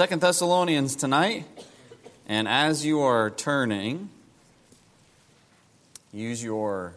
Second 0.00 0.22
Thessalonians 0.22 0.96
tonight. 0.96 1.44
And 2.26 2.48
as 2.48 2.86
you 2.86 3.02
are 3.02 3.28
turning, 3.28 4.08
use 6.10 6.42
your 6.42 6.94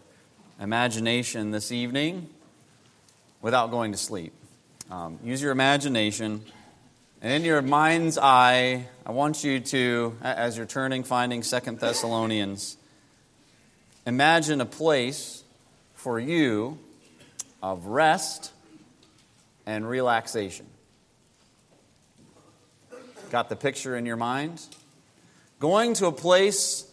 imagination 0.58 1.52
this 1.52 1.74
evening 1.74 2.30
without 3.42 3.72
going 3.72 3.92
to 3.92 3.98
sleep. 3.98 4.32
Um, 4.90 5.20
use 5.22 5.42
your 5.42 5.52
imagination. 5.52 6.46
And 7.22 7.34
in 7.34 7.44
your 7.44 7.62
mind's 7.62 8.18
eye, 8.18 8.88
I 9.06 9.12
want 9.12 9.44
you 9.44 9.60
to, 9.60 10.16
as 10.22 10.56
you're 10.56 10.66
turning, 10.66 11.04
finding 11.04 11.44
Second 11.44 11.82
Thessalonians, 11.82 12.78
imagine 14.08 14.62
a 14.62 14.66
place 14.66 15.44
for 15.96 16.22
you 16.22 16.80
of 17.62 17.86
rest 17.88 18.54
and 19.66 19.86
relaxation. 19.86 20.68
Got 23.34 23.50
the 23.50 23.56
picture 23.56 23.96
in 23.96 24.06
your 24.06 24.16
mind? 24.16 24.62
Going 25.60 25.96
to 25.96 26.06
a 26.06 26.12
place 26.12 26.88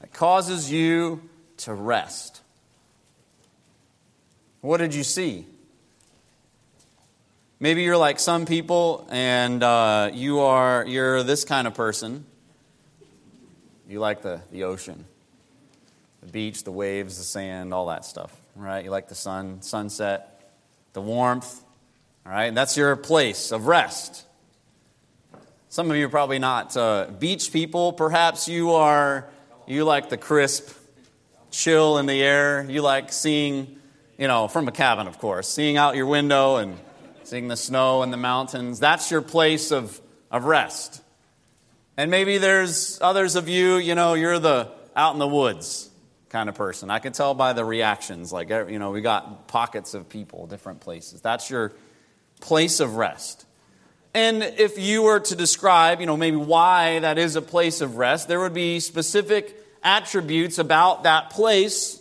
that 0.00 0.10
causes 0.10 0.72
you 0.72 1.20
to 1.58 1.74
rest. 1.74 2.40
What 4.62 4.78
did 4.78 4.94
you 4.94 5.04
see? 5.04 5.44
Maybe 7.60 7.82
you're 7.82 7.98
like 7.98 8.20
some 8.20 8.46
people 8.46 9.06
and 9.10 9.62
uh, 9.62 10.10
you 10.14 10.40
are 10.40 10.82
you're 10.86 11.22
this 11.24 11.44
kind 11.44 11.66
of 11.66 11.74
person. 11.74 12.24
You 13.86 14.00
like 14.00 14.22
the, 14.22 14.40
the 14.50 14.64
ocean, 14.64 15.04
the 16.22 16.32
beach, 16.32 16.64
the 16.64 16.72
waves, 16.72 17.18
the 17.18 17.24
sand, 17.24 17.74
all 17.74 17.88
that 17.88 18.06
stuff, 18.06 18.34
right? 18.56 18.82
You 18.82 18.90
like 18.90 19.10
the 19.10 19.14
sun, 19.14 19.60
sunset, 19.60 20.54
the 20.94 21.02
warmth, 21.02 21.62
all 22.24 22.32
right? 22.32 22.54
That's 22.54 22.78
your 22.78 22.96
place 22.96 23.52
of 23.52 23.66
rest. 23.66 24.24
Some 25.72 25.90
of 25.90 25.96
you 25.96 26.04
are 26.04 26.10
probably 26.10 26.38
not 26.38 26.76
uh, 26.76 27.06
beach 27.18 27.50
people. 27.50 27.94
Perhaps 27.94 28.46
you 28.46 28.72
are, 28.72 29.26
you 29.66 29.84
like 29.84 30.10
the 30.10 30.18
crisp, 30.18 30.68
chill 31.50 31.96
in 31.96 32.04
the 32.04 32.22
air. 32.22 32.66
You 32.68 32.82
like 32.82 33.10
seeing, 33.10 33.78
you 34.18 34.28
know, 34.28 34.48
from 34.48 34.68
a 34.68 34.70
cabin, 34.70 35.06
of 35.06 35.18
course, 35.18 35.48
seeing 35.48 35.78
out 35.78 35.96
your 35.96 36.04
window 36.04 36.56
and 36.56 36.78
seeing 37.24 37.48
the 37.48 37.56
snow 37.56 38.02
and 38.02 38.12
the 38.12 38.18
mountains. 38.18 38.80
That's 38.80 39.10
your 39.10 39.22
place 39.22 39.70
of, 39.72 39.98
of 40.30 40.44
rest. 40.44 41.00
And 41.96 42.10
maybe 42.10 42.36
there's 42.36 43.00
others 43.00 43.34
of 43.34 43.48
you, 43.48 43.76
you 43.76 43.94
know, 43.94 44.12
you're 44.12 44.38
the 44.38 44.70
out 44.94 45.14
in 45.14 45.20
the 45.20 45.26
woods 45.26 45.88
kind 46.28 46.50
of 46.50 46.54
person. 46.54 46.90
I 46.90 46.98
can 46.98 47.14
tell 47.14 47.32
by 47.32 47.54
the 47.54 47.64
reactions. 47.64 48.30
Like, 48.30 48.50
you 48.50 48.78
know, 48.78 48.90
we 48.90 49.00
got 49.00 49.48
pockets 49.48 49.94
of 49.94 50.10
people, 50.10 50.46
different 50.46 50.80
places. 50.80 51.22
That's 51.22 51.48
your 51.48 51.72
place 52.42 52.80
of 52.80 52.96
rest. 52.96 53.46
And 54.14 54.42
if 54.42 54.78
you 54.78 55.02
were 55.02 55.20
to 55.20 55.36
describe, 55.36 56.00
you 56.00 56.06
know, 56.06 56.16
maybe 56.16 56.36
why 56.36 56.98
that 56.98 57.16
is 57.16 57.36
a 57.36 57.42
place 57.42 57.80
of 57.80 57.96
rest, 57.96 58.28
there 58.28 58.40
would 58.40 58.52
be 58.52 58.78
specific 58.80 59.56
attributes 59.82 60.58
about 60.58 61.04
that 61.04 61.30
place 61.30 62.00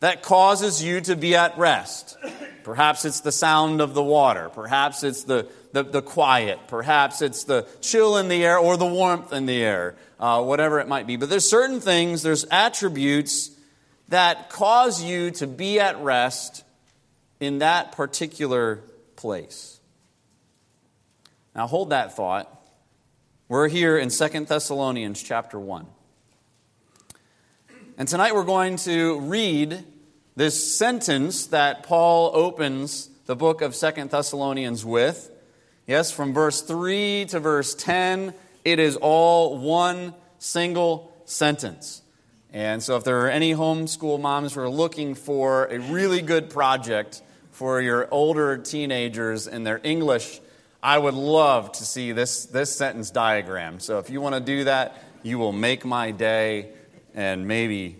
that 0.00 0.22
causes 0.22 0.82
you 0.82 1.00
to 1.02 1.16
be 1.16 1.36
at 1.36 1.56
rest. 1.56 2.16
Perhaps 2.64 3.04
it's 3.04 3.20
the 3.20 3.32
sound 3.32 3.80
of 3.80 3.94
the 3.94 4.02
water. 4.02 4.50
Perhaps 4.50 5.04
it's 5.04 5.22
the, 5.22 5.46
the, 5.72 5.84
the 5.84 6.02
quiet. 6.02 6.58
Perhaps 6.66 7.22
it's 7.22 7.44
the 7.44 7.66
chill 7.80 8.16
in 8.16 8.28
the 8.28 8.44
air 8.44 8.58
or 8.58 8.76
the 8.76 8.86
warmth 8.86 9.32
in 9.32 9.46
the 9.46 9.62
air, 9.62 9.94
uh, 10.18 10.42
whatever 10.42 10.80
it 10.80 10.88
might 10.88 11.06
be. 11.06 11.16
But 11.16 11.30
there's 11.30 11.48
certain 11.48 11.80
things, 11.80 12.22
there's 12.22 12.44
attributes 12.50 13.50
that 14.08 14.50
cause 14.50 15.02
you 15.02 15.30
to 15.32 15.46
be 15.46 15.78
at 15.78 15.98
rest 16.00 16.64
in 17.38 17.58
that 17.58 17.92
particular 17.92 18.82
place. 19.14 19.75
Now 21.56 21.66
hold 21.66 21.88
that 21.88 22.14
thought. 22.14 22.54
We're 23.48 23.68
here 23.68 23.96
in 23.96 24.10
Second 24.10 24.46
Thessalonians 24.46 25.22
chapter 25.22 25.58
1. 25.58 25.86
And 27.96 28.06
tonight 28.06 28.34
we're 28.34 28.44
going 28.44 28.76
to 28.78 29.20
read 29.20 29.82
this 30.36 30.76
sentence 30.76 31.46
that 31.46 31.82
Paul 31.82 32.30
opens 32.34 33.08
the 33.24 33.34
book 33.34 33.62
of 33.62 33.74
Second 33.74 34.10
Thessalonians 34.10 34.84
with. 34.84 35.30
Yes, 35.86 36.10
from 36.10 36.34
verse 36.34 36.60
3 36.60 37.24
to 37.30 37.40
verse 37.40 37.74
10, 37.74 38.34
it 38.66 38.78
is 38.78 38.96
all 38.96 39.56
one 39.56 40.12
single 40.38 41.10
sentence. 41.24 42.02
And 42.52 42.82
so, 42.82 42.96
if 42.96 43.04
there 43.04 43.22
are 43.22 43.30
any 43.30 43.54
homeschool 43.54 44.20
moms 44.20 44.52
who 44.52 44.60
are 44.60 44.68
looking 44.68 45.14
for 45.14 45.64
a 45.66 45.78
really 45.78 46.20
good 46.20 46.50
project 46.50 47.22
for 47.50 47.80
your 47.80 48.08
older 48.10 48.58
teenagers 48.58 49.46
in 49.46 49.64
their 49.64 49.80
English, 49.82 50.42
I 50.86 50.98
would 50.98 51.14
love 51.14 51.72
to 51.72 51.84
see 51.84 52.12
this, 52.12 52.44
this 52.44 52.72
sentence 52.72 53.10
diagram. 53.10 53.80
So, 53.80 53.98
if 53.98 54.08
you 54.08 54.20
want 54.20 54.36
to 54.36 54.40
do 54.40 54.62
that, 54.64 55.02
you 55.24 55.36
will 55.36 55.50
make 55.50 55.84
my 55.84 56.12
day 56.12 56.68
and 57.12 57.48
maybe 57.48 57.96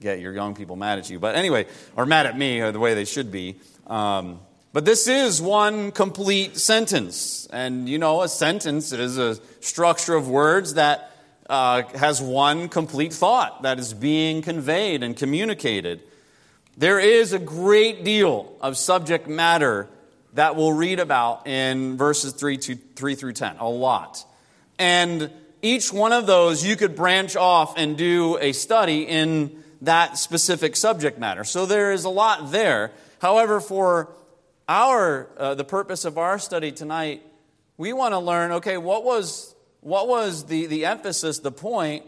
get 0.00 0.20
your 0.20 0.32
young 0.32 0.54
people 0.54 0.76
mad 0.76 0.98
at 0.98 1.10
you. 1.10 1.18
But 1.18 1.34
anyway, 1.34 1.66
or 1.94 2.06
mad 2.06 2.24
at 2.24 2.38
me, 2.38 2.60
or 2.60 2.72
the 2.72 2.78
way 2.78 2.94
they 2.94 3.04
should 3.04 3.30
be. 3.30 3.56
Um, 3.86 4.40
but 4.72 4.86
this 4.86 5.08
is 5.08 5.42
one 5.42 5.92
complete 5.92 6.56
sentence. 6.56 7.46
And 7.52 7.86
you 7.86 7.98
know, 7.98 8.22
a 8.22 8.28
sentence 8.30 8.92
is 8.92 9.18
a 9.18 9.38
structure 9.60 10.14
of 10.14 10.26
words 10.26 10.72
that 10.72 11.14
uh, 11.50 11.82
has 11.96 12.22
one 12.22 12.70
complete 12.70 13.12
thought 13.12 13.60
that 13.64 13.78
is 13.78 13.92
being 13.92 14.40
conveyed 14.40 15.02
and 15.02 15.14
communicated. 15.14 16.00
There 16.78 16.98
is 16.98 17.34
a 17.34 17.38
great 17.38 18.04
deal 18.04 18.56
of 18.62 18.78
subject 18.78 19.28
matter 19.28 19.90
that 20.36 20.54
we'll 20.54 20.72
read 20.72 21.00
about 21.00 21.46
in 21.46 21.96
verses 21.96 22.32
3, 22.34 22.58
to, 22.58 22.76
3 22.76 23.14
through 23.14 23.32
10, 23.32 23.56
a 23.58 23.68
lot. 23.68 24.24
And 24.78 25.30
each 25.62 25.92
one 25.92 26.12
of 26.12 26.26
those 26.26 26.64
you 26.64 26.76
could 26.76 26.94
branch 26.94 27.36
off 27.36 27.74
and 27.78 27.96
do 27.96 28.38
a 28.38 28.52
study 28.52 29.02
in 29.02 29.64
that 29.82 30.18
specific 30.18 30.76
subject 30.76 31.18
matter. 31.18 31.42
So 31.42 31.64
there 31.64 31.92
is 31.92 32.04
a 32.04 32.10
lot 32.10 32.52
there. 32.52 32.92
However, 33.20 33.60
for 33.60 34.12
our 34.68 35.28
uh, 35.38 35.54
the 35.54 35.64
purpose 35.64 36.04
of 36.04 36.18
our 36.18 36.38
study 36.38 36.70
tonight, 36.70 37.22
we 37.78 37.92
want 37.94 38.12
to 38.12 38.18
learn. 38.18 38.52
Okay, 38.52 38.76
what 38.76 39.04
was 39.04 39.54
what 39.80 40.06
was 40.06 40.44
the 40.44 40.66
the 40.66 40.84
emphasis, 40.84 41.38
the 41.38 41.52
point? 41.52 42.04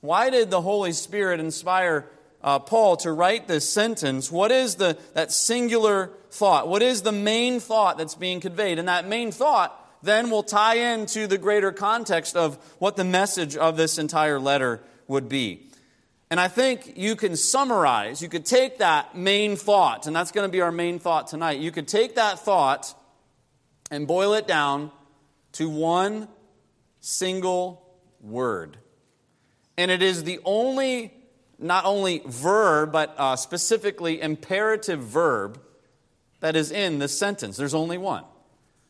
Why 0.00 0.30
did 0.30 0.50
the 0.50 0.60
Holy 0.62 0.92
Spirit 0.92 1.40
inspire 1.40 2.08
uh, 2.42 2.58
Paul 2.58 2.96
to 2.98 3.12
write 3.12 3.48
this 3.48 3.68
sentence? 3.68 4.30
What 4.30 4.52
is 4.52 4.76
the 4.76 4.98
that 5.14 5.32
singular 5.32 6.10
thought? 6.30 6.68
What 6.68 6.82
is 6.82 7.02
the 7.02 7.12
main 7.12 7.60
thought 7.60 7.98
that's 7.98 8.14
being 8.14 8.40
conveyed? 8.40 8.78
And 8.78 8.88
that 8.88 9.06
main 9.06 9.32
thought 9.32 9.82
then 10.02 10.30
will 10.30 10.42
tie 10.42 10.76
into 10.76 11.26
the 11.26 11.38
greater 11.38 11.72
context 11.72 12.36
of 12.36 12.56
what 12.78 12.96
the 12.96 13.04
message 13.04 13.56
of 13.56 13.76
this 13.76 13.98
entire 13.98 14.38
letter 14.38 14.80
would 15.08 15.28
be. 15.28 15.66
And 16.30 16.40
I 16.40 16.48
think 16.48 16.96
you 16.96 17.14
can 17.14 17.36
summarize, 17.36 18.20
you 18.20 18.28
could 18.28 18.44
take 18.44 18.78
that 18.78 19.16
main 19.16 19.54
thought, 19.56 20.06
and 20.06 20.16
that's 20.16 20.32
going 20.32 20.46
to 20.46 20.52
be 20.52 20.60
our 20.60 20.72
main 20.72 20.98
thought 20.98 21.28
tonight. 21.28 21.60
You 21.60 21.70
could 21.70 21.86
take 21.86 22.16
that 22.16 22.40
thought 22.40 22.94
and 23.90 24.08
boil 24.08 24.34
it 24.34 24.48
down 24.48 24.90
to 25.52 25.70
one 25.70 26.28
single 27.00 27.86
word. 28.20 28.76
And 29.78 29.90
it 29.90 30.02
is 30.02 30.24
the 30.24 30.40
only, 30.44 31.14
not 31.58 31.84
only 31.84 32.22
verb, 32.26 32.92
but 32.92 33.14
uh, 33.18 33.36
specifically 33.36 34.20
imperative 34.20 35.00
verb 35.00 35.60
that 36.40 36.56
is 36.56 36.70
in 36.70 36.98
this 36.98 37.16
sentence. 37.16 37.56
There's 37.56 37.74
only 37.74 37.98
one. 37.98 38.24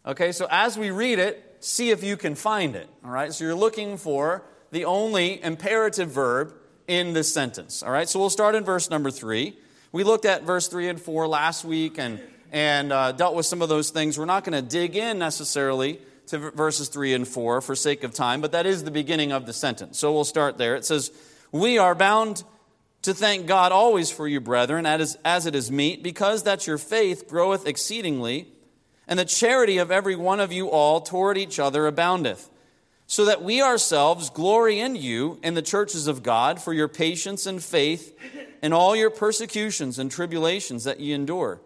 Okay, 0.04 0.32
so 0.32 0.47
as 0.50 0.78
we 0.78 0.91
read 0.91 1.19
it, 1.19 1.56
see 1.60 1.91
if 1.91 2.03
you 2.03 2.16
can 2.16 2.34
find 2.34 2.76
it. 2.76 2.88
All 3.05 3.10
right, 3.10 3.32
so 3.32 3.44
you're 3.44 3.55
looking 3.55 3.97
for 3.97 4.44
the 4.71 4.84
only 4.84 5.43
imperative 5.43 6.10
verb 6.10 6.55
in 6.87 7.12
this 7.12 7.32
sentence. 7.32 7.82
All 7.82 7.91
right, 7.91 8.09
so 8.09 8.19
we'll 8.19 8.31
start 8.31 8.55
in 8.55 8.65
verse 8.65 8.91
number 8.91 9.10
three. 9.10 9.56
We 9.93 10.05
looked 10.05 10.25
at 10.25 10.43
verse 10.43 10.69
three 10.69 10.88
and 10.88 11.00
four 11.00 11.26
last 11.26 11.65
week 11.65 11.99
and, 11.99 12.21
and 12.53 12.93
uh, 12.93 13.12
dealt 13.12 13.34
with 13.34 13.47
some 13.47 13.62
of 13.62 13.69
those 13.69 13.91
things. 13.91 14.19
We're 14.19 14.26
not 14.26 14.44
going 14.44 14.62
to 14.62 14.69
dig 14.69 14.97
in 14.97 15.19
necessarily 15.19 16.00
to 16.26 16.38
verses 16.50 16.88
three 16.88 17.15
and 17.15 17.26
four 17.26 17.60
for 17.60 17.75
sake 17.75 18.05
of 18.05 18.12
time, 18.12 18.40
but 18.40 18.52
that 18.52 18.67
is 18.67 18.85
the 18.85 18.90
beginning 18.90 19.32
of 19.32 19.46
the 19.46 19.52
sentence. 19.52 19.99
So 19.99 20.12
we'll 20.12 20.25
start 20.25 20.58
there. 20.58 20.75
It 20.75 20.85
says, 20.85 21.12
We 21.52 21.79
are 21.79 21.94
bound 21.94 22.44
to 23.06 23.14
thank 23.14 23.47
God 23.47 23.73
always 23.73 24.11
for 24.11 24.29
you, 24.29 24.41
brethren, 24.41 24.85
as, 24.85 25.47
it 25.47 25.55
is 25.55 25.70
meet, 25.70 26.03
because 26.03 26.43
that 26.43 26.67
your 26.67 26.76
faith 26.76 27.29
groweth 27.29 27.67
exceedingly, 27.67 28.49
and 29.08 29.19
the 29.19 29.25
charity 29.25 29.79
of 29.79 29.91
every 29.91 30.17
one 30.17 30.41
of 30.41 30.53
you 30.53 30.69
all 30.69 31.00
toward 31.00 31.38
each 31.38 31.58
other 31.58 31.87
aboundeth 31.87 32.50
so 33.06 33.25
that 33.25 33.43
we 33.43 33.62
ourselves 33.62 34.31
glory 34.31 34.81
in 34.81 34.97
you 34.97 35.38
in 35.43 35.55
the 35.55 35.62
churches 35.62 36.08
of 36.08 36.25
God 36.25 36.61
for 36.61 36.73
your 36.73 36.88
patience 36.88 37.47
and 37.47 37.62
faith 37.62 38.19
in 38.62 38.73
all 38.73 38.97
your 38.97 39.11
persecutions 39.11 39.99
and 39.99 40.11
tribulations 40.11 40.82
that 40.85 40.99
ye 40.99 41.12
endure, 41.12 41.61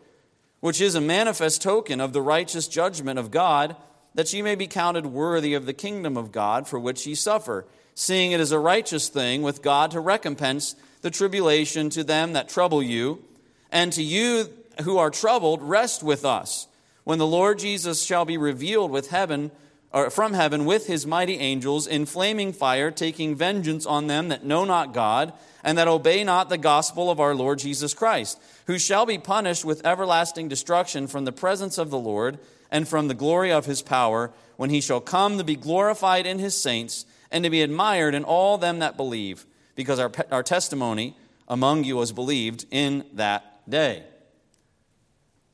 which 0.60 0.80
is 0.80 0.94
a 0.94 1.00
manifest 1.00 1.62
token 1.62 2.00
of 2.00 2.12
the 2.12 2.20
righteous 2.20 2.68
judgment 2.68 3.18
of 3.18 3.30
God, 3.30 3.74
that 4.14 4.30
ye 4.32 4.42
may 4.42 4.54
be 4.54 4.66
counted 4.66 5.06
worthy 5.06 5.54
of 5.54 5.64
the 5.64 5.72
kingdom 5.72 6.18
of 6.18 6.32
God 6.32 6.68
for 6.68 6.78
which 6.78 7.06
ye 7.06 7.14
suffer, 7.14 7.66
seeing 7.94 8.32
it 8.32 8.40
is 8.40 8.52
a 8.52 8.58
righteous 8.58 9.08
thing 9.08 9.40
with 9.40 9.62
God 9.62 9.90
to 9.92 10.00
recompense 10.00 10.74
the 11.02 11.10
tribulation 11.10 11.90
to 11.90 12.04
them 12.04 12.34
that 12.34 12.48
trouble 12.48 12.82
you, 12.82 13.22
and 13.70 13.92
to 13.92 14.02
you 14.02 14.48
who 14.82 14.98
are 14.98 15.10
troubled, 15.10 15.62
rest 15.62 16.02
with 16.02 16.24
us, 16.24 16.66
when 17.04 17.18
the 17.18 17.26
Lord 17.26 17.58
Jesus 17.58 18.04
shall 18.04 18.24
be 18.24 18.38
revealed 18.38 18.90
with 18.90 19.10
heaven 19.10 19.50
or 19.92 20.10
from 20.10 20.34
heaven 20.34 20.64
with 20.64 20.86
his 20.86 21.06
mighty 21.06 21.38
angels 21.38 21.86
in 21.86 22.06
flaming 22.06 22.52
fire, 22.52 22.90
taking 22.90 23.34
vengeance 23.34 23.86
on 23.86 24.06
them 24.06 24.28
that 24.28 24.44
know 24.44 24.64
not 24.64 24.94
God 24.94 25.32
and 25.64 25.76
that 25.76 25.88
obey 25.88 26.22
not 26.22 26.48
the 26.48 26.58
gospel 26.58 27.10
of 27.10 27.18
our 27.20 27.34
Lord 27.34 27.58
Jesus 27.58 27.92
Christ, 27.92 28.40
who 28.66 28.78
shall 28.78 29.04
be 29.04 29.18
punished 29.18 29.64
with 29.64 29.84
everlasting 29.84 30.48
destruction 30.48 31.06
from 31.06 31.24
the 31.24 31.32
presence 31.32 31.76
of 31.76 31.90
the 31.90 31.98
Lord 31.98 32.38
and 32.70 32.86
from 32.86 33.08
the 33.08 33.14
glory 33.14 33.50
of 33.50 33.66
his 33.66 33.82
power, 33.82 34.30
when 34.56 34.70
he 34.70 34.80
shall 34.80 35.00
come 35.00 35.38
to 35.38 35.44
be 35.44 35.56
glorified 35.56 36.24
in 36.24 36.38
his 36.38 36.60
saints 36.60 37.04
and 37.32 37.42
to 37.44 37.50
be 37.50 37.62
admired 37.62 38.14
in 38.14 38.24
all 38.24 38.58
them 38.58 38.78
that 38.78 38.96
believe, 38.96 39.44
because 39.80 39.98
our, 39.98 40.12
our 40.30 40.42
testimony 40.42 41.16
among 41.48 41.84
you 41.84 41.96
was 41.96 42.12
believed 42.12 42.66
in 42.70 43.02
that 43.14 43.66
day. 43.66 44.04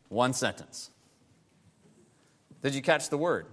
One 0.08 0.32
sentence. 0.32 0.90
Did 2.61 2.75
you 2.75 2.82
catch 2.82 3.08
the 3.08 3.17
word? 3.17 3.46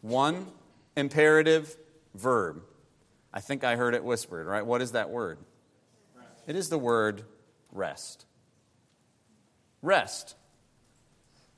One 0.00 0.48
imperative 0.96 1.76
verb. 2.12 2.64
I 3.32 3.38
think 3.38 3.62
I 3.62 3.76
heard 3.76 3.94
it 3.94 4.02
whispered, 4.02 4.48
right? 4.48 4.66
What 4.66 4.82
is 4.82 4.92
that 4.92 5.10
word? 5.10 5.38
Rest. 6.16 6.28
It 6.48 6.56
is 6.56 6.70
the 6.70 6.78
word 6.78 7.22
rest. 7.70 8.26
Rest. 9.80 10.34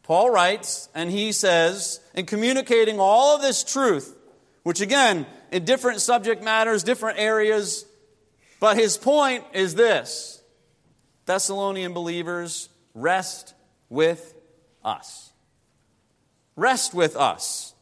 Paul 0.03 0.29
writes, 0.29 0.91
and 0.95 1.11
he 1.11 1.33
says, 1.33 2.01
in 2.15 2.27
communicating 2.27 3.01
all 3.01 3.35
of 3.35 3.41
this 3.41 3.65
truth, 3.65 4.15
which 4.63 4.81
again, 4.81 5.27
in 5.55 5.65
different 5.65 6.01
subject 6.01 6.43
matters, 6.43 6.83
different 6.83 7.17
areas, 7.17 7.87
but 8.59 8.77
his 8.77 8.99
point 8.99 9.45
is 9.53 9.77
this 9.77 10.43
Thessalonian 11.27 11.93
believers, 11.93 12.69
rest 12.93 13.55
with 13.89 14.35
us. 14.85 15.31
Rest 16.57 16.93
with 16.93 17.15
us. 17.15 17.73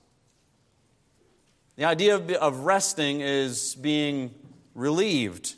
The 1.76 1.86
idea 1.86 2.16
of 2.16 2.60
resting 2.60 3.22
is 3.22 3.74
being 3.76 4.34
relieved, 4.74 5.54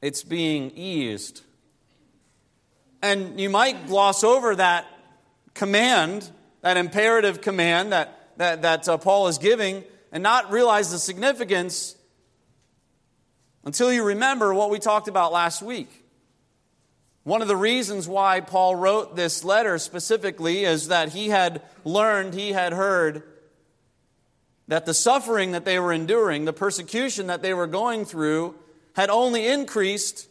it's 0.00 0.22
being 0.22 0.70
eased. 0.76 1.42
And 3.02 3.40
you 3.40 3.50
might 3.50 3.88
gloss 3.88 4.22
over 4.22 4.54
that 4.54 4.86
command, 5.54 6.30
that 6.60 6.76
imperative 6.76 7.40
command 7.40 7.90
that, 7.90 8.30
that, 8.36 8.62
that 8.62 8.88
uh, 8.88 8.98
Paul 8.98 9.26
is 9.26 9.38
giving, 9.38 9.82
and 10.12 10.22
not 10.22 10.50
realize 10.50 10.90
the 10.90 10.98
significance 10.98 11.96
until 13.64 13.92
you 13.92 14.04
remember 14.04 14.54
what 14.54 14.70
we 14.70 14.78
talked 14.78 15.08
about 15.08 15.32
last 15.32 15.62
week. 15.62 16.04
One 17.24 17.42
of 17.42 17.48
the 17.48 17.56
reasons 17.56 18.08
why 18.08 18.40
Paul 18.40 18.74
wrote 18.74 19.14
this 19.14 19.44
letter 19.44 19.78
specifically 19.78 20.64
is 20.64 20.88
that 20.88 21.10
he 21.10 21.28
had 21.28 21.60
learned, 21.84 22.32
he 22.32 22.52
had 22.52 22.72
heard 22.72 23.22
that 24.68 24.86
the 24.86 24.94
suffering 24.94 25.52
that 25.52 25.64
they 25.64 25.78
were 25.78 25.92
enduring, 25.92 26.44
the 26.44 26.52
persecution 26.52 27.26
that 27.26 27.42
they 27.42 27.52
were 27.52 27.66
going 27.66 28.04
through, 28.04 28.54
had 28.94 29.10
only 29.10 29.46
increased 29.46 30.28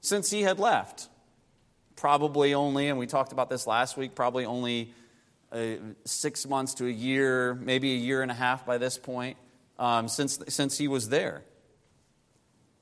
since 0.00 0.30
he 0.30 0.42
had 0.42 0.58
left. 0.60 1.08
Probably 1.96 2.54
only, 2.54 2.88
and 2.88 2.98
we 2.98 3.06
talked 3.06 3.32
about 3.32 3.48
this 3.48 3.66
last 3.66 3.96
week, 3.96 4.14
probably 4.14 4.44
only 4.44 4.92
six 6.04 6.46
months 6.46 6.74
to 6.74 6.86
a 6.86 6.90
year, 6.90 7.54
maybe 7.54 7.92
a 7.92 7.96
year 7.96 8.22
and 8.22 8.30
a 8.30 8.34
half 8.34 8.66
by 8.66 8.78
this 8.78 8.98
point, 8.98 9.36
um, 9.78 10.08
since, 10.08 10.38
since 10.48 10.78
he 10.78 10.88
was 10.88 11.08
there. 11.08 11.42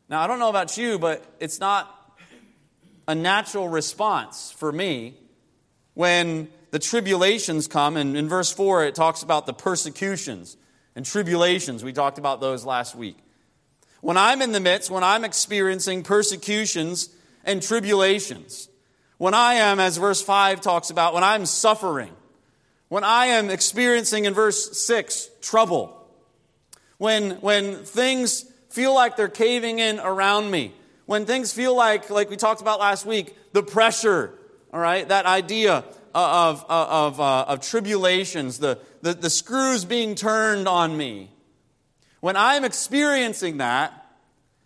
Now, 0.08 0.20
I 0.20 0.26
don't 0.26 0.38
know 0.38 0.50
about 0.50 0.76
you, 0.76 0.98
but 0.98 1.24
it's 1.40 1.60
not 1.60 1.90
a 3.08 3.14
natural 3.14 3.68
response 3.68 4.50
for 4.52 4.70
me 4.70 5.14
when 5.94 6.48
the 6.70 6.78
tribulations 6.78 7.68
come. 7.68 7.96
And 7.96 8.16
in 8.16 8.28
verse 8.28 8.52
4, 8.52 8.84
it 8.84 8.94
talks 8.94 9.22
about 9.22 9.46
the 9.46 9.54
persecutions 9.54 10.56
and 10.94 11.04
tribulations. 11.04 11.84
We 11.84 11.92
talked 11.92 12.18
about 12.18 12.40
those 12.40 12.64
last 12.64 12.94
week. 12.94 13.16
When 14.00 14.16
I'm 14.16 14.42
in 14.42 14.52
the 14.52 14.60
midst, 14.60 14.90
when 14.90 15.04
I'm 15.04 15.24
experiencing 15.24 16.02
persecutions 16.02 17.08
and 17.44 17.62
tribulations, 17.62 18.68
when 19.16 19.32
I 19.32 19.54
am, 19.54 19.80
as 19.80 19.96
verse 19.96 20.20
5 20.20 20.60
talks 20.60 20.90
about, 20.90 21.14
when 21.14 21.24
I'm 21.24 21.46
suffering, 21.46 22.12
when 22.94 23.02
I 23.02 23.26
am 23.26 23.50
experiencing 23.50 24.24
in 24.24 24.34
verse 24.34 24.78
6 24.86 25.28
trouble, 25.40 26.00
when, 26.98 27.32
when 27.40 27.78
things 27.78 28.44
feel 28.70 28.94
like 28.94 29.16
they're 29.16 29.26
caving 29.26 29.80
in 29.80 29.98
around 29.98 30.48
me, 30.48 30.72
when 31.04 31.26
things 31.26 31.52
feel 31.52 31.74
like, 31.74 32.08
like 32.08 32.30
we 32.30 32.36
talked 32.36 32.60
about 32.60 32.78
last 32.78 33.04
week, 33.04 33.36
the 33.52 33.64
pressure, 33.64 34.38
all 34.72 34.78
right, 34.78 35.08
that 35.08 35.26
idea 35.26 35.84
of, 36.14 36.64
of, 36.68 37.20
uh, 37.20 37.46
of 37.48 37.62
tribulations, 37.62 38.60
the, 38.60 38.78
the, 39.02 39.12
the 39.12 39.28
screws 39.28 39.84
being 39.84 40.14
turned 40.14 40.68
on 40.68 40.96
me. 40.96 41.32
When 42.20 42.36
I'm 42.36 42.62
experiencing 42.62 43.56
that, 43.56 44.06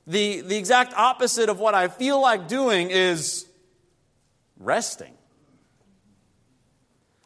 the, 0.06 0.42
the 0.42 0.58
exact 0.58 0.92
opposite 0.92 1.48
of 1.48 1.60
what 1.60 1.74
I 1.74 1.88
feel 1.88 2.20
like 2.20 2.46
doing 2.46 2.90
is 2.90 3.46
resting. 4.58 5.14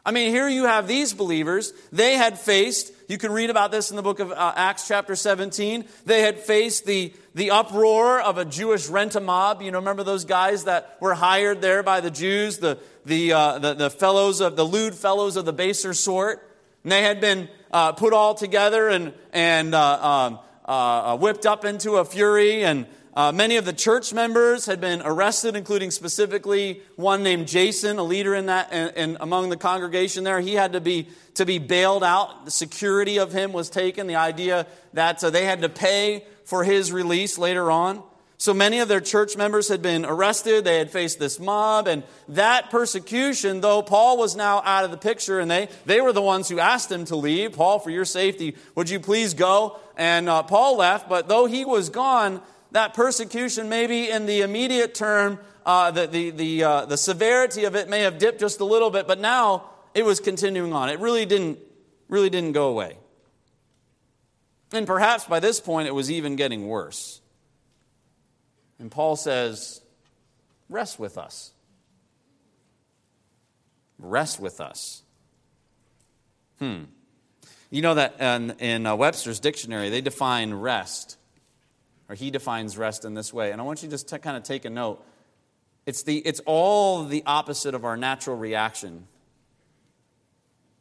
I 0.04 0.10
mean, 0.10 0.31
here 0.31 0.49
you 0.49 0.64
have 0.64 0.88
these 0.88 1.12
believers. 1.12 1.72
They 1.93 2.14
had 2.16 2.37
faced, 2.37 2.93
you 3.08 3.19
can 3.19 3.31
read 3.31 3.50
about 3.50 3.70
this 3.70 3.90
in 3.90 3.96
the 3.96 4.02
book 4.02 4.19
of 4.19 4.32
uh, 4.32 4.52
Acts, 4.56 4.88
chapter 4.88 5.14
17. 5.14 5.84
They 6.06 6.22
had 6.22 6.40
faced 6.40 6.87
the, 6.87 7.12
the 7.37 7.52
uproar 7.52 8.20
of 8.20 8.37
a 8.37 8.44
Jewish 8.44 8.88
rent 8.88 9.14
a 9.14 9.20
mob. 9.20 9.62
You 9.62 9.70
know, 9.70 9.78
remember 9.78 10.02
those 10.02 10.25
guys 10.25 10.64
that 10.64 10.96
were 11.00 11.14
hired 11.14 11.60
there 11.60 11.84
by 11.84 12.00
the 12.00 12.10
Jews, 12.10 12.58
the, 12.58 12.78
the, 13.06 13.32
uh, 13.32 13.58
the, 13.60 13.75
the, 13.75 13.90
fellows 13.90 14.40
of 14.40 14.56
the 14.56 14.64
lewd 14.64 14.96
fellows 14.96 15.37
of 15.37 15.44
the 15.44 15.52
baser 15.52 15.94
sort? 15.94 16.50
And 16.82 16.90
they 16.90 17.02
had 17.02 17.20
been 17.20 17.49
uh, 17.70 17.93
put 17.93 18.12
all 18.12 18.34
together 18.34 18.88
and, 18.88 19.12
and 19.32 19.72
uh, 19.72 20.06
um, 20.06 20.38
uh, 20.66 21.14
uh, 21.14 21.16
whipped 21.16 21.46
up 21.46 21.64
into 21.64 21.96
a 21.96 22.04
fury 22.04 22.64
and 22.64 22.87
uh, 23.14 23.31
many 23.31 23.56
of 23.56 23.64
the 23.67 23.73
church 23.75 24.14
members 24.14 24.64
had 24.64 24.81
been 24.81 25.03
arrested, 25.03 25.55
including 25.55 25.91
specifically 25.91 26.81
one 26.97 27.23
named 27.23 27.47
Jason, 27.47 27.99
a 27.99 28.03
leader 28.03 28.35
in 28.35 28.47
that 28.47 28.69
and, 28.73 28.97
and 28.97 29.17
among 29.20 29.50
the 29.50 29.56
congregation 29.56 30.25
there. 30.25 30.41
He 30.41 30.55
had 30.55 30.73
to 30.73 30.81
be 30.81 31.09
to 31.35 31.44
be 31.44 31.59
bailed 31.59 32.05
out. 32.05 32.47
The 32.47 32.50
security 32.50 33.19
of 33.19 33.32
him 33.32 33.53
was 33.53 33.69
taken. 33.69 34.06
The 34.06 34.17
idea 34.17 34.67
that 34.94 35.23
uh, 35.23 35.31
they 35.31 35.44
had 35.44 35.61
to 35.62 35.69
pay 35.69 36.25
for 36.44 36.64
his 36.64 36.91
release 36.91 37.37
later 37.37 37.70
on. 37.70 38.03
So 38.38 38.53
many 38.53 38.81
of 38.81 38.88
their 38.88 39.00
church 39.00 39.37
members 39.37 39.69
had 39.69 39.82
been 39.82 40.05
arrested. 40.05 40.64
They 40.64 40.79
had 40.79 40.91
faced 40.91 41.20
this 41.20 41.38
mob. 41.38 41.87
And 41.87 42.03
that 42.31 42.70
persecution, 42.70 43.61
though 43.61 43.82
Paul 43.82 44.19
was 44.19 44.35
now 44.35 44.62
out 44.64 44.85
of 44.85 44.91
the 44.91 44.97
picture, 44.97 45.38
and 45.38 45.49
they, 45.49 45.69
they 45.87 46.00
were 46.00 46.12
the 46.12 46.20
ones 46.23 46.49
who 46.49 46.59
asked 46.59 46.91
him 46.91 47.05
to 47.05 47.14
leave. 47.14 47.53
Paul, 47.53 47.79
for 47.79 47.91
your 47.91 48.05
safety, 48.05 48.57
would 48.75 48.90
you 48.90 48.99
please 48.99 49.35
go? 49.35 49.78
And 49.97 50.28
uh, 50.28 50.42
Paul 50.42 50.78
left. 50.78 51.09
But 51.09 51.28
though 51.28 51.47
he 51.47 51.64
was 51.64 51.88
gone, 51.88 52.42
that 52.73 52.95
persecution, 52.95 53.69
maybe 53.69 54.11
in 54.11 54.26
the 54.26 54.41
immediate 54.41 54.95
term, 54.95 55.38
uh, 55.64 55.91
the, 55.91 56.07
the, 56.07 56.31
the, 56.31 56.64
uh, 56.64 56.87
the 56.87 56.97
severity 56.97 57.64
of 57.64 57.76
it 57.76 57.88
may 57.88 58.00
have 58.00 58.19
dipped 58.19 58.41
just 58.41 58.61
a 58.61 58.64
little 58.64 58.91
bit, 58.91 59.07
but 59.07 59.21
now 59.21 59.71
it 59.95 60.05
was 60.05 60.21
continuing 60.21 60.73
on. 60.73 60.88
It 60.88 60.99
really 60.99 61.26
didn't, 61.26 61.59
really 62.09 62.31
didn't 62.31 62.52
go 62.52 62.69
away. 62.69 62.97
And 64.73 64.87
perhaps 64.87 65.26
by 65.26 65.38
this 65.38 65.61
point 65.61 65.87
it 65.87 65.95
was 65.95 66.11
even 66.11 66.35
getting 66.35 66.67
worse. 66.67 67.21
And 68.79 68.91
Paul 68.91 69.17
says, 69.17 69.81
Rest 70.69 70.99
with 70.99 71.19
us. 71.19 71.52
Rest 73.99 74.41
with 74.41 74.61
us. 74.61 75.02
Hmm. 76.59 76.85
You 77.71 77.83
know 77.83 77.95
that 77.95 78.19
in, 78.21 78.50
in 78.59 78.87
uh, 78.87 78.97
Webster's 78.97 79.38
dictionary, 79.38 79.91
they 79.91 80.00
define 80.00 80.55
rest 80.55 81.19
or 82.12 82.14
he 82.14 82.31
defines 82.31 82.76
rest 82.76 83.07
in 83.07 83.14
this 83.14 83.33
way. 83.33 83.52
And 83.52 83.61
I 83.61 83.64
want 83.64 83.83
you 83.83 83.88
just 83.88 84.09
to 84.09 84.19
kind 84.19 84.37
of 84.37 84.42
take 84.42 84.66
a 84.66 84.71
note. 84.71 85.02
It's, 85.87 86.02
the, 86.02 86.19
it's 86.19 86.42
all 86.45 87.04
the 87.04 87.23
opposite 87.25 87.75
of 87.75 87.87
our 87.87 87.97
natural 87.97 88.37
reaction 88.37 89.07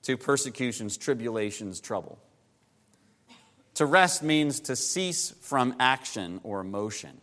to 0.01 0.17
persecutions, 0.17 0.97
tribulations, 0.97 1.79
trouble. 1.79 2.19
To 3.75 3.85
rest 3.85 4.23
means 4.23 4.59
to 4.61 4.75
cease 4.75 5.33
from 5.39 5.73
action 5.79 6.41
or 6.43 6.65
motion. 6.65 7.21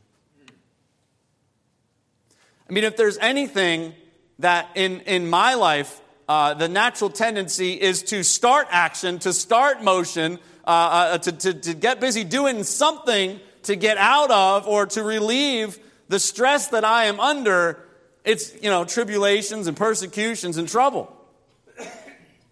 I 2.66 2.72
mean, 2.72 2.84
if 2.84 2.96
there's 2.96 3.18
anything 3.18 3.92
that 4.38 4.70
in, 4.74 5.00
in 5.00 5.28
my 5.28 5.52
life, 5.52 6.00
uh, 6.30 6.54
the 6.54 6.68
natural 6.68 7.10
tendency 7.10 7.74
is 7.74 8.02
to 8.04 8.22
start 8.24 8.68
action, 8.70 9.18
to 9.18 9.34
start 9.34 9.82
motion, 9.82 10.38
uh, 10.66 10.70
uh, 10.70 11.18
to, 11.18 11.32
to, 11.32 11.52
to 11.52 11.74
get 11.74 12.00
busy 12.00 12.24
doing 12.24 12.64
something 12.64 13.38
to 13.64 13.76
get 13.76 13.96
out 13.98 14.30
of 14.30 14.66
or 14.66 14.86
to 14.86 15.02
relieve 15.02 15.78
the 16.08 16.18
stress 16.18 16.68
that 16.68 16.84
I 16.84 17.04
am 17.04 17.20
under, 17.20 17.78
it's, 18.24 18.54
you 18.62 18.70
know, 18.70 18.84
tribulations 18.84 19.66
and 19.66 19.76
persecutions 19.76 20.56
and 20.56 20.68
trouble. 20.68 21.14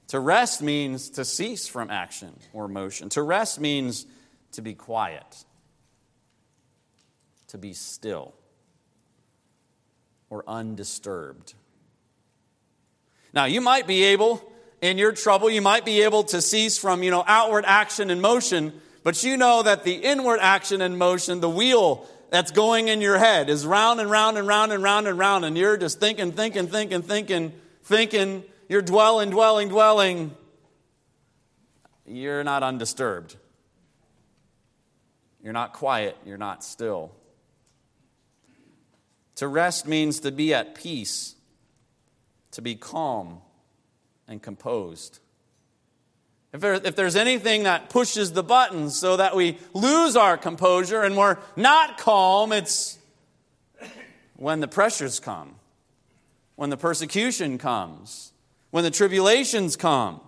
to 0.08 0.20
rest 0.20 0.62
means 0.62 1.10
to 1.10 1.24
cease 1.24 1.66
from 1.66 1.90
action 1.90 2.38
or 2.52 2.68
motion. 2.68 3.08
To 3.10 3.22
rest 3.22 3.60
means 3.60 4.06
to 4.52 4.62
be 4.62 4.74
quiet, 4.74 5.44
to 7.48 7.58
be 7.58 7.72
still, 7.72 8.34
or 10.30 10.44
undisturbed. 10.46 11.54
Now, 13.32 13.44
you 13.44 13.60
might 13.60 13.86
be 13.86 14.04
able 14.04 14.42
in 14.80 14.98
your 14.98 15.12
trouble, 15.12 15.48
you 15.50 15.62
might 15.62 15.84
be 15.84 16.02
able 16.02 16.24
to 16.24 16.40
cease 16.42 16.78
from, 16.78 17.02
you 17.02 17.10
know, 17.10 17.24
outward 17.26 17.64
action 17.66 18.10
and 18.10 18.20
motion, 18.20 18.80
but 19.06 19.22
you 19.22 19.36
know 19.36 19.62
that 19.62 19.84
the 19.84 19.92
inward 19.92 20.40
action 20.42 20.80
and 20.80 20.98
motion, 20.98 21.38
the 21.38 21.48
wheel 21.48 22.08
that's 22.30 22.50
going 22.50 22.88
in 22.88 23.00
your 23.00 23.18
head 23.18 23.48
is 23.48 23.64
round 23.64 24.00
and 24.00 24.10
round 24.10 24.36
and 24.36 24.48
round 24.48 24.72
and 24.72 24.82
round 24.82 25.06
and 25.06 25.16
round, 25.16 25.44
and 25.44 25.56
you're 25.56 25.76
just 25.76 26.00
thinking, 26.00 26.32
thinking, 26.32 26.66
thinking, 26.66 27.02
thinking, 27.02 27.52
thinking, 27.84 28.42
you're 28.68 28.82
dwelling, 28.82 29.30
dwelling, 29.30 29.68
dwelling. 29.68 30.34
You're 32.04 32.42
not 32.42 32.64
undisturbed. 32.64 33.36
You're 35.40 35.52
not 35.52 35.72
quiet. 35.72 36.16
You're 36.26 36.36
not 36.36 36.64
still. 36.64 37.12
To 39.36 39.46
rest 39.46 39.86
means 39.86 40.18
to 40.18 40.32
be 40.32 40.52
at 40.52 40.74
peace, 40.74 41.36
to 42.50 42.60
be 42.60 42.74
calm 42.74 43.38
and 44.26 44.42
composed. 44.42 45.20
If, 46.56 46.62
there, 46.62 46.72
if 46.72 46.96
there's 46.96 47.16
anything 47.16 47.64
that 47.64 47.90
pushes 47.90 48.32
the 48.32 48.42
buttons 48.42 48.98
so 48.98 49.18
that 49.18 49.36
we 49.36 49.58
lose 49.74 50.16
our 50.16 50.38
composure 50.38 51.02
and 51.02 51.14
we're 51.14 51.36
not 51.54 51.98
calm, 51.98 52.50
it's 52.50 52.96
when 54.36 54.60
the 54.60 54.66
pressures 54.66 55.20
come, 55.20 55.56
when 56.54 56.70
the 56.70 56.78
persecution 56.78 57.58
comes, 57.58 58.32
when 58.70 58.84
the 58.84 58.90
tribulations 58.90 59.76
come. 59.76 60.22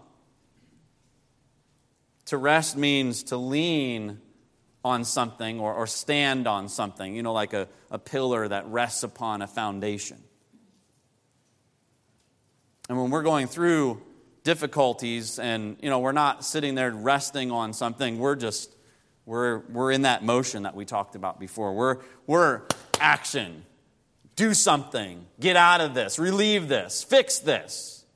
To 2.26 2.36
rest 2.36 2.76
means 2.76 3.22
to 3.22 3.38
lean 3.38 4.20
on 4.84 5.04
something 5.04 5.60
or, 5.60 5.72
or 5.72 5.86
stand 5.86 6.46
on 6.46 6.68
something, 6.68 7.16
you 7.16 7.22
know, 7.22 7.32
like 7.32 7.54
a, 7.54 7.68
a 7.90 7.98
pillar 7.98 8.46
that 8.46 8.66
rests 8.66 9.02
upon 9.02 9.40
a 9.40 9.46
foundation. 9.46 10.18
And 12.90 13.00
when 13.00 13.08
we're 13.08 13.22
going 13.22 13.46
through 13.46 14.02
difficulties 14.48 15.38
and, 15.38 15.76
you 15.82 15.90
know, 15.90 15.98
we're 15.98 16.10
not 16.10 16.42
sitting 16.42 16.74
there 16.74 16.90
resting 16.90 17.50
on 17.50 17.74
something, 17.74 18.18
we're 18.18 18.34
just, 18.34 18.74
we're, 19.26 19.58
we're 19.68 19.92
in 19.92 20.02
that 20.02 20.24
motion 20.24 20.62
that 20.62 20.74
we 20.74 20.86
talked 20.86 21.14
about 21.14 21.38
before. 21.38 21.74
We're, 21.74 21.98
we're 22.26 22.62
action. 22.98 23.66
Do 24.36 24.54
something. 24.54 25.26
Get 25.38 25.56
out 25.56 25.82
of 25.82 25.92
this. 25.92 26.18
Relieve 26.18 26.66
this. 26.66 27.04
Fix 27.04 27.40
this. 27.40 28.06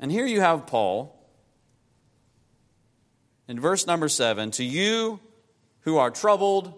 And 0.00 0.10
here 0.10 0.26
you 0.26 0.40
have 0.40 0.66
Paul 0.66 1.16
in 3.46 3.60
verse 3.60 3.86
number 3.86 4.08
seven 4.08 4.50
To 4.50 4.64
you 4.64 5.20
who 5.82 5.96
are 5.98 6.10
troubled, 6.10 6.74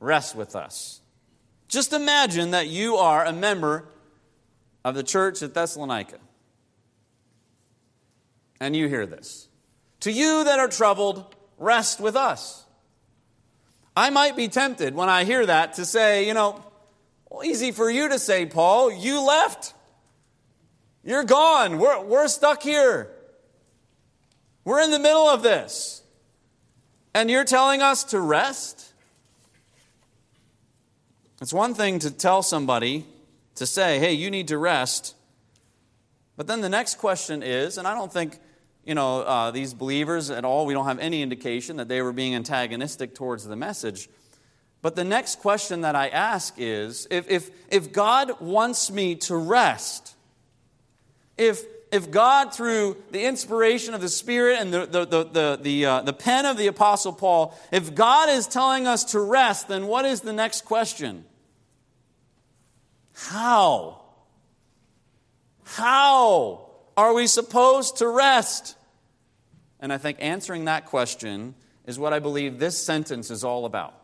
rest 0.00 0.34
with 0.34 0.56
us. 0.56 1.02
Just 1.68 1.92
imagine 1.92 2.50
that 2.50 2.66
you 2.66 2.96
are 2.96 3.24
a 3.24 3.32
member 3.32 3.84
of 4.84 4.96
the 4.96 5.04
church 5.04 5.40
at 5.40 5.54
Thessalonica. 5.54 6.18
And 8.62 8.76
you 8.76 8.86
hear 8.86 9.06
this. 9.06 9.48
To 10.02 10.12
you 10.12 10.44
that 10.44 10.60
are 10.60 10.68
troubled, 10.68 11.34
rest 11.58 11.98
with 11.98 12.14
us. 12.14 12.64
I 13.96 14.10
might 14.10 14.36
be 14.36 14.46
tempted 14.46 14.94
when 14.94 15.08
I 15.08 15.24
hear 15.24 15.44
that 15.44 15.74
to 15.74 15.84
say, 15.84 16.28
you 16.28 16.32
know, 16.32 16.64
well, 17.28 17.42
easy 17.42 17.72
for 17.72 17.90
you 17.90 18.08
to 18.10 18.20
say, 18.20 18.46
Paul, 18.46 18.92
you 18.92 19.20
left. 19.20 19.74
You're 21.02 21.24
gone. 21.24 21.78
We're, 21.78 22.04
we're 22.04 22.28
stuck 22.28 22.62
here. 22.62 23.10
We're 24.64 24.80
in 24.80 24.92
the 24.92 25.00
middle 25.00 25.28
of 25.28 25.42
this. 25.42 26.04
And 27.14 27.28
you're 27.28 27.44
telling 27.44 27.82
us 27.82 28.04
to 28.04 28.20
rest? 28.20 28.92
It's 31.40 31.52
one 31.52 31.74
thing 31.74 31.98
to 31.98 32.12
tell 32.12 32.44
somebody 32.44 33.06
to 33.56 33.66
say, 33.66 33.98
hey, 33.98 34.12
you 34.12 34.30
need 34.30 34.46
to 34.48 34.56
rest. 34.56 35.16
But 36.36 36.46
then 36.46 36.60
the 36.60 36.68
next 36.68 36.98
question 36.98 37.42
is, 37.42 37.76
and 37.76 37.88
I 37.88 37.96
don't 37.96 38.12
think, 38.12 38.38
you 38.84 38.94
know, 38.94 39.20
uh, 39.20 39.50
these 39.50 39.74
believers 39.74 40.30
at 40.30 40.44
all, 40.44 40.66
we 40.66 40.74
don't 40.74 40.86
have 40.86 40.98
any 40.98 41.22
indication 41.22 41.76
that 41.76 41.88
they 41.88 42.02
were 42.02 42.12
being 42.12 42.34
antagonistic 42.34 43.14
towards 43.14 43.44
the 43.44 43.56
message. 43.56 44.08
But 44.80 44.96
the 44.96 45.04
next 45.04 45.40
question 45.40 45.82
that 45.82 45.94
I 45.94 46.08
ask 46.08 46.54
is 46.58 47.06
if, 47.10 47.30
if, 47.30 47.50
if 47.68 47.92
God 47.92 48.40
wants 48.40 48.90
me 48.90 49.14
to 49.16 49.36
rest, 49.36 50.16
if 51.38 51.64
if 51.92 52.10
God, 52.10 52.54
through 52.54 52.96
the 53.10 53.22
inspiration 53.24 53.92
of 53.92 54.00
the 54.00 54.08
Spirit 54.08 54.58
and 54.60 54.72
the, 54.72 54.86
the, 54.86 55.04
the, 55.04 55.24
the, 55.24 55.58
the, 55.60 55.86
uh, 55.86 56.00
the 56.00 56.14
pen 56.14 56.46
of 56.46 56.56
the 56.56 56.66
Apostle 56.66 57.12
Paul, 57.12 57.54
if 57.70 57.94
God 57.94 58.30
is 58.30 58.46
telling 58.46 58.86
us 58.86 59.04
to 59.12 59.20
rest, 59.20 59.68
then 59.68 59.86
what 59.86 60.06
is 60.06 60.22
the 60.22 60.32
next 60.32 60.64
question? 60.64 61.26
How? 63.12 64.00
How 65.64 66.71
are 66.96 67.14
we 67.14 67.26
supposed 67.26 67.98
to 67.98 68.08
rest? 68.08 68.76
And 69.80 69.92
I 69.92 69.98
think 69.98 70.18
answering 70.20 70.66
that 70.66 70.86
question 70.86 71.54
is 71.86 71.98
what 71.98 72.12
I 72.12 72.18
believe 72.18 72.58
this 72.58 72.78
sentence 72.78 73.30
is 73.30 73.44
all 73.44 73.64
about. 73.64 73.94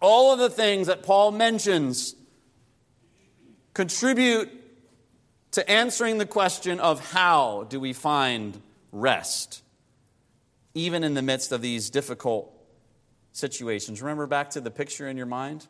All 0.00 0.32
of 0.32 0.38
the 0.38 0.50
things 0.50 0.86
that 0.86 1.02
Paul 1.02 1.32
mentions 1.32 2.14
contribute 3.74 4.50
to 5.52 5.68
answering 5.70 6.18
the 6.18 6.26
question 6.26 6.80
of 6.80 7.12
how 7.12 7.66
do 7.68 7.78
we 7.78 7.92
find 7.92 8.60
rest, 8.90 9.62
even 10.74 11.04
in 11.04 11.14
the 11.14 11.22
midst 11.22 11.52
of 11.52 11.60
these 11.60 11.90
difficult 11.90 12.50
situations. 13.32 14.00
Remember 14.02 14.26
back 14.26 14.50
to 14.50 14.60
the 14.60 14.70
picture 14.70 15.08
in 15.08 15.16
your 15.16 15.26
mind? 15.26 15.66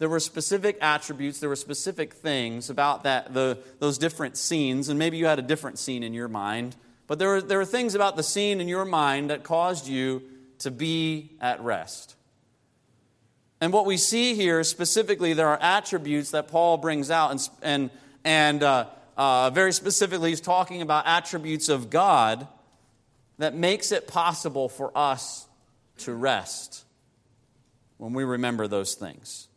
There 0.00 0.08
were 0.08 0.18
specific 0.18 0.78
attributes, 0.80 1.38
there 1.38 1.48
were 1.48 1.56
specific 1.56 2.14
things 2.14 2.70
about 2.70 3.04
that, 3.04 3.32
the, 3.32 3.58
those 3.78 3.98
different 3.98 4.36
scenes, 4.36 4.88
and 4.88 4.98
maybe 4.98 5.18
you 5.18 5.26
had 5.26 5.38
a 5.38 5.42
different 5.42 5.78
scene 5.78 6.02
in 6.02 6.14
your 6.14 6.26
mind, 6.26 6.74
but 7.06 7.18
there 7.18 7.28
were, 7.28 7.40
there 7.40 7.58
were 7.58 7.64
things 7.64 7.94
about 7.94 8.16
the 8.16 8.22
scene 8.22 8.60
in 8.60 8.66
your 8.66 8.86
mind 8.86 9.30
that 9.30 9.44
caused 9.44 9.86
you 9.86 10.22
to 10.60 10.70
be 10.70 11.36
at 11.40 11.62
rest. 11.62 12.16
And 13.60 13.72
what 13.74 13.84
we 13.84 13.98
see 13.98 14.34
here 14.34 14.64
specifically, 14.64 15.34
there 15.34 15.48
are 15.48 15.60
attributes 15.60 16.30
that 16.30 16.48
Paul 16.48 16.78
brings 16.78 17.10
out, 17.10 17.30
and, 17.30 17.48
and 17.62 17.90
and 18.24 18.62
uh, 18.62 18.86
uh, 19.16 19.50
very 19.50 19.72
specifically, 19.72 20.30
he's 20.30 20.40
talking 20.40 20.82
about 20.82 21.06
attributes 21.06 21.68
of 21.68 21.90
God 21.90 22.48
that 23.38 23.54
makes 23.54 23.92
it 23.92 24.06
possible 24.06 24.68
for 24.68 24.96
us 24.96 25.46
to 25.98 26.14
rest 26.14 26.84
when 27.98 28.14
we 28.14 28.24
remember 28.24 28.66
those 28.66 28.94
things. 28.94 29.48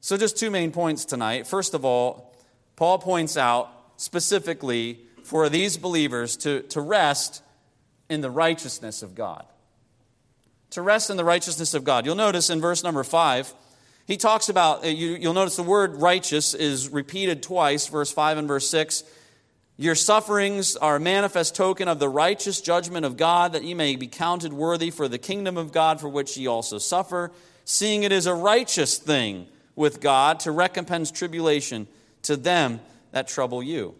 So, 0.00 0.16
just 0.16 0.38
two 0.38 0.50
main 0.50 0.70
points 0.70 1.04
tonight. 1.04 1.46
First 1.46 1.74
of 1.74 1.84
all, 1.84 2.34
Paul 2.76 2.98
points 2.98 3.36
out 3.36 3.70
specifically 3.96 5.00
for 5.24 5.48
these 5.48 5.76
believers 5.76 6.36
to, 6.38 6.62
to 6.62 6.80
rest 6.80 7.42
in 8.08 8.20
the 8.20 8.30
righteousness 8.30 9.02
of 9.02 9.14
God. 9.14 9.44
To 10.70 10.82
rest 10.82 11.10
in 11.10 11.16
the 11.16 11.24
righteousness 11.24 11.74
of 11.74 11.84
God. 11.84 12.06
You'll 12.06 12.14
notice 12.14 12.50
in 12.50 12.60
verse 12.60 12.84
number 12.84 13.02
five, 13.02 13.52
he 14.06 14.16
talks 14.16 14.48
about, 14.48 14.84
uh, 14.84 14.88
you, 14.88 15.18
will 15.20 15.34
notice 15.34 15.56
the 15.56 15.62
word 15.62 15.96
righteous 15.96 16.54
is 16.54 16.88
repeated 16.88 17.42
twice, 17.42 17.88
verse 17.88 18.10
5 18.10 18.38
and 18.38 18.48
verse 18.48 18.70
6. 18.70 19.04
Your 19.76 19.94
sufferings 19.94 20.76
are 20.76 20.96
a 20.96 21.00
manifest 21.00 21.54
token 21.54 21.88
of 21.88 21.98
the 21.98 22.08
righteous 22.08 22.60
judgment 22.60 23.04
of 23.04 23.16
God, 23.16 23.52
that 23.52 23.64
ye 23.64 23.74
may 23.74 23.96
be 23.96 24.06
counted 24.06 24.52
worthy 24.52 24.90
for 24.90 25.08
the 25.08 25.18
kingdom 25.18 25.58
of 25.58 25.72
God 25.72 26.00
for 26.00 26.08
which 26.08 26.36
ye 26.36 26.46
also 26.46 26.78
suffer, 26.78 27.32
seeing 27.64 28.02
it 28.02 28.10
is 28.10 28.26
a 28.26 28.34
righteous 28.34 28.96
thing 28.96 29.46
with 29.78 30.00
God 30.00 30.40
to 30.40 30.50
recompense 30.50 31.12
tribulation 31.12 31.86
to 32.22 32.36
them 32.36 32.80
that 33.12 33.28
trouble 33.28 33.62
you. 33.62 33.94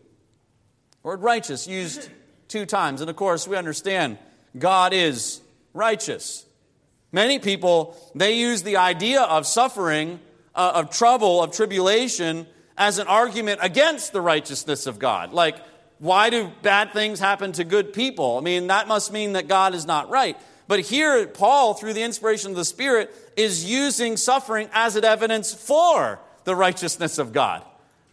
word 1.04 1.22
righteous 1.22 1.68
used 1.68 2.10
two 2.48 2.66
times. 2.66 3.00
And 3.00 3.08
of 3.08 3.14
course, 3.14 3.46
we 3.46 3.56
understand 3.56 4.18
God 4.58 4.92
is 4.92 5.40
righteous. 5.72 6.44
Many 7.12 7.38
people, 7.38 7.96
they 8.14 8.38
use 8.38 8.64
the 8.64 8.78
idea 8.78 9.22
of 9.22 9.46
suffering, 9.46 10.18
uh, 10.52 10.72
of 10.74 10.90
trouble, 10.90 11.42
of 11.44 11.52
tribulation 11.52 12.48
as 12.76 12.98
an 12.98 13.06
argument 13.06 13.60
against 13.62 14.12
the 14.12 14.20
righteousness 14.20 14.86
of 14.86 14.98
God. 14.98 15.32
Like, 15.32 15.56
why 16.00 16.30
do 16.30 16.50
bad 16.62 16.92
things 16.92 17.20
happen 17.20 17.52
to 17.52 17.62
good 17.62 17.92
people? 17.92 18.36
I 18.36 18.40
mean, 18.40 18.66
that 18.66 18.88
must 18.88 19.12
mean 19.12 19.34
that 19.34 19.46
God 19.46 19.76
is 19.76 19.86
not 19.86 20.10
right. 20.10 20.36
But 20.66 20.80
here, 20.80 21.26
Paul, 21.26 21.74
through 21.74 21.94
the 21.94 22.02
inspiration 22.02 22.50
of 22.50 22.56
the 22.56 22.64
Spirit, 22.64 23.14
is 23.38 23.64
using 23.64 24.16
suffering 24.16 24.68
as 24.72 24.96
an 24.96 25.04
evidence 25.04 25.54
for 25.54 26.18
the 26.42 26.56
righteousness 26.56 27.18
of 27.18 27.32
God. 27.32 27.64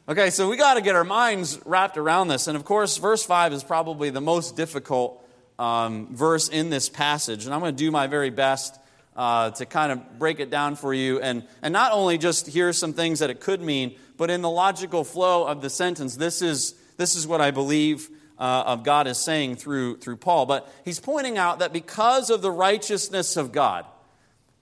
Okay, 0.08 0.30
so 0.30 0.48
we 0.48 0.56
got 0.56 0.76
to 0.76 0.82
get 0.82 0.96
our 0.96 1.04
minds 1.04 1.60
wrapped 1.66 1.98
around 1.98 2.28
this. 2.28 2.48
And 2.48 2.56
of 2.56 2.64
course, 2.64 2.98
verse 2.98 3.26
5 3.26 3.52
is 3.52 3.64
probably 3.64 4.12
the 4.12 4.22
most 4.22 4.56
difficult 4.56 5.26
um, 5.58 6.16
verse 6.16 6.48
in 6.48 6.70
this 6.70 6.90
passage. 6.90 7.46
And 7.46 7.56
I'm 7.56 7.60
going 7.60 7.76
to 7.76 7.84
do 7.84 7.90
my 7.90 8.06
very 8.06 8.30
best 8.30 8.78
uh, 9.16 9.50
to 9.50 9.66
kind 9.66 9.92
of 9.92 10.20
break 10.20 10.40
it 10.40 10.52
down 10.52 10.76
for 10.76 10.94
you 10.94 11.20
and, 11.22 11.44
and 11.64 11.72
not 11.74 11.92
only 11.92 12.20
just 12.20 12.46
hear 12.46 12.72
some 12.72 12.94
things 12.94 13.20
that 13.20 13.32
it 13.32 13.40
could 13.40 13.62
mean, 13.62 13.96
but 14.18 14.30
in 14.30 14.44
the 14.44 14.50
logical 14.50 15.04
flow 15.04 15.48
of 15.48 15.62
the 15.62 15.72
sentence, 15.72 16.16
this 16.16 16.44
is, 16.44 16.76
this 16.98 17.16
is 17.16 17.26
what 17.26 17.42
I 17.42 17.50
believe 17.50 18.10
uh, 18.38 18.64
of 18.68 18.84
God 18.84 19.08
is 19.08 19.18
saying 19.18 19.56
through, 19.56 19.98
through 19.98 20.18
Paul. 20.18 20.46
But 20.46 20.72
he's 20.84 21.00
pointing 21.00 21.40
out 21.40 21.60
that 21.60 21.74
because 21.74 22.30
of 22.30 22.44
the 22.44 22.52
righteousness 22.52 23.38
of 23.38 23.52
God, 23.52 23.86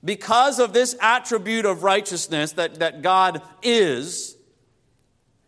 because 0.04 0.60
of 0.60 0.74
this 0.74 0.96
attribute 1.02 1.66
of 1.66 1.84
righteousness 1.84 2.54
that, 2.54 2.76
that 2.76 3.02
God 3.02 3.42
is, 3.62 4.36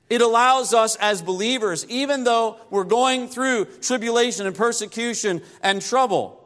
It 0.09 0.21
allows 0.21 0.74
us 0.74 0.95
as 0.97 1.21
believers, 1.21 1.85
even 1.89 2.24
though 2.24 2.59
we're 2.69 2.83
going 2.83 3.27
through 3.27 3.65
tribulation 3.81 4.45
and 4.45 4.55
persecution 4.55 5.41
and 5.62 5.81
trouble, 5.81 6.41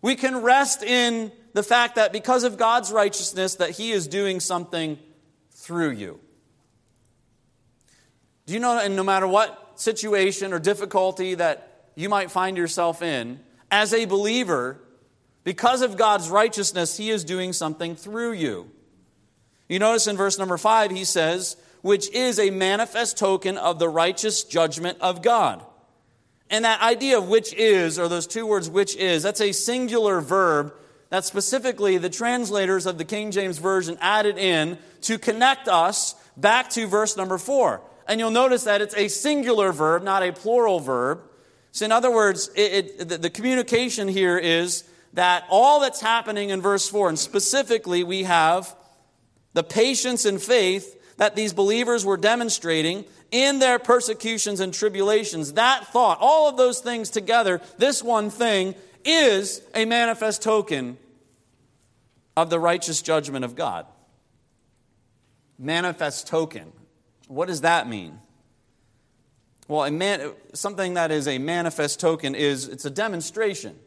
we 0.00 0.14
can 0.14 0.42
rest 0.42 0.82
in 0.82 1.32
the 1.52 1.64
fact 1.64 1.96
that 1.96 2.12
because 2.12 2.44
of 2.44 2.56
God's 2.56 2.92
righteousness 2.92 3.56
that 3.56 3.70
he 3.70 3.90
is 3.90 4.06
doing 4.06 4.38
something 4.38 4.98
through 5.50 5.90
you. 5.90 6.20
Do 8.46 8.54
you 8.54 8.60
know 8.60 8.78
and 8.78 8.94
no 8.94 9.02
matter 9.02 9.26
what 9.26 9.72
situation 9.80 10.52
or 10.52 10.60
difficulty 10.60 11.34
that 11.34 11.90
you 11.96 12.08
might 12.08 12.30
find 12.30 12.56
yourself 12.56 13.02
in, 13.02 13.40
as 13.72 13.92
a 13.92 14.04
believer, 14.04 14.80
because 15.44 15.82
of 15.82 15.96
God's 15.96 16.28
righteousness, 16.28 16.96
he 16.96 17.10
is 17.10 17.24
doing 17.24 17.52
something 17.52 17.96
through 17.96 18.32
you. 18.32 18.70
You 19.68 19.78
notice 19.78 20.06
in 20.06 20.16
verse 20.16 20.38
number 20.38 20.58
5 20.58 20.90
he 20.90 21.04
says, 21.04 21.56
which 21.82 22.10
is 22.10 22.38
a 22.38 22.50
manifest 22.50 23.16
token 23.16 23.56
of 23.56 23.78
the 23.78 23.88
righteous 23.88 24.44
judgment 24.44 24.98
of 25.00 25.22
God. 25.22 25.64
And 26.50 26.64
that 26.64 26.82
idea 26.82 27.16
of 27.16 27.28
which 27.28 27.54
is, 27.54 27.98
or 27.98 28.08
those 28.08 28.26
two 28.26 28.46
words, 28.46 28.68
which 28.68 28.96
is, 28.96 29.22
that's 29.22 29.40
a 29.40 29.52
singular 29.52 30.20
verb 30.20 30.74
that 31.08 31.24
specifically 31.24 31.98
the 31.98 32.10
translators 32.10 32.86
of 32.86 32.98
the 32.98 33.04
King 33.04 33.30
James 33.30 33.58
Version 33.58 33.96
added 34.00 34.36
in 34.38 34.78
to 35.02 35.18
connect 35.18 35.68
us 35.68 36.14
back 36.36 36.70
to 36.70 36.86
verse 36.86 37.16
number 37.16 37.38
four. 37.38 37.82
And 38.06 38.18
you'll 38.18 38.30
notice 38.30 38.64
that 38.64 38.80
it's 38.80 38.96
a 38.96 39.08
singular 39.08 39.72
verb, 39.72 40.02
not 40.02 40.22
a 40.22 40.32
plural 40.32 40.80
verb. 40.80 41.22
So, 41.72 41.84
in 41.84 41.92
other 41.92 42.10
words, 42.10 42.50
it, 42.56 42.72
it, 42.72 43.08
the, 43.08 43.18
the 43.18 43.30
communication 43.30 44.08
here 44.08 44.36
is 44.36 44.82
that 45.14 45.44
all 45.48 45.80
that's 45.80 46.00
happening 46.00 46.50
in 46.50 46.60
verse 46.60 46.88
4, 46.88 47.08
and 47.08 47.18
specifically 47.18 48.04
we 48.04 48.24
have 48.24 48.74
the 49.52 49.62
patience 49.62 50.24
and 50.24 50.40
faith 50.40 50.96
that 51.16 51.36
these 51.36 51.52
believers 51.52 52.04
were 52.04 52.16
demonstrating 52.16 53.04
in 53.30 53.58
their 53.58 53.78
persecutions 53.78 54.60
and 54.60 54.72
tribulations. 54.72 55.54
That 55.54 55.86
thought, 55.88 56.18
all 56.20 56.48
of 56.48 56.56
those 56.56 56.80
things 56.80 57.10
together, 57.10 57.60
this 57.78 58.02
one 58.02 58.30
thing 58.30 58.74
is 59.04 59.62
a 59.74 59.84
manifest 59.84 60.42
token 60.42 60.98
of 62.36 62.50
the 62.50 62.58
righteous 62.58 63.02
judgment 63.02 63.44
of 63.44 63.54
God. 63.54 63.86
Manifest 65.58 66.26
token. 66.26 66.72
What 67.28 67.48
does 67.48 67.62
that 67.62 67.88
mean? 67.88 68.18
Well, 69.68 69.90
man, 69.90 70.32
something 70.54 70.94
that 70.94 71.10
is 71.10 71.28
a 71.28 71.38
manifest 71.38 72.00
token 72.00 72.34
is 72.34 72.66
it's 72.66 72.84
a 72.84 72.90
demonstration. 72.90 73.78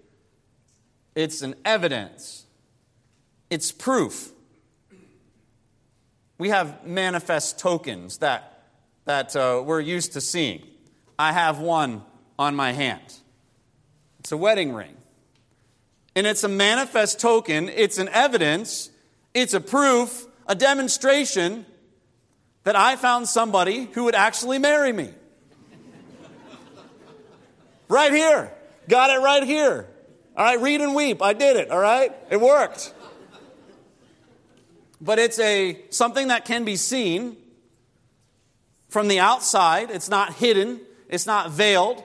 It's 1.15 1.41
an 1.41 1.55
evidence. 1.65 2.45
It's 3.49 3.71
proof 3.71 4.33
we 6.37 6.49
have 6.49 6.85
manifest 6.85 7.57
tokens 7.57 8.17
that, 8.17 8.63
that 9.05 9.33
uh, 9.33 9.63
we're 9.65 9.79
used 9.79 10.11
to 10.11 10.19
seeing. 10.19 10.61
I 11.17 11.31
have 11.31 11.59
one 11.59 12.01
on 12.37 12.53
my 12.53 12.73
hand. 12.73 13.13
It's 14.19 14.33
a 14.33 14.37
wedding 14.37 14.73
ring. 14.73 14.97
And 16.15 16.27
it's 16.27 16.43
a 16.43 16.49
manifest 16.49 17.21
token, 17.21 17.69
it's 17.69 17.97
an 17.97 18.09
evidence, 18.09 18.89
it's 19.33 19.53
a 19.53 19.61
proof, 19.61 20.27
a 20.45 20.53
demonstration 20.53 21.65
that 22.65 22.75
I 22.75 22.97
found 22.97 23.29
somebody 23.29 23.85
who 23.93 24.03
would 24.03 24.13
actually 24.13 24.59
marry 24.59 24.91
me. 24.91 25.11
right 27.87 28.11
here. 28.11 28.51
Got 28.89 29.11
it 29.11 29.23
right 29.23 29.43
here. 29.43 29.87
All 30.35 30.43
right, 30.43 30.59
read 30.59 30.81
and 30.81 30.95
weep. 30.95 31.21
I 31.21 31.33
did 31.33 31.57
it, 31.57 31.69
all 31.69 31.79
right? 31.79 32.11
It 32.29 32.41
worked 32.41 32.93
but 35.03 35.19
it's 35.19 35.37
a 35.39 35.77
something 35.89 36.29
that 36.29 36.45
can 36.45 36.63
be 36.63 36.77
seen 36.77 37.35
from 38.87 39.09
the 39.09 39.19
outside. 39.19 39.91
It's 39.91 40.09
not 40.09 40.33
hidden, 40.35 40.79
it's 41.09 41.25
not 41.27 41.51
veiled, 41.51 42.01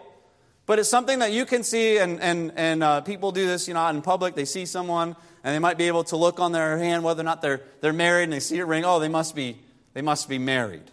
but 0.67 0.81
it's 0.81 0.89
something 0.89 1.21
that 1.21 1.33
you 1.33 1.47
can 1.47 1.63
see, 1.63 1.99
and, 1.99 2.21
and, 2.21 2.53
and 2.57 2.83
uh, 2.83 3.01
people 3.03 3.31
do 3.31 3.47
this, 3.47 3.69
you 3.69 3.75
know, 3.75 3.87
in 3.87 4.03
public. 4.03 4.35
They 4.35 4.45
see 4.45 4.67
someone, 4.67 5.15
and 5.45 5.55
they 5.55 5.61
might 5.61 5.79
be 5.79 5.87
able 5.87 6.05
to 6.05 6.17
look 6.17 6.41
on 6.41 6.51
their 6.51 6.77
hand 6.77 7.05
whether 7.05 7.21
or 7.21 7.25
not 7.25 7.41
they're, 7.41 7.63
they're 7.81 7.93
married, 7.93 8.25
and 8.25 8.33
they 8.33 8.41
see 8.41 8.59
a 8.59 8.67
ring. 8.67 8.85
Oh, 8.85 8.99
they 8.99 9.09
must 9.09 9.37
be, 9.37 9.59
they 9.95 10.03
must 10.03 10.29
be 10.29 10.39
married. 10.39 10.91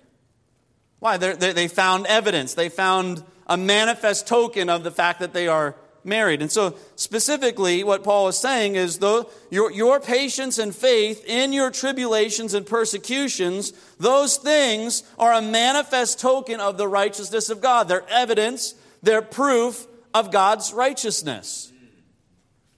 Why? 1.00 1.18
They're, 1.18 1.36
they 1.36 1.54
they 1.54 1.68
found 1.68 2.06
evidence. 2.06 2.54
They 2.54 2.70
found 2.70 3.24
a 3.48 3.58
manifest 3.58 4.28
token 4.28 4.70
of 4.70 4.84
the 4.84 4.92
fact 4.92 5.20
that 5.20 5.34
they 5.34 5.48
are 5.48 5.76
married. 6.06 6.42
And 6.42 6.52
so, 6.52 6.76
specifically, 6.96 7.84
what 7.84 8.04
Paul 8.04 8.28
is 8.28 8.38
saying 8.38 8.76
is 8.76 9.00
though 9.00 9.30
your, 9.50 9.72
your 9.72 10.00
patience 10.00 10.58
and 10.58 10.76
faith 10.76 11.24
in 11.26 11.54
your 11.54 11.72
tribulations 11.72 12.54
and 12.54 12.66
persecutions, 12.66 13.74
those 14.00 14.38
things 14.38 15.04
are 15.18 15.34
a 15.34 15.42
manifest 15.42 16.20
token 16.20 16.60
of 16.60 16.78
the 16.78 16.88
righteousness 16.88 17.50
of 17.50 17.62
God. 17.62 17.88
They're 17.88 18.08
evidence, 18.10 18.76
they're 19.02 19.22
proof 19.22 19.88
of 20.14 20.32
God's 20.32 20.74
righteousness. 20.74 21.72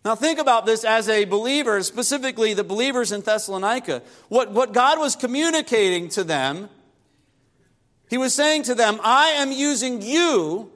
Now, 0.06 0.16
think 0.16 0.40
about 0.40 0.66
this 0.66 0.86
as 0.86 1.10
a 1.10 1.26
believer, 1.26 1.84
specifically 1.84 2.54
the 2.54 2.64
believers 2.64 3.12
in 3.12 3.22
Thessalonica. 3.22 4.02
What, 4.30 4.52
what 4.52 4.72
God 4.72 5.00
was 5.00 5.18
communicating 5.18 6.08
to 6.10 6.24
them, 6.24 6.70
He 8.10 8.18
was 8.18 8.34
saying 8.34 8.64
to 8.64 8.76
them, 8.76 9.02
I 9.04 9.32
am 9.32 9.52
using 9.52 10.02
you 10.02 10.72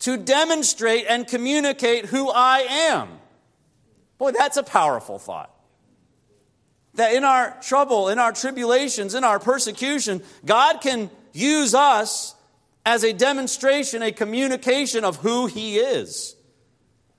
to 0.00 0.16
demonstrate 0.16 1.06
and 1.08 1.26
communicate 1.26 2.06
who 2.06 2.30
I 2.30 2.58
am. 2.68 3.08
Boy, 4.18 4.32
that's 4.32 4.56
a 4.56 4.62
powerful 4.62 5.18
thought. 5.18 5.54
That 6.94 7.14
in 7.14 7.24
our 7.24 7.56
trouble, 7.62 8.08
in 8.08 8.18
our 8.18 8.32
tribulations, 8.32 9.14
in 9.14 9.24
our 9.24 9.38
persecution, 9.38 10.22
God 10.44 10.80
can 10.80 11.10
use 11.32 11.74
us 11.74 12.34
as 12.84 13.04
a 13.04 13.12
demonstration, 13.12 14.02
a 14.02 14.10
communication 14.10 15.04
of 15.04 15.16
who 15.16 15.46
He 15.46 15.76
is. 15.76 16.34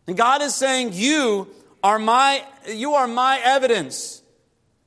And 0.08 0.18
God 0.18 0.42
is 0.42 0.54
saying, 0.54 0.90
You 0.94 1.48
are 1.84 2.00
my, 2.00 2.44
you 2.68 2.96
are 2.96 3.08
my 3.08 3.40
evidence 3.44 4.22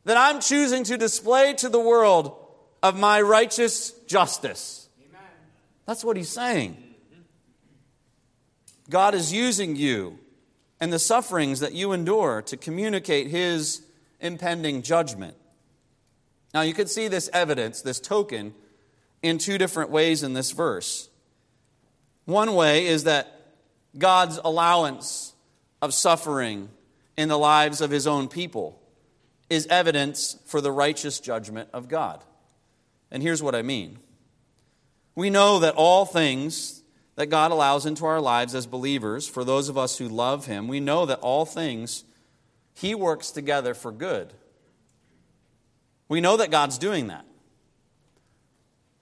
that 0.05 0.17
I'm 0.17 0.41
choosing 0.41 0.85
to 0.85 0.99
display 0.99 1.55
to 1.55 1.69
the 1.69 1.81
world 1.81 2.37
of 2.83 2.99
my 2.99 3.23
righteous 3.23 3.93
justice. 4.07 4.89
Amen. 5.09 5.23
That's 5.87 6.05
what 6.05 6.17
He's 6.17 6.29
saying. 6.29 6.84
God 8.91 9.15
is 9.15 9.33
using 9.33 9.77
you 9.77 10.19
and 10.81 10.93
the 10.93 10.99
sufferings 10.99 11.61
that 11.61 11.73
you 11.73 11.93
endure 11.93 12.43
to 12.43 12.57
communicate 12.57 13.29
His 13.29 13.83
impending 14.21 14.83
judgment. 14.83 15.37
Now, 16.53 16.61
you 16.61 16.75
could 16.75 16.91
see 16.91 17.09
this 17.09 17.31
evidence, 17.33 17.83
this 17.83 18.01
token, 18.01 18.55
in 19.23 19.39
two 19.39 19.59
different 19.59 19.91
ways 19.91 20.23
in 20.23 20.35
this 20.35 20.51
verse. 20.51 21.09
One 22.27 22.55
way 22.55 22.87
is 22.87 23.05
that 23.05 23.41
God's 23.97 24.39
allowance 24.45 25.33
of 25.81 25.95
suffering 25.95 26.69
in 27.17 27.29
the 27.29 27.39
lives 27.39 27.81
of 27.81 27.91
His 27.91 28.07
own 28.07 28.29
people 28.29 28.81
is 29.51 29.67
evidence 29.69 30.39
for 30.47 30.61
the 30.61 30.73
righteous 30.73 31.21
judgment 31.21 31.69
of 31.73 31.89
God. 31.89 32.23
And 33.11 33.23
here's 33.23 33.43
what 33.43 33.55
I 33.55 33.63
mean. 33.63 33.99
We 35.15 35.31
know 35.31 35.61
that 35.61 35.75
all 35.77 36.05
things 36.05 36.83
that 37.17 37.27
God 37.27 37.53
allows 37.53 37.87
into 37.87 38.07
our 38.07 38.21
lives 38.21 38.55
as 38.55 38.67
believers, 38.67 39.29
for 39.29 39.45
those 39.45 39.69
of 39.69 39.79
us 39.79 39.99
who 39.99 40.09
love 40.09 40.47
Him, 40.47 40.67
we 40.69 40.81
know 40.81 41.07
that 41.07 41.21
all 41.21 41.45
things 41.45 42.05
He 42.75 42.95
works 42.95 43.31
together 43.31 43.75
for 43.75 43.93
good. 43.93 44.33
We 46.09 46.21
know 46.21 46.37
that 46.37 46.51
God's 46.51 46.79
doing 46.79 47.09
that. 47.09 47.25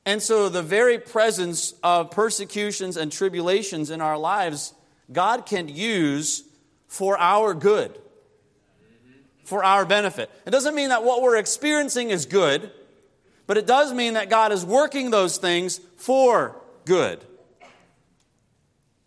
And 0.04 0.20
so, 0.20 0.48
the 0.48 0.62
very 0.62 0.98
presence 0.98 1.74
of 1.82 2.10
persecutions 2.10 2.96
and 2.96 3.10
tribulations 3.10 3.90
in 3.90 4.00
our 4.00 4.18
lives, 4.18 4.74
God 5.12 5.46
can 5.46 5.68
use 5.68 6.42
for 6.88 7.16
our 7.18 7.54
good, 7.54 7.96
for 9.44 9.62
our 9.64 9.86
benefit. 9.86 10.28
It 10.44 10.50
doesn't 10.50 10.74
mean 10.74 10.88
that 10.88 11.04
what 11.04 11.22
we're 11.22 11.36
experiencing 11.36 12.10
is 12.10 12.26
good, 12.26 12.72
but 13.46 13.56
it 13.56 13.66
does 13.66 13.92
mean 13.92 14.14
that 14.14 14.28
God 14.28 14.50
is 14.50 14.64
working 14.64 15.10
those 15.10 15.36
things 15.36 15.78
for 15.96 16.60
good. 16.84 17.24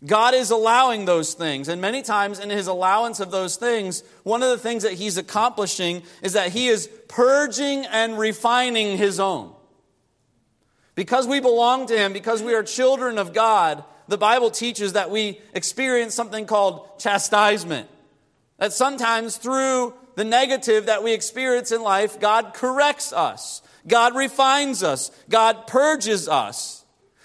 God 0.04 0.34
is 0.34 0.50
allowing 0.50 1.04
those 1.04 1.34
things. 1.34 1.68
And 1.68 1.80
many 1.80 2.02
times 2.02 2.38
in 2.38 2.50
his 2.50 2.66
allowance 2.66 3.18
of 3.18 3.30
those 3.30 3.56
things, 3.56 4.02
one 4.24 4.42
of 4.42 4.50
the 4.50 4.58
things 4.58 4.82
that 4.82 4.92
he's 4.92 5.16
accomplishing 5.16 6.02
is 6.22 6.34
that 6.34 6.52
he 6.52 6.68
is 6.68 6.88
purging 7.08 7.86
and 7.86 8.18
refining 8.18 8.98
his 8.98 9.18
own. 9.18 9.52
Because 10.94 11.26
we 11.26 11.40
belong 11.40 11.86
to 11.86 11.96
him, 11.96 12.12
because 12.12 12.42
we 12.42 12.54
are 12.54 12.62
children 12.62 13.18
of 13.18 13.32
God, 13.32 13.84
the 14.08 14.18
Bible 14.18 14.50
teaches 14.50 14.92
that 14.92 15.10
we 15.10 15.40
experience 15.54 16.14
something 16.14 16.46
called 16.46 16.98
chastisement. 16.98 17.88
That 18.58 18.72
sometimes 18.72 19.36
through 19.36 19.94
the 20.14 20.24
negative 20.24 20.86
that 20.86 21.02
we 21.02 21.12
experience 21.12 21.72
in 21.72 21.82
life, 21.82 22.20
God 22.20 22.54
corrects 22.54 23.12
us. 23.12 23.62
God 23.86 24.14
refines 24.16 24.82
us. 24.82 25.10
God 25.28 25.66
purges 25.66 26.28
us. 26.28 26.84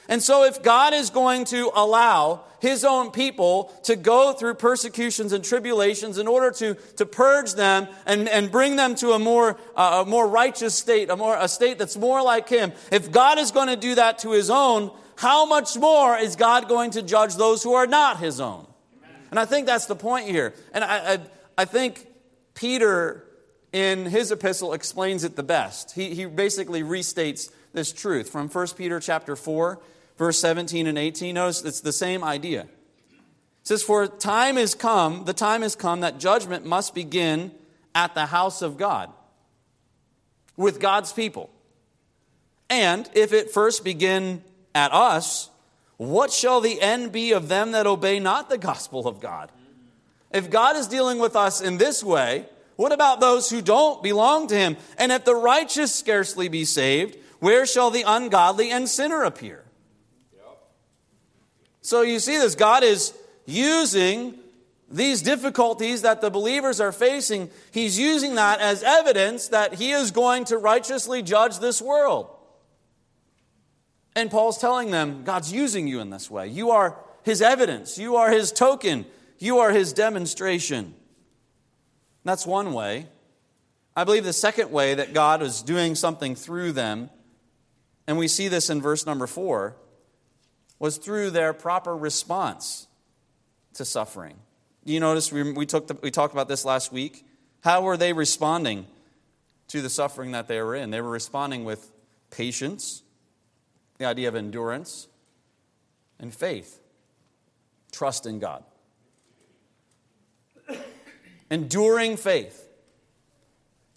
And 0.09 0.21
so, 0.21 0.43
if 0.43 0.61
God 0.61 0.93
is 0.93 1.09
going 1.09 1.45
to 1.45 1.71
allow 1.73 2.43
his 2.61 2.85
own 2.85 3.09
people 3.09 3.73
to 3.83 3.95
go 3.95 4.33
through 4.33 4.53
persecutions 4.53 5.33
and 5.33 5.43
tribulations 5.43 6.19
in 6.19 6.27
order 6.27 6.51
to, 6.51 6.75
to 6.95 7.05
purge 7.07 7.53
them 7.53 7.87
and, 8.05 8.29
and 8.29 8.51
bring 8.51 8.75
them 8.75 8.93
to 8.95 9.11
a 9.11 9.19
more, 9.19 9.57
uh, 9.75 10.03
a 10.05 10.09
more 10.09 10.27
righteous 10.27 10.75
state, 10.75 11.09
a, 11.09 11.17
more, 11.17 11.35
a 11.37 11.47
state 11.47 11.79
that's 11.79 11.97
more 11.97 12.21
like 12.21 12.47
him, 12.47 12.71
if 12.91 13.11
God 13.11 13.39
is 13.39 13.49
going 13.49 13.67
to 13.67 13.75
do 13.75 13.95
that 13.95 14.19
to 14.19 14.31
his 14.31 14.51
own, 14.51 14.91
how 15.15 15.45
much 15.45 15.75
more 15.75 16.15
is 16.15 16.35
God 16.35 16.69
going 16.69 16.91
to 16.91 17.01
judge 17.01 17.35
those 17.35 17.63
who 17.63 17.73
are 17.73 17.87
not 17.87 18.19
his 18.19 18.39
own? 18.39 18.67
And 19.31 19.39
I 19.39 19.45
think 19.45 19.65
that's 19.65 19.87
the 19.87 19.95
point 19.95 20.27
here. 20.27 20.53
And 20.71 20.83
I, 20.83 21.13
I, 21.13 21.19
I 21.57 21.65
think 21.65 22.05
Peter, 22.53 23.25
in 23.73 24.05
his 24.05 24.31
epistle, 24.31 24.73
explains 24.73 25.23
it 25.23 25.35
the 25.35 25.43
best. 25.43 25.93
He, 25.93 26.13
he 26.13 26.25
basically 26.25 26.83
restates 26.83 27.49
this 27.73 27.91
truth 27.91 28.29
from 28.29 28.49
1 28.49 28.67
Peter 28.77 28.99
chapter 28.99 29.35
4 29.35 29.79
verse 30.17 30.39
17 30.39 30.87
and 30.87 30.97
18. 30.97 31.35
Notice 31.35 31.63
it's 31.63 31.81
the 31.81 31.93
same 31.93 32.23
idea. 32.23 32.61
It 32.61 32.67
says, 33.67 33.83
For 33.83 34.07
time 34.07 34.57
is 34.57 34.75
come, 34.75 35.25
the 35.25 35.33
time 35.33 35.61
has 35.61 35.75
come 35.75 36.01
that 36.01 36.19
judgment 36.19 36.65
must 36.65 36.95
begin 36.95 37.51
at 37.93 38.15
the 38.15 38.25
house 38.27 38.61
of 38.61 38.77
God 38.77 39.11
with 40.57 40.79
God's 40.79 41.13
people. 41.13 41.49
And 42.69 43.09
if 43.13 43.33
it 43.33 43.51
first 43.51 43.83
begin 43.83 44.43
at 44.73 44.93
us, 44.93 45.49
what 45.97 46.31
shall 46.31 46.61
the 46.61 46.81
end 46.81 47.11
be 47.11 47.33
of 47.33 47.47
them 47.47 47.73
that 47.73 47.85
obey 47.85 48.19
not 48.19 48.49
the 48.49 48.57
gospel 48.57 49.07
of 49.07 49.19
God? 49.19 49.51
If 50.31 50.49
God 50.49 50.77
is 50.77 50.87
dealing 50.87 51.19
with 51.19 51.35
us 51.35 51.61
in 51.61 51.77
this 51.77 52.03
way, 52.03 52.45
what 52.77 52.91
about 52.91 53.19
those 53.19 53.49
who 53.49 53.61
don't 53.61 54.01
belong 54.01 54.47
to 54.47 54.55
him? 54.55 54.77
And 54.97 55.11
if 55.11 55.25
the 55.25 55.35
righteous 55.35 55.93
scarcely 55.93 56.47
be 56.47 56.65
saved, 56.65 57.17
where 57.39 57.65
shall 57.65 57.91
the 57.91 58.03
ungodly 58.07 58.71
and 58.71 58.87
sinner 58.87 59.23
appear? 59.23 59.63
So 61.81 62.01
you 62.03 62.19
see 62.19 62.37
this. 62.37 62.55
God 62.55 62.83
is 62.83 63.13
using 63.45 64.37
these 64.89 65.21
difficulties 65.21 66.01
that 66.01 66.21
the 66.21 66.29
believers 66.29 66.79
are 66.79 66.91
facing, 66.91 67.49
He's 67.71 67.97
using 67.97 68.35
that 68.35 68.59
as 68.59 68.83
evidence 68.83 69.47
that 69.49 69.75
He 69.75 69.91
is 69.91 70.11
going 70.11 70.45
to 70.45 70.57
righteously 70.57 71.21
judge 71.21 71.59
this 71.59 71.81
world. 71.81 72.29
And 74.15 74.29
Paul's 74.29 74.57
telling 74.57 74.91
them, 74.91 75.23
God's 75.23 75.51
using 75.51 75.87
you 75.87 76.01
in 76.01 76.09
this 76.09 76.29
way. 76.29 76.47
You 76.47 76.71
are 76.71 76.97
His 77.23 77.41
evidence, 77.41 77.97
you 77.97 78.17
are 78.17 78.29
His 78.31 78.51
token, 78.51 79.05
you 79.39 79.59
are 79.59 79.71
His 79.71 79.93
demonstration. 79.93 80.93
That's 82.23 82.45
one 82.45 82.73
way. 82.73 83.07
I 83.95 84.03
believe 84.03 84.23
the 84.23 84.33
second 84.33 84.71
way 84.71 84.93
that 84.93 85.13
God 85.13 85.41
is 85.41 85.61
doing 85.61 85.95
something 85.95 86.35
through 86.35 86.73
them, 86.73 87.09
and 88.07 88.17
we 88.17 88.27
see 88.27 88.47
this 88.47 88.69
in 88.69 88.81
verse 88.81 89.05
number 89.05 89.27
four, 89.27 89.75
was 90.81 90.97
through 90.97 91.29
their 91.29 91.53
proper 91.53 91.95
response 91.95 92.87
to 93.75 93.85
suffering. 93.85 94.35
You 94.83 94.99
notice 94.99 95.31
we, 95.31 95.53
we, 95.53 95.67
took 95.67 95.85
the, 95.85 95.93
we 96.01 96.09
talked 96.09 96.33
about 96.33 96.47
this 96.47 96.65
last 96.65 96.91
week. 96.91 97.23
How 97.63 97.83
were 97.83 97.97
they 97.97 98.13
responding 98.13 98.87
to 99.67 99.83
the 99.83 99.91
suffering 99.91 100.31
that 100.31 100.47
they 100.47 100.59
were 100.59 100.75
in? 100.75 100.89
They 100.89 100.99
were 100.99 101.11
responding 101.11 101.65
with 101.65 101.91
patience, 102.31 103.03
the 103.99 104.05
idea 104.05 104.27
of 104.27 104.33
endurance, 104.33 105.07
and 106.19 106.33
faith, 106.33 106.79
trust 107.91 108.25
in 108.25 108.39
God. 108.39 108.63
Enduring 111.51 112.17
faith. 112.17 112.67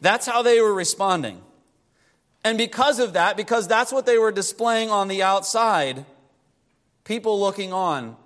That's 0.02 0.26
how 0.26 0.42
they 0.42 0.60
were 0.60 0.74
responding. 0.74 1.40
And 2.44 2.58
because 2.58 2.98
of 2.98 3.14
that, 3.14 3.38
because 3.38 3.66
that's 3.66 3.90
what 3.90 4.04
they 4.04 4.18
were 4.18 4.32
displaying 4.32 4.90
on 4.90 5.08
the 5.08 5.22
outside, 5.22 6.04
people 7.04 7.38
looking 7.38 7.72
on 7.72 8.16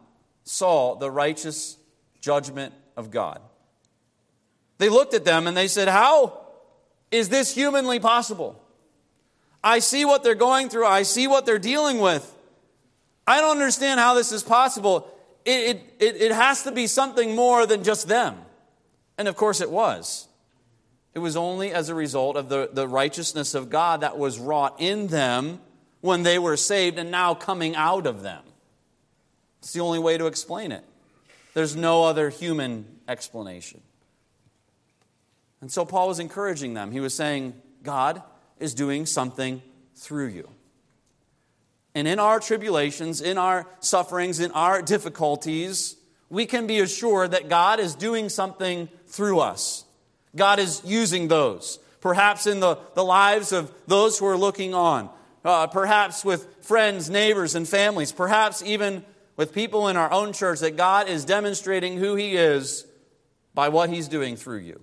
saw 0.45 0.95
the 0.95 1.11
righteous 1.11 1.77
judgment 2.21 2.73
of 2.97 3.11
God. 3.11 3.41
They 4.79 4.89
looked 4.89 5.15
at 5.15 5.25
them 5.25 5.47
and 5.47 5.57
they 5.57 5.69
said, 5.69 5.89
How 5.89 6.41
is 7.11 7.29
this 7.29 7.55
humanly 7.55 8.01
possible? 8.01 8.61
I 9.63 9.81
see 9.81 10.05
what 10.05 10.23
they're 10.23 10.35
going 10.35 10.69
through, 10.69 10.87
I 10.87 11.03
see 11.03 11.27
what 11.27 11.45
they're 11.45 11.59
dealing 11.59 11.99
with. 11.99 12.35
I 13.27 13.41
don't 13.41 13.59
understand 13.59 14.01
how 14.01 14.15
this 14.15 14.33
is 14.33 14.43
possible. 14.43 15.07
It, 15.45 15.83
it, 15.99 16.17
it, 16.17 16.33
has 16.33 16.63
to 16.65 16.73
be 16.73 16.87
something 16.87 17.35
more 17.35 17.67
than 17.67 17.85
just 17.85 18.09
them. 18.09 18.37
And 19.19 19.29
of 19.29 19.37
course, 19.37 19.61
it 19.61 19.71
was. 19.71 20.29
It 21.15 21.19
was 21.19 21.37
only 21.37 21.73
as 21.73 21.89
a 21.89 21.95
result 21.95 22.37
of 22.37 22.49
the, 22.49 22.71
the 22.73 22.87
righteousness 22.87 23.55
of 23.55 23.71
God 23.71 24.01
that 24.01 24.19
was 24.19 24.39
wrought 24.39 24.77
in 24.79 25.09
them 25.09 25.61
when 26.01 26.23
they 26.23 26.39
were 26.39 26.57
saved 26.57 26.99
and 26.99 27.11
now 27.11 27.35
coming 27.35 27.75
out 27.77 28.07
of 28.07 28.23
them. 28.23 28.43
It's 29.61 29.73
the 29.73 29.81
only 29.81 29.99
way 29.99 30.19
to 30.19 30.27
explain 30.27 30.73
it. 30.73 30.85
There's 31.55 31.75
no 31.75 32.05
other 32.05 32.31
human 32.31 32.87
explanation. 33.09 33.81
And 35.61 35.73
so 35.73 35.85
Paul 35.85 36.09
was 36.09 36.21
encouraging 36.21 36.75
them. 36.75 36.93
He 36.93 37.01
was 37.01 37.15
saying, 37.15 37.55
God 37.83 38.23
is 38.59 38.75
doing 38.75 39.07
something 39.07 39.63
through 39.97 40.29
you. 40.29 40.49
And 41.95 42.07
in 42.07 42.19
our 42.19 42.39
tribulations, 42.39 43.21
in 43.21 43.39
our 43.39 43.67
sufferings, 43.81 44.39
in 44.39 44.53
our 44.53 44.83
difficulties, 44.83 45.97
we 46.31 46.47
can 46.47 46.67
be 46.67 46.79
assured 46.79 47.33
that 47.33 47.49
God 47.49 47.81
is 47.81 47.95
doing 47.95 48.29
something 48.29 48.89
through 49.07 49.41
us. 49.41 49.85
God 50.37 50.59
is 50.59 50.83
using 50.85 51.29
those, 51.29 51.79
perhaps 52.01 52.47
in 52.47 52.61
the, 52.61 52.79
the 52.95 53.03
lives 53.03 53.53
of 53.53 53.73
those 53.87 54.19
who 54.19 54.27
are 54.27 54.37
looking 54.37 54.75
on, 54.75 55.09
uh, 55.45 55.67
perhaps 55.67 56.25
with 56.25 56.47
friends, 56.63 57.09
neighbors, 57.09 57.55
and 57.55 57.67
families, 57.67 58.13
perhaps 58.13 58.63
even 58.63 59.05
with 59.39 59.55
people 59.55 59.89
in 59.89 59.97
our 59.97 60.13
own 60.13 60.35
church 60.35 60.59
that 60.61 60.77
God 60.77 61.09
is 61.09 61.25
demonstrating 61.25 61.97
who 61.97 62.17
He 62.17 62.37
is 62.37 62.85
by 63.55 63.71
what 63.71 63.89
He's 63.89 64.09
doing 64.09 64.37
through 64.37 64.59
you. 64.59 64.81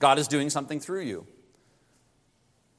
God 0.00 0.18
is 0.18 0.28
doing 0.28 0.50
something 0.50 0.80
through 0.80 1.02
you. 1.02 1.26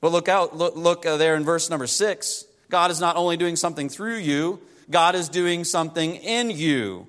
But 0.02 0.12
look 0.12 0.28
out, 0.28 0.56
look, 0.56 0.76
look 0.76 1.06
uh, 1.08 1.18
there 1.18 1.36
in 1.36 1.44
verse 1.44 1.72
number 1.72 1.88
six. 1.88 2.46
God 2.70 2.92
is 2.92 3.00
not 3.00 3.16
only 3.16 3.38
doing 3.38 3.56
something 3.56 3.90
through 3.90 4.18
you, 4.18 4.60
God 4.92 5.16
is 5.16 5.30
doing 5.30 5.64
something 5.64 6.16
in 6.16 6.52
you. 6.52 7.08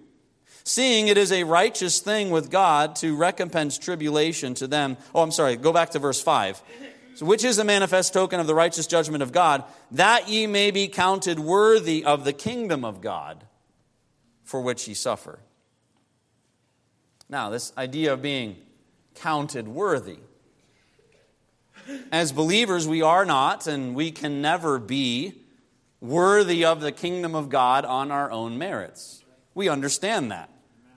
Seeing 0.63 1.09
it 1.09 1.19
is 1.19 1.33
a 1.33 1.45
righteous 1.45 1.99
thing 1.99 2.31
with 2.31 2.51
God 2.51 2.95
to 2.97 3.17
recompense 3.17 3.77
tribulation 3.77 4.55
to 4.55 4.67
them. 4.67 4.97
Oh, 5.15 5.23
I'm 5.23 5.33
sorry, 5.33 5.57
go 5.57 5.73
back 5.73 5.91
to 5.91 5.99
verse 5.99 6.23
5. 6.23 6.63
So, 7.17 7.27
which 7.27 7.45
is 7.45 7.59
a 7.59 7.65
manifest 7.65 8.13
token 8.13 8.39
of 8.39 8.47
the 8.47 8.55
righteous 8.55 8.87
judgment 8.87 9.23
of 9.25 9.33
God, 9.33 9.65
that 9.91 10.29
ye 10.29 10.47
may 10.47 10.71
be 10.71 10.87
counted 10.87 11.41
worthy 11.41 12.05
of 12.05 12.25
the 12.25 12.33
kingdom 12.33 12.85
of 12.85 13.01
God 13.01 13.45
for 14.49 14.63
which 14.63 14.89
ye 14.89 14.95
suffer. 14.95 15.39
Now, 17.29 17.51
this 17.51 17.71
idea 17.77 18.15
of 18.15 18.23
being 18.23 18.57
counted 19.15 19.69
worthy. 19.69 20.17
As 22.11 22.33
believers, 22.33 22.89
we 22.89 23.03
are 23.03 23.27
not 23.27 23.67
and 23.67 23.95
we 23.95 24.11
can 24.11 24.41
never 24.41 24.79
be 24.79 25.35
worthy 26.01 26.65
of 26.65 26.81
the 26.81 26.93
kingdom 26.93 27.35
of 27.35 27.51
God 27.51 27.85
on 27.85 28.11
our 28.11 28.31
own 28.31 28.57
merits. 28.57 29.23
We 29.55 29.69
understand 29.69 30.31
that. 30.31 30.49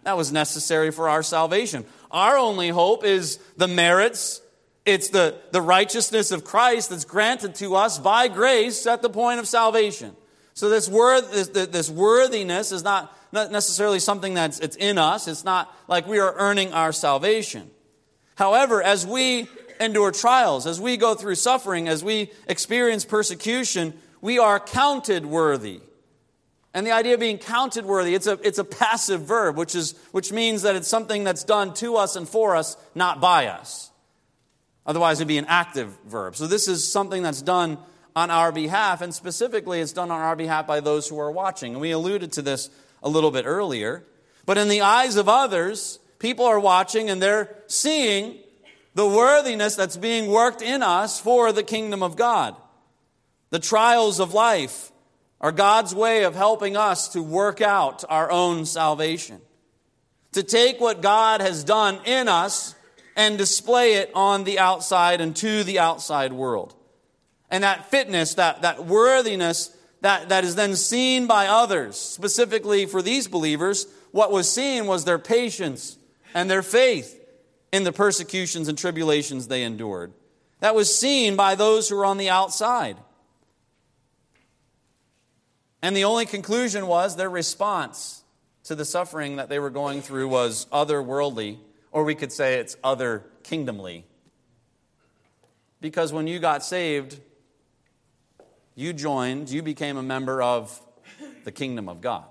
That 0.04 0.16
was 0.16 0.32
necessary 0.32 0.92
for 0.92 1.10
our 1.10 1.22
salvation. 1.22 1.84
Our 2.10 2.38
only 2.38 2.70
hope 2.70 3.04
is 3.04 3.38
the 3.58 3.68
merits 3.68 4.42
it's 4.86 5.10
the, 5.10 5.36
the 5.52 5.62
righteousness 5.62 6.32
of 6.32 6.44
Christ 6.44 6.90
that's 6.90 7.06
granted 7.06 7.56
to 7.56 7.76
us 7.76 8.00
by 8.00 8.28
grace 8.28 8.88
at 8.88 9.02
the 9.02 9.10
point 9.10 9.40
of 9.40 9.48
salvation. 9.48 10.16
So 10.54 10.70
this, 10.70 10.90
worth, 10.90 11.32
this, 11.32 11.68
this 11.68 11.90
worthiness 11.90 12.72
is 12.72 12.84
not, 12.84 13.16
not 13.32 13.52
necessarily 13.52 14.00
something 14.00 14.34
that's 14.34 14.60
it's 14.60 14.76
in 14.76 14.98
us. 14.98 15.28
It's 15.28 15.44
not 15.44 15.74
like 15.88 16.08
we 16.08 16.20
are 16.20 16.34
earning 16.38 16.74
our 16.74 16.92
salvation. 16.92 17.70
However, 18.36 18.82
as 18.82 19.06
we 19.06 19.48
endure 19.80 20.12
trials, 20.12 20.68
as 20.68 20.80
we 20.80 20.98
go 20.98 21.16
through 21.16 21.36
suffering, 21.36 21.88
as 21.88 22.04
we 22.04 22.32
experience 22.48 23.06
persecution, 23.06 23.94
we 24.22 24.40
are 24.40 24.60
counted 24.60 25.26
worthy. 25.26 25.82
And 26.74 26.88
the 26.88 26.92
idea 26.92 27.16
of 27.16 27.20
being 27.20 27.38
counted 27.38 27.86
worthy, 27.86 28.16
it's 28.16 28.28
a, 28.28 28.40
it's 28.44 28.58
a 28.58 28.64
passive 28.64 29.22
verb, 29.22 29.58
which, 29.58 29.76
is, 29.76 29.96
which 30.12 30.32
means 30.32 30.62
that 30.62 30.76
it's 30.76 30.88
something 30.88 31.24
that's 31.24 31.44
done 31.44 31.74
to 31.76 31.98
us 31.98 32.16
and 32.16 32.28
for 32.28 32.56
us, 32.56 32.78
not 32.96 33.20
by 33.20 33.48
us. 33.48 33.92
Otherwise, 34.86 35.20
it'd 35.20 35.28
be 35.28 35.38
an 35.38 35.46
active 35.48 35.96
verb. 36.08 36.36
So 36.36 36.48
this 36.48 36.68
is 36.68 36.90
something 36.90 37.24
that's 37.24 37.42
done 37.42 37.78
on 38.16 38.30
our 38.30 38.52
behalf, 38.52 39.02
and 39.02 39.14
specifically, 39.14 39.80
it's 39.80 39.94
done 39.94 40.12
on 40.12 40.20
our 40.20 40.36
behalf 40.36 40.68
by 40.68 40.80
those 40.80 41.08
who 41.08 41.20
are 41.20 41.32
watching. 41.32 41.74
And 41.74 41.82
we 41.82 41.92
alluded 41.92 42.34
to 42.34 42.42
this 42.42 42.70
a 43.02 43.10
little 43.10 43.32
bit 43.32 43.46
earlier. 43.46 44.06
But 44.46 44.58
in 44.58 44.68
the 44.68 44.82
eyes 44.82 45.16
of 45.16 45.30
others, 45.30 46.00
people 46.20 46.46
are 46.46 46.60
watching 46.60 47.10
and 47.10 47.22
they're 47.22 47.56
seeing 47.68 48.38
the 48.94 49.08
worthiness 49.08 49.76
that's 49.76 49.98
being 49.98 50.30
worked 50.30 50.62
in 50.62 50.84
us 50.84 51.20
for 51.20 51.52
the 51.52 51.64
kingdom 51.64 52.04
of 52.04 52.16
God. 52.16 52.56
The 53.50 53.60
trials 53.60 54.20
of 54.20 54.34
life 54.34 54.92
are 55.40 55.52
God's 55.52 55.96
way 55.96 56.24
of 56.24 56.36
helping 56.36 56.78
us 56.78 57.10
to 57.10 57.24
work 57.24 57.62
out 57.62 58.04
our 58.10 58.32
own 58.32 58.66
salvation. 58.66 59.42
To 60.34 60.44
take 60.44 60.80
what 60.80 61.02
God 61.02 61.42
has 61.42 61.64
done 61.64 62.00
in 62.06 62.28
us 62.28 62.76
and 63.16 63.38
display 63.38 63.96
it 63.96 64.12
on 64.14 64.44
the 64.44 64.60
outside 64.60 65.20
and 65.20 65.36
to 65.38 65.64
the 65.64 65.80
outside 65.80 66.32
world. 66.32 66.76
And 67.50 67.64
that 67.64 67.92
fitness, 67.92 68.36
that, 68.36 68.62
that 68.62 68.86
worthiness 68.86 69.76
that, 70.02 70.30
that 70.30 70.44
is 70.44 70.56
then 70.56 70.76
seen 70.76 71.28
by 71.28 71.48
others. 71.48 71.98
Specifically 71.98 72.86
for 72.86 73.02
these 73.02 73.28
believers, 73.28 73.88
what 74.12 74.32
was 74.32 74.52
seen 74.52 74.88
was 74.88 75.06
their 75.06 75.20
patience 75.20 75.98
and 76.34 76.50
their 76.50 76.64
faith 76.64 77.18
in 77.72 77.84
the 77.84 77.94
persecutions 77.94 78.68
and 78.68 78.78
tribulations 78.78 79.48
they 79.48 79.64
endured. 79.64 80.12
That 80.60 80.76
was 80.76 80.96
seen 80.96 81.36
by 81.36 81.56
those 81.56 81.90
who 81.90 81.96
were 81.96 82.06
on 82.06 82.18
the 82.18 82.30
outside. 82.30 82.98
And 85.82 85.96
the 85.96 86.04
only 86.04 86.26
conclusion 86.26 86.88
was 86.88 87.16
their 87.16 87.30
response 87.30 88.24
to 88.66 88.76
the 88.76 88.86
suffering 88.86 89.38
that 89.38 89.50
they 89.50 89.58
were 89.58 89.72
going 89.72 90.02
through 90.02 90.28
was 90.28 90.68
otherworldly, 90.72 91.58
or 91.92 92.04
we 92.04 92.14
could 92.14 92.32
say 92.32 92.60
it's 92.60 92.78
other 92.84 93.24
kingdomly. 93.44 94.06
Because 95.80 96.14
when 96.14 96.28
you 96.28 96.38
got 96.38 96.64
saved, 96.64 97.20
you 98.76 98.94
joined, 98.94 99.50
you 99.50 99.62
became 99.62 99.98
a 99.98 100.04
member 100.04 100.42
of 100.42 100.80
the 101.44 101.52
kingdom 101.52 101.90
of 101.90 102.02
God. 102.02 102.26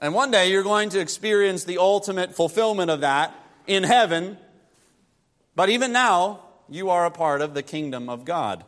And 0.00 0.14
one 0.14 0.30
day 0.30 0.50
you're 0.50 0.64
going 0.64 0.88
to 0.90 1.00
experience 1.00 1.64
the 1.64 1.78
ultimate 1.78 2.34
fulfillment 2.34 2.90
of 2.90 3.02
that 3.02 3.34
in 3.66 3.84
heaven. 3.84 4.36
But 5.54 5.70
even 5.70 5.92
now, 5.92 6.40
you 6.68 6.90
are 6.90 7.06
a 7.06 7.10
part 7.10 7.40
of 7.40 7.54
the 7.54 7.62
kingdom 7.62 8.08
of 8.08 8.24
God. 8.24 8.64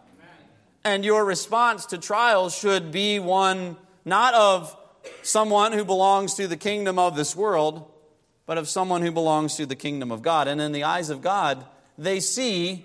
And 0.85 1.05
your 1.05 1.25
response 1.25 1.87
to 1.87 1.99
trials 1.99 2.57
should 2.57 2.93
be 2.93 3.19
one 3.19 3.77
not 4.05 4.35
of 4.35 4.77
someone 5.23 5.73
who 5.73 5.85
belongs 5.85 6.35
to 6.35 6.47
the 6.47 6.57
kingdom 6.57 6.99
of 6.99 7.17
this 7.17 7.35
world, 7.35 7.91
but 8.47 8.59
of 8.59 8.69
someone 8.69 9.03
who 9.03 9.11
belongs 9.11 9.57
to 9.57 9.67
the 9.67 9.75
kingdom 9.75 10.13
of 10.13 10.23
God. 10.23 10.47
And 10.47 10.61
in 10.61 10.73
the 10.73 10.85
eyes 10.85 11.11
of 11.11 11.23
God, 11.23 11.65
they 11.97 12.21
see 12.21 12.85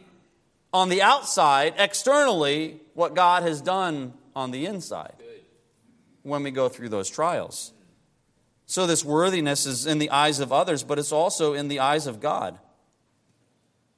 on 0.74 0.90
the 0.90 1.02
outside, 1.02 1.74
externally, 1.78 2.80
what 3.00 3.16
God 3.16 3.44
has 3.44 3.62
done 3.62 4.14
on 4.36 4.52
the 4.52 4.66
inside 4.66 5.16
when 6.22 6.44
we 6.44 6.52
go 6.52 6.68
through 6.68 6.90
those 6.90 7.10
trials. 7.10 7.72
So, 8.66 8.86
this 8.86 9.06
worthiness 9.06 9.66
is 9.66 9.88
in 9.88 10.00
the 10.00 10.10
eyes 10.10 10.42
of 10.42 10.52
others, 10.52 10.84
but 10.84 11.00
it's 11.00 11.14
also 11.14 11.54
in 11.54 11.70
the 11.70 11.80
eyes 11.80 12.08
of 12.08 12.20
God. 12.20 12.60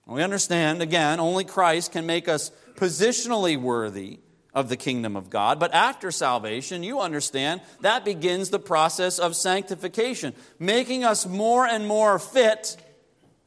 We 0.06 0.22
understand, 0.22 0.84
again, 0.84 1.20
only 1.20 1.46
Christ 1.46 1.92
can 1.92 2.06
make 2.06 2.28
us 2.28 2.52
positionally 2.76 3.60
worthy 3.60 4.20
of 4.54 4.70
the 4.70 4.78
kingdom 4.78 5.16
of 5.16 5.30
God. 5.30 5.60
But 5.60 5.74
after 5.74 6.12
salvation, 6.12 6.84
you 6.84 7.00
understand, 7.00 7.62
that 7.82 8.06
begins 8.06 8.50
the 8.50 8.60
process 8.60 9.18
of 9.18 9.36
sanctification, 9.36 10.34
making 10.60 11.04
us 11.04 11.26
more 11.26 11.66
and 11.66 11.88
more 11.88 12.20
fit, 12.20 12.78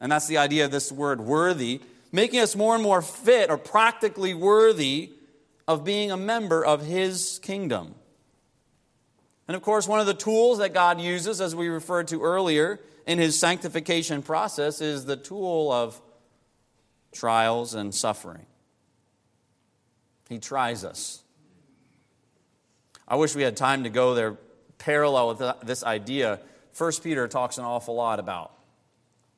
and 0.01 0.11
that's 0.11 0.27
the 0.27 0.37
idea 0.37 0.65
of 0.65 0.71
this 0.71 0.91
word 0.91 1.21
worthy, 1.21 1.79
making 2.11 2.41
us 2.41 2.57
more 2.57 2.75
and 2.75 2.83
more 2.83 3.01
fit 3.01 3.49
or 3.49 3.57
practically 3.57 4.33
worthy 4.33 5.11
of 5.67 5.83
being 5.83 6.11
a 6.11 6.17
member 6.17 6.63
of 6.63 6.85
His 6.85 7.39
kingdom. 7.41 7.95
And 9.47 9.55
of 9.55 9.61
course, 9.61 9.87
one 9.87 9.99
of 9.99 10.05
the 10.05 10.13
tools 10.13 10.57
that 10.59 10.73
God 10.73 10.99
uses, 10.99 11.39
as 11.41 11.55
we 11.55 11.67
referred 11.67 12.07
to 12.09 12.21
earlier 12.21 12.79
in 13.05 13.19
His 13.19 13.39
sanctification 13.39 14.21
process, 14.21 14.81
is 14.81 15.05
the 15.05 15.15
tool 15.15 15.71
of 15.71 16.01
trials 17.13 17.73
and 17.73 17.93
suffering. 17.93 18.45
He 20.29 20.39
tries 20.39 20.83
us. 20.83 21.21
I 23.07 23.15
wish 23.15 23.35
we 23.35 23.43
had 23.43 23.55
time 23.55 23.83
to 23.83 23.89
go 23.89 24.15
there 24.15 24.37
parallel 24.77 25.27
with 25.29 25.67
this 25.67 25.83
idea. 25.83 26.39
1 26.77 26.91
Peter 27.03 27.27
talks 27.27 27.57
an 27.57 27.63
awful 27.63 27.95
lot 27.95 28.19
about 28.19 28.51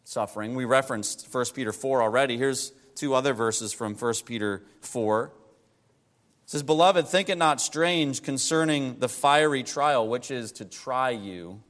suffering. 0.06 0.56
We 0.56 0.66
referenced 0.66 1.28
1 1.32 1.46
Peter 1.54 1.74
4 1.74 2.02
already. 2.02 2.38
Here's 2.38 2.72
two 2.96 3.14
other 3.14 3.34
verses 3.34 3.74
from 3.74 3.94
1 3.94 4.14
Peter 4.26 4.64
4. 4.82 5.32
Says, 6.48 6.64
Beloved, 6.64 7.08
think 7.08 7.30
it 7.30 7.38
not 7.38 7.62
strange 7.62 8.24
concerning 8.24 8.98
the 8.98 9.10
fiery 9.10 9.62
trial 9.62 10.08
which 10.08 10.32
is 10.32 10.52
to 10.54 10.66
try 10.66 11.12
you, 11.12 11.62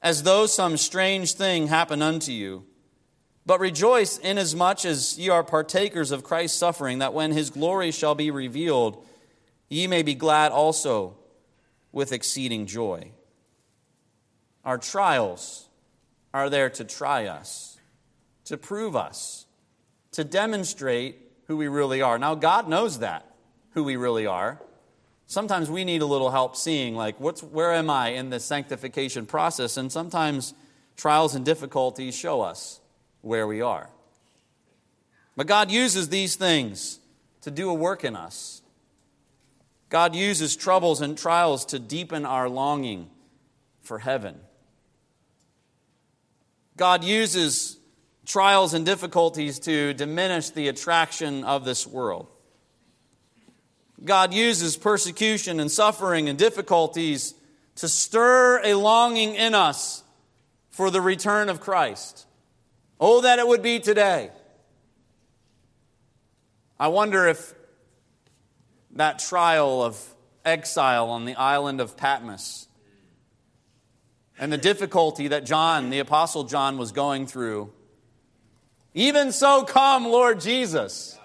as 0.00 0.22
though 0.22 0.46
some 0.46 0.76
strange 0.76 1.32
thing 1.32 1.66
happened 1.66 2.04
unto 2.04 2.30
you 2.30 2.64
but 3.46 3.60
rejoice 3.60 4.18
inasmuch 4.18 4.84
as 4.84 5.16
ye 5.16 5.28
are 5.28 5.44
partakers 5.44 6.10
of 6.10 6.24
Christ's 6.24 6.58
suffering, 6.58 6.98
that 6.98 7.14
when 7.14 7.30
his 7.30 7.50
glory 7.50 7.92
shall 7.92 8.16
be 8.16 8.32
revealed, 8.32 9.06
ye 9.68 9.86
may 9.86 10.02
be 10.02 10.16
glad 10.16 10.50
also 10.50 11.16
with 11.92 12.12
exceeding 12.12 12.66
joy. 12.66 13.12
Our 14.64 14.78
trials 14.78 15.68
are 16.34 16.50
there 16.50 16.68
to 16.70 16.84
try 16.84 17.26
us, 17.26 17.78
to 18.46 18.56
prove 18.56 18.96
us, 18.96 19.46
to 20.10 20.24
demonstrate 20.24 21.16
who 21.46 21.56
we 21.56 21.68
really 21.68 22.02
are. 22.02 22.18
Now, 22.18 22.34
God 22.34 22.68
knows 22.68 23.00
that, 23.00 23.24
who 23.70 23.84
we 23.84 23.96
really 23.96 24.26
are. 24.26 24.60
Sometimes 25.26 25.70
we 25.70 25.84
need 25.84 26.02
a 26.02 26.06
little 26.06 26.30
help 26.30 26.56
seeing, 26.56 26.94
like, 26.94 27.18
what's, 27.18 27.42
where 27.42 27.72
am 27.72 27.90
I 27.90 28.10
in 28.10 28.30
the 28.30 28.38
sanctification 28.38 29.26
process? 29.26 29.76
And 29.76 29.90
sometimes 29.90 30.54
trials 30.96 31.34
and 31.34 31.44
difficulties 31.44 32.16
show 32.16 32.42
us 32.42 32.80
where 33.22 33.46
we 33.46 33.60
are. 33.60 33.90
But 35.36 35.46
God 35.46 35.70
uses 35.70 36.08
these 36.08 36.36
things 36.36 37.00
to 37.42 37.50
do 37.50 37.68
a 37.70 37.74
work 37.74 38.04
in 38.04 38.16
us. 38.16 38.62
God 39.88 40.14
uses 40.14 40.56
troubles 40.56 41.00
and 41.00 41.16
trials 41.16 41.64
to 41.66 41.78
deepen 41.78 42.24
our 42.24 42.48
longing 42.48 43.10
for 43.82 44.00
heaven. 44.00 44.40
God 46.76 47.04
uses 47.04 47.75
trials 48.26 48.74
and 48.74 48.84
difficulties 48.84 49.60
to 49.60 49.94
diminish 49.94 50.50
the 50.50 50.68
attraction 50.68 51.44
of 51.44 51.64
this 51.64 51.86
world. 51.86 52.28
God 54.04 54.34
uses 54.34 54.76
persecution 54.76 55.58
and 55.60 55.70
suffering 55.70 56.28
and 56.28 56.38
difficulties 56.38 57.34
to 57.76 57.88
stir 57.88 58.60
a 58.62 58.74
longing 58.74 59.34
in 59.34 59.54
us 59.54 60.02
for 60.70 60.90
the 60.90 61.00
return 61.00 61.48
of 61.48 61.60
Christ. 61.60 62.26
Oh, 63.00 63.22
that 63.22 63.38
it 63.38 63.46
would 63.46 63.62
be 63.62 63.78
today. 63.78 64.30
I 66.78 66.88
wonder 66.88 67.26
if 67.26 67.54
that 68.92 69.18
trial 69.18 69.82
of 69.82 69.98
exile 70.44 71.10
on 71.10 71.24
the 71.24 71.34
island 71.34 71.80
of 71.80 71.96
Patmos 71.96 72.68
and 74.38 74.52
the 74.52 74.58
difficulty 74.58 75.28
that 75.28 75.46
John, 75.46 75.90
the 75.90 75.98
Apostle 75.98 76.44
John, 76.44 76.76
was 76.76 76.92
going 76.92 77.26
through. 77.26 77.72
Even 78.98 79.30
so, 79.30 79.62
come, 79.62 80.06
Lord 80.06 80.40
Jesus. 80.40 81.18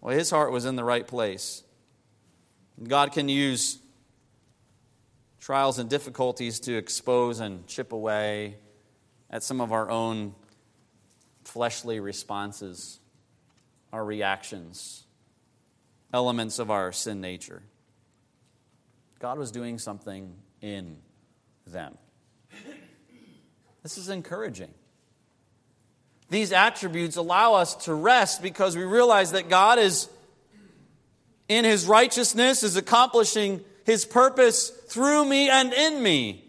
Well, 0.00 0.16
his 0.16 0.30
heart 0.30 0.52
was 0.52 0.64
in 0.64 0.76
the 0.76 0.84
right 0.84 1.04
place. 1.04 1.64
God 2.80 3.10
can 3.10 3.28
use 3.28 3.78
trials 5.40 5.80
and 5.80 5.90
difficulties 5.90 6.60
to 6.60 6.76
expose 6.76 7.40
and 7.40 7.66
chip 7.66 7.92
away 7.92 8.58
at 9.30 9.42
some 9.42 9.60
of 9.60 9.72
our 9.72 9.90
own 9.90 10.32
fleshly 11.42 11.98
responses, 11.98 13.00
our 13.92 14.04
reactions, 14.04 15.04
elements 16.14 16.60
of 16.60 16.70
our 16.70 16.92
sin 16.92 17.20
nature. 17.20 17.64
God 19.18 19.38
was 19.38 19.50
doing 19.50 19.80
something 19.80 20.36
in 20.62 20.98
them. 21.66 21.98
This 23.82 23.98
is 23.98 24.08
encouraging. 24.08 24.72
These 26.30 26.52
attributes 26.52 27.16
allow 27.16 27.54
us 27.54 27.74
to 27.86 27.94
rest 27.94 28.42
because 28.42 28.76
we 28.76 28.84
realize 28.84 29.32
that 29.32 29.48
God 29.48 29.78
is, 29.78 30.08
in 31.48 31.64
His 31.64 31.86
righteousness, 31.86 32.62
is 32.62 32.76
accomplishing 32.76 33.64
His 33.84 34.04
purpose 34.04 34.68
through 34.68 35.24
me 35.24 35.48
and 35.48 35.72
in 35.72 36.02
me. 36.02 36.44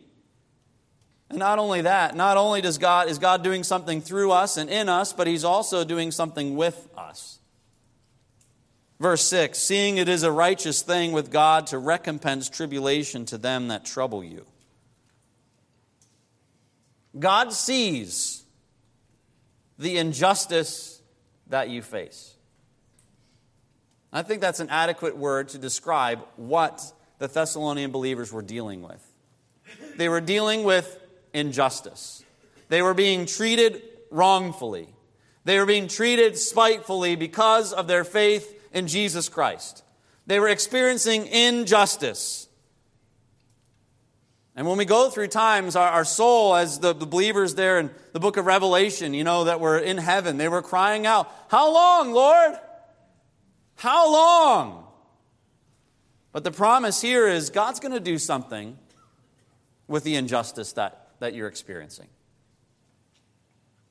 And 1.29 1.37
not 1.37 1.59
only 1.59 1.81
that, 1.81 2.15
not 2.15 2.37
only 2.37 2.61
does 2.61 2.77
God 2.77 3.07
is 3.07 3.19
God 3.19 3.43
doing 3.43 3.63
something 3.63 4.01
through 4.01 4.31
us 4.31 4.57
and 4.57 4.69
in 4.69 4.89
us, 4.89 5.13
but 5.13 5.27
he's 5.27 5.43
also 5.43 5.83
doing 5.83 6.11
something 6.11 6.55
with 6.55 6.89
us. 6.97 7.39
Verse 8.99 9.23
6 9.25 9.57
Seeing 9.57 9.97
it 9.97 10.09
is 10.09 10.23
a 10.23 10.31
righteous 10.31 10.81
thing 10.81 11.11
with 11.11 11.31
God 11.31 11.67
to 11.67 11.77
recompense 11.77 12.49
tribulation 12.49 13.25
to 13.25 13.37
them 13.37 13.67
that 13.67 13.85
trouble 13.85 14.23
you. 14.23 14.45
God 17.17 17.53
sees 17.53 18.43
the 19.79 19.97
injustice 19.97 21.01
that 21.47 21.69
you 21.69 21.81
face. 21.81 22.35
I 24.11 24.21
think 24.21 24.41
that's 24.41 24.59
an 24.59 24.69
adequate 24.69 25.17
word 25.17 25.49
to 25.49 25.57
describe 25.57 26.19
what 26.35 26.93
the 27.17 27.27
Thessalonian 27.27 27.91
believers 27.91 28.31
were 28.31 28.41
dealing 28.41 28.81
with. 28.81 29.03
They 29.95 30.09
were 30.09 30.21
dealing 30.21 30.63
with 30.63 30.99
injustice. 31.33 32.23
They 32.67 32.81
were 32.81 32.93
being 32.93 33.25
treated 33.25 33.81
wrongfully. 34.11 34.89
They 35.45 35.57
were 35.57 35.65
being 35.65 35.87
treated 35.87 36.37
spitefully 36.37 37.15
because 37.15 37.71
of 37.71 37.87
their 37.87 38.03
faith 38.03 38.55
in 38.73 38.87
Jesus 38.87 39.29
Christ. 39.29 39.83
They 40.27 40.39
were 40.39 40.49
experiencing 40.49 41.25
injustice. 41.27 42.48
And 44.59 44.67
when 44.67 44.77
we 44.77 44.83
go 44.83 45.09
through 45.09 45.27
times, 45.27 45.77
our, 45.77 45.87
our 45.87 46.03
soul, 46.03 46.53
as 46.53 46.79
the, 46.79 46.91
the 46.91 47.05
believers 47.05 47.55
there 47.55 47.79
in 47.79 47.91
the 48.11 48.19
book 48.19 48.35
of 48.35 48.45
Revelation, 48.45 49.13
you 49.13 49.23
know, 49.23 49.45
that 49.45 49.61
were 49.61 49.77
in 49.77 49.97
heaven, 49.97 50.35
they 50.35 50.49
were 50.49 50.61
crying 50.61 51.05
out, 51.05 51.31
How 51.47 51.73
long, 51.73 52.11
Lord? 52.11 52.55
How 53.77 54.11
long? 54.11 54.85
But 56.33 56.43
the 56.43 56.51
promise 56.51 56.99
here 56.99 57.25
is 57.25 57.51
God's 57.51 57.79
going 57.79 57.93
to 57.93 58.01
do 58.01 58.17
something 58.17 58.77
with 59.87 60.03
the 60.03 60.15
injustice 60.17 60.73
that, 60.73 61.07
that 61.19 61.33
you're 61.33 61.47
experiencing. 61.47 62.07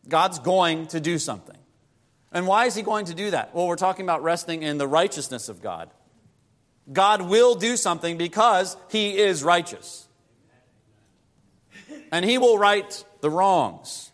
God's 0.07 0.39
going 0.39 0.89
to 0.89 1.01
do 1.01 1.19
something. 1.19 1.57
And 2.31 2.47
why 2.47 2.67
is 2.67 2.75
He 2.75 2.83
going 2.83 3.07
to 3.07 3.15
do 3.15 3.31
that? 3.31 3.55
Well, 3.55 3.69
we're 3.69 3.77
talking 3.77 4.05
about 4.05 4.23
resting 4.23 4.63
in 4.63 4.77
the 4.77 4.87
righteousness 4.87 5.49
of 5.49 5.63
God. 5.63 5.89
God 6.93 7.23
will 7.23 7.55
do 7.55 7.79
something 7.79 8.19
because 8.19 8.77
He 8.91 9.17
is 9.17 9.43
righteous. 9.43 10.08
And 12.13 12.25
He 12.25 12.39
will 12.39 12.59
right 12.59 13.05
the 13.21 13.31
wrongs. 13.31 14.11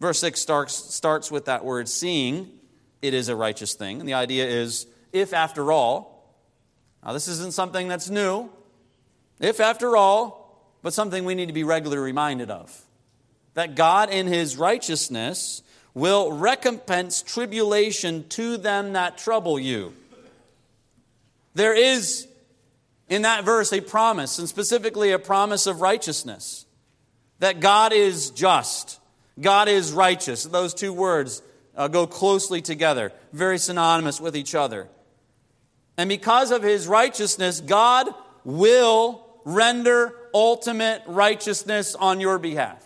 Verse 0.00 0.18
6 0.20 0.40
starts, 0.40 0.74
starts 0.74 1.30
with 1.30 1.46
that 1.46 1.64
word 1.64 1.88
seeing 1.88 2.50
it 3.02 3.14
is 3.14 3.28
a 3.28 3.36
righteous 3.36 3.74
thing. 3.74 4.00
And 4.00 4.08
the 4.08 4.14
idea 4.14 4.46
is 4.46 4.86
if 5.12 5.32
after 5.32 5.72
all, 5.72 6.34
now 7.04 7.12
this 7.12 7.28
isn't 7.28 7.54
something 7.54 7.88
that's 7.88 8.10
new, 8.10 8.50
if 9.40 9.60
after 9.60 9.96
all, 9.96 10.64
but 10.82 10.92
something 10.92 11.24
we 11.24 11.34
need 11.34 11.46
to 11.46 11.52
be 11.52 11.64
regularly 11.64 12.02
reminded 12.02 12.50
of 12.50 12.86
that 13.54 13.74
God 13.74 14.10
in 14.10 14.26
his 14.26 14.56
righteousness 14.56 15.62
will 15.94 16.30
recompense 16.30 17.22
tribulation 17.22 18.28
to 18.28 18.58
them 18.58 18.92
that 18.92 19.16
trouble 19.16 19.58
you. 19.58 19.94
There 21.54 21.74
is 21.74 22.28
in 23.08 23.22
that 23.22 23.44
verse 23.44 23.72
a 23.72 23.80
promise, 23.80 24.38
and 24.38 24.48
specifically 24.48 25.12
a 25.12 25.18
promise 25.18 25.66
of 25.66 25.80
righteousness, 25.80 26.66
that 27.38 27.60
God 27.60 27.92
is 27.92 28.30
just, 28.30 29.00
God 29.40 29.68
is 29.68 29.92
righteous. 29.92 30.44
Those 30.44 30.74
two 30.74 30.92
words 30.92 31.42
uh, 31.76 31.88
go 31.88 32.06
closely 32.06 32.62
together, 32.62 33.12
very 33.32 33.58
synonymous 33.58 34.20
with 34.20 34.36
each 34.36 34.54
other. 34.54 34.88
And 35.96 36.08
because 36.08 36.50
of 36.50 36.62
his 36.62 36.88
righteousness, 36.88 37.60
God 37.60 38.08
will 38.44 39.24
render 39.44 40.14
ultimate 40.34 41.02
righteousness 41.06 41.94
on 41.94 42.20
your 42.20 42.38
behalf. 42.38 42.82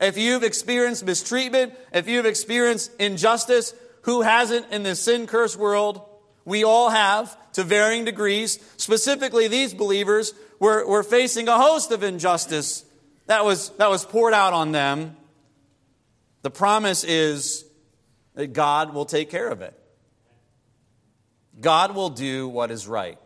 If 0.00 0.16
you've 0.16 0.42
experienced 0.42 1.04
mistreatment, 1.04 1.74
if 1.92 2.08
you've 2.08 2.26
experienced 2.26 2.90
injustice, 2.98 3.74
who 4.02 4.22
hasn't 4.22 4.72
in 4.72 4.82
this 4.82 5.00
sin 5.00 5.26
cursed 5.26 5.56
world? 5.56 6.00
We 6.46 6.64
all 6.64 6.88
have 6.88 7.36
to 7.54 7.64
varying 7.64 8.04
degrees. 8.04 8.58
Specifically, 8.76 9.48
these 9.48 9.74
believers 9.74 10.34
were, 10.58 10.86
were 10.86 11.02
facing 11.02 11.48
a 11.48 11.56
host 11.56 11.90
of 11.90 12.02
injustice 12.02 12.84
that 13.30 13.44
was, 13.44 13.68
that 13.76 13.88
was 13.88 14.04
poured 14.04 14.34
out 14.34 14.52
on 14.52 14.72
them. 14.72 15.16
The 16.42 16.50
promise 16.50 17.04
is 17.04 17.64
that 18.34 18.48
God 18.48 18.92
will 18.92 19.04
take 19.04 19.30
care 19.30 19.48
of 19.48 19.62
it. 19.62 19.72
God 21.60 21.94
will 21.94 22.10
do 22.10 22.48
what 22.48 22.72
is 22.72 22.88
right. 22.88 23.18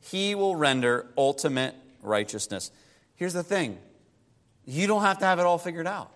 He 0.00 0.34
will 0.34 0.56
render 0.56 1.06
ultimate 1.18 1.74
righteousness. 2.00 2.70
Here's 3.14 3.34
the 3.34 3.42
thing 3.42 3.78
you 4.64 4.86
don't 4.86 5.02
have 5.02 5.18
to 5.18 5.26
have 5.26 5.38
it 5.38 5.44
all 5.44 5.58
figured 5.58 5.86
out. 5.86 6.10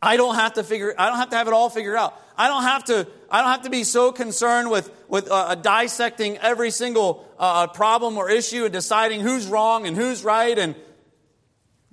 I 0.00 0.16
don't 0.16 0.36
have 0.36 0.54
to 0.54 0.64
figure 0.64 0.94
I 0.96 1.08
don't 1.08 1.18
have 1.18 1.30
to 1.30 1.36
have 1.36 1.48
it 1.48 1.52
all 1.52 1.70
figured 1.70 1.96
out. 1.96 2.20
I 2.36 2.48
don't 2.48 2.62
have 2.62 2.84
to 2.84 3.06
I 3.30 3.40
don't 3.40 3.50
have 3.50 3.62
to 3.62 3.70
be 3.70 3.84
so 3.84 4.12
concerned 4.12 4.70
with 4.70 4.90
with 5.08 5.30
uh, 5.30 5.54
dissecting 5.56 6.38
every 6.38 6.70
single 6.70 7.26
uh, 7.38 7.66
problem 7.68 8.16
or 8.16 8.30
issue 8.30 8.64
and 8.64 8.72
deciding 8.72 9.20
who's 9.20 9.46
wrong 9.46 9.86
and 9.86 9.96
who's 9.96 10.22
right 10.22 10.56
and 10.56 10.76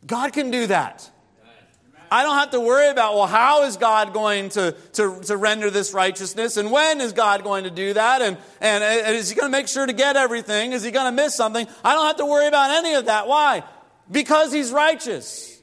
God 0.05 0.33
can 0.33 0.51
do 0.51 0.67
that. 0.67 1.09
I 2.11 2.23
don't 2.23 2.37
have 2.37 2.51
to 2.51 2.59
worry 2.59 2.89
about, 2.89 3.15
well, 3.15 3.27
how 3.27 3.63
is 3.63 3.77
God 3.77 4.13
going 4.13 4.49
to, 4.49 4.75
to, 4.93 5.19
to 5.23 5.37
render 5.37 5.69
this 5.69 5.93
righteousness? 5.93 6.57
And 6.57 6.71
when 6.71 7.01
is 7.01 7.13
God 7.13 7.43
going 7.43 7.63
to 7.63 7.71
do 7.71 7.93
that? 7.93 8.21
And, 8.21 8.37
and, 8.61 8.83
and 8.83 9.15
is 9.15 9.29
he 9.29 9.35
going 9.35 9.51
to 9.51 9.51
make 9.51 9.67
sure 9.67 9.85
to 9.85 9.93
get 9.93 10.15
everything? 10.15 10.73
Is 10.73 10.83
he 10.83 10.91
going 10.91 11.07
to 11.07 11.11
miss 11.11 11.35
something? 11.35 11.67
I 11.83 11.93
don't 11.93 12.05
have 12.05 12.17
to 12.17 12.25
worry 12.25 12.47
about 12.47 12.71
any 12.71 12.93
of 12.93 13.05
that. 13.05 13.27
Why? 13.27 13.63
Because 14.09 14.53
he's 14.53 14.71
righteous. 14.71 15.54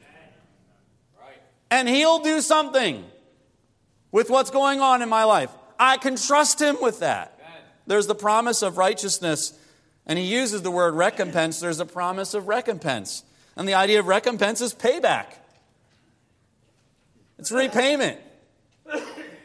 And 1.72 1.88
he'll 1.88 2.18
do 2.18 2.42
something 2.42 3.02
with 4.10 4.28
what's 4.28 4.50
going 4.50 4.80
on 4.80 5.00
in 5.00 5.08
my 5.08 5.24
life. 5.24 5.48
I 5.78 5.96
can 5.96 6.16
trust 6.16 6.60
him 6.60 6.76
with 6.82 7.00
that. 7.00 7.40
There's 7.86 8.06
the 8.06 8.14
promise 8.14 8.60
of 8.60 8.76
righteousness, 8.76 9.58
and 10.06 10.18
he 10.18 10.26
uses 10.26 10.60
the 10.60 10.70
word 10.70 10.94
recompense. 10.94 11.60
There's 11.60 11.80
a 11.80 11.86
promise 11.86 12.34
of 12.34 12.46
recompense. 12.46 13.24
And 13.56 13.66
the 13.66 13.72
idea 13.72 14.00
of 14.00 14.06
recompense 14.06 14.60
is 14.60 14.74
payback. 14.74 15.28
It's 17.38 17.50
repayment. 17.50 18.20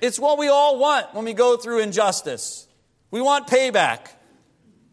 It's 0.02 0.20
what 0.20 0.38
we 0.38 0.50
all 0.50 0.78
want 0.78 1.16
when 1.16 1.24
we 1.24 1.32
go 1.32 1.56
through 1.56 1.80
injustice. 1.80 2.68
We 3.10 3.22
want 3.22 3.48
payback. 3.48 4.10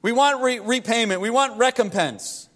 We 0.03 0.13
want 0.13 0.41
re- 0.41 0.61
repayment. 0.61 1.21
We 1.21 1.31
want 1.31 1.59
recompense. 1.59 2.49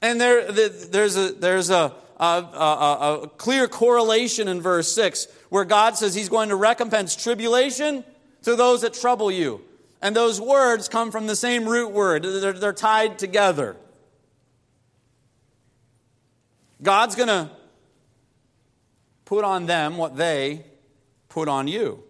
And 0.00 0.20
there, 0.20 0.52
there's, 0.52 1.16
a, 1.16 1.32
there's 1.32 1.70
a, 1.70 1.96
a, 2.24 3.30
clear 3.36 3.68
correlation 3.68 4.48
in 4.48 4.60
verse 4.60 4.94
6 4.94 5.26
where 5.48 5.64
God 5.64 5.96
says 5.96 6.14
He's 6.14 6.28
going 6.28 6.48
to 6.48 6.56
recompense 6.56 7.14
tribulation 7.16 8.04
to 8.42 8.56
those 8.56 8.82
that 8.82 8.94
trouble 8.94 9.30
you. 9.30 9.62
And 10.02 10.14
those 10.14 10.40
words 10.40 10.88
come 10.88 11.10
from 11.10 11.26
the 11.26 11.36
same 11.36 11.66
root 11.66 11.90
word, 11.92 12.24
they're, 12.24 12.52
they're 12.52 12.72
tied 12.72 13.18
together. 13.18 13.76
God's 16.82 17.14
going 17.14 17.28
to 17.28 17.50
put 19.24 19.44
on 19.44 19.66
them 19.66 19.96
what 19.96 20.16
they 20.16 20.64
put 21.28 21.48
on 21.48 21.66
you. 21.66 22.04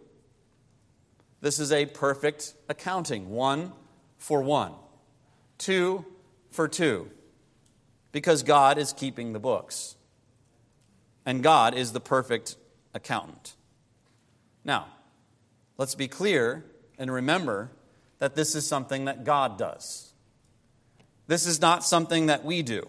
This 1.40 1.58
is 1.58 1.70
a 1.72 1.86
perfect 1.86 2.54
accounting 2.68 3.30
one 3.30 3.72
for 4.18 4.42
one, 4.42 4.72
two 5.58 6.04
for 6.50 6.66
two, 6.66 7.10
because 8.12 8.42
God 8.42 8.78
is 8.78 8.92
keeping 8.92 9.32
the 9.32 9.38
books. 9.38 9.93
And 11.26 11.42
God 11.42 11.74
is 11.74 11.92
the 11.92 12.00
perfect 12.00 12.56
accountant. 12.92 13.54
Now, 14.64 14.86
let's 15.78 15.94
be 15.94 16.08
clear 16.08 16.64
and 16.98 17.12
remember 17.12 17.70
that 18.18 18.34
this 18.34 18.54
is 18.54 18.66
something 18.66 19.06
that 19.06 19.24
God 19.24 19.58
does. 19.58 20.12
This 21.26 21.46
is 21.46 21.60
not 21.60 21.84
something 21.84 22.26
that 22.26 22.44
we 22.44 22.62
do. 22.62 22.88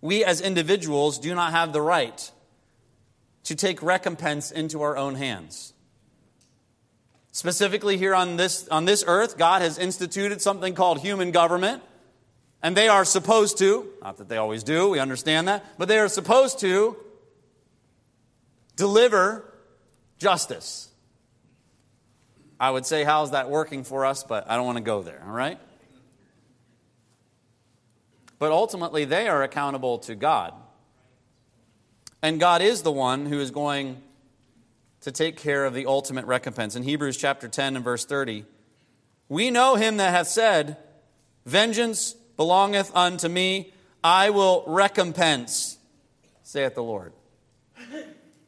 We 0.00 0.24
as 0.24 0.40
individuals 0.40 1.18
do 1.18 1.34
not 1.34 1.52
have 1.52 1.72
the 1.72 1.80
right 1.80 2.30
to 3.44 3.54
take 3.54 3.82
recompense 3.82 4.50
into 4.50 4.82
our 4.82 4.96
own 4.96 5.14
hands. 5.14 5.72
Specifically, 7.32 7.96
here 7.96 8.14
on 8.14 8.36
this, 8.36 8.66
on 8.68 8.86
this 8.86 9.04
earth, 9.06 9.38
God 9.38 9.62
has 9.62 9.78
instituted 9.78 10.40
something 10.40 10.74
called 10.74 11.00
human 11.00 11.30
government. 11.30 11.82
And 12.62 12.76
they 12.76 12.88
are 12.88 13.04
supposed 13.04 13.58
to, 13.58 13.86
not 14.02 14.16
that 14.16 14.28
they 14.28 14.38
always 14.38 14.64
do, 14.64 14.88
we 14.88 14.98
understand 14.98 15.46
that, 15.46 15.64
but 15.78 15.86
they 15.86 15.98
are 15.98 16.08
supposed 16.08 16.58
to 16.60 16.96
deliver 18.76 19.52
justice. 20.18 20.90
I 22.58 22.70
would 22.70 22.86
say, 22.86 23.04
how's 23.04 23.32
that 23.32 23.50
working 23.50 23.84
for 23.84 24.06
us? 24.06 24.22
But 24.22 24.50
I 24.50 24.56
don't 24.56 24.64
want 24.64 24.78
to 24.78 24.84
go 24.84 25.02
there, 25.02 25.22
all 25.26 25.32
right? 25.32 25.58
But 28.38 28.52
ultimately, 28.52 29.04
they 29.04 29.28
are 29.28 29.42
accountable 29.42 29.98
to 30.00 30.14
God. 30.14 30.54
And 32.22 32.40
God 32.40 32.62
is 32.62 32.82
the 32.82 32.92
one 32.92 33.26
who 33.26 33.40
is 33.40 33.50
going 33.50 34.02
to 35.02 35.12
take 35.12 35.36
care 35.36 35.64
of 35.64 35.74
the 35.74 35.86
ultimate 35.86 36.26
recompense. 36.26 36.76
In 36.76 36.82
Hebrews 36.82 37.16
chapter 37.16 37.48
10 37.48 37.76
and 37.76 37.84
verse 37.84 38.04
30, 38.04 38.44
we 39.28 39.50
know 39.50 39.76
him 39.76 39.98
that 39.98 40.10
hath 40.10 40.28
said, 40.28 40.76
Vengeance 41.44 42.14
belongeth 42.36 42.94
unto 42.94 43.28
me, 43.28 43.72
I 44.02 44.30
will 44.30 44.64
recompense, 44.66 45.78
saith 46.42 46.74
the 46.74 46.82
Lord. 46.82 47.12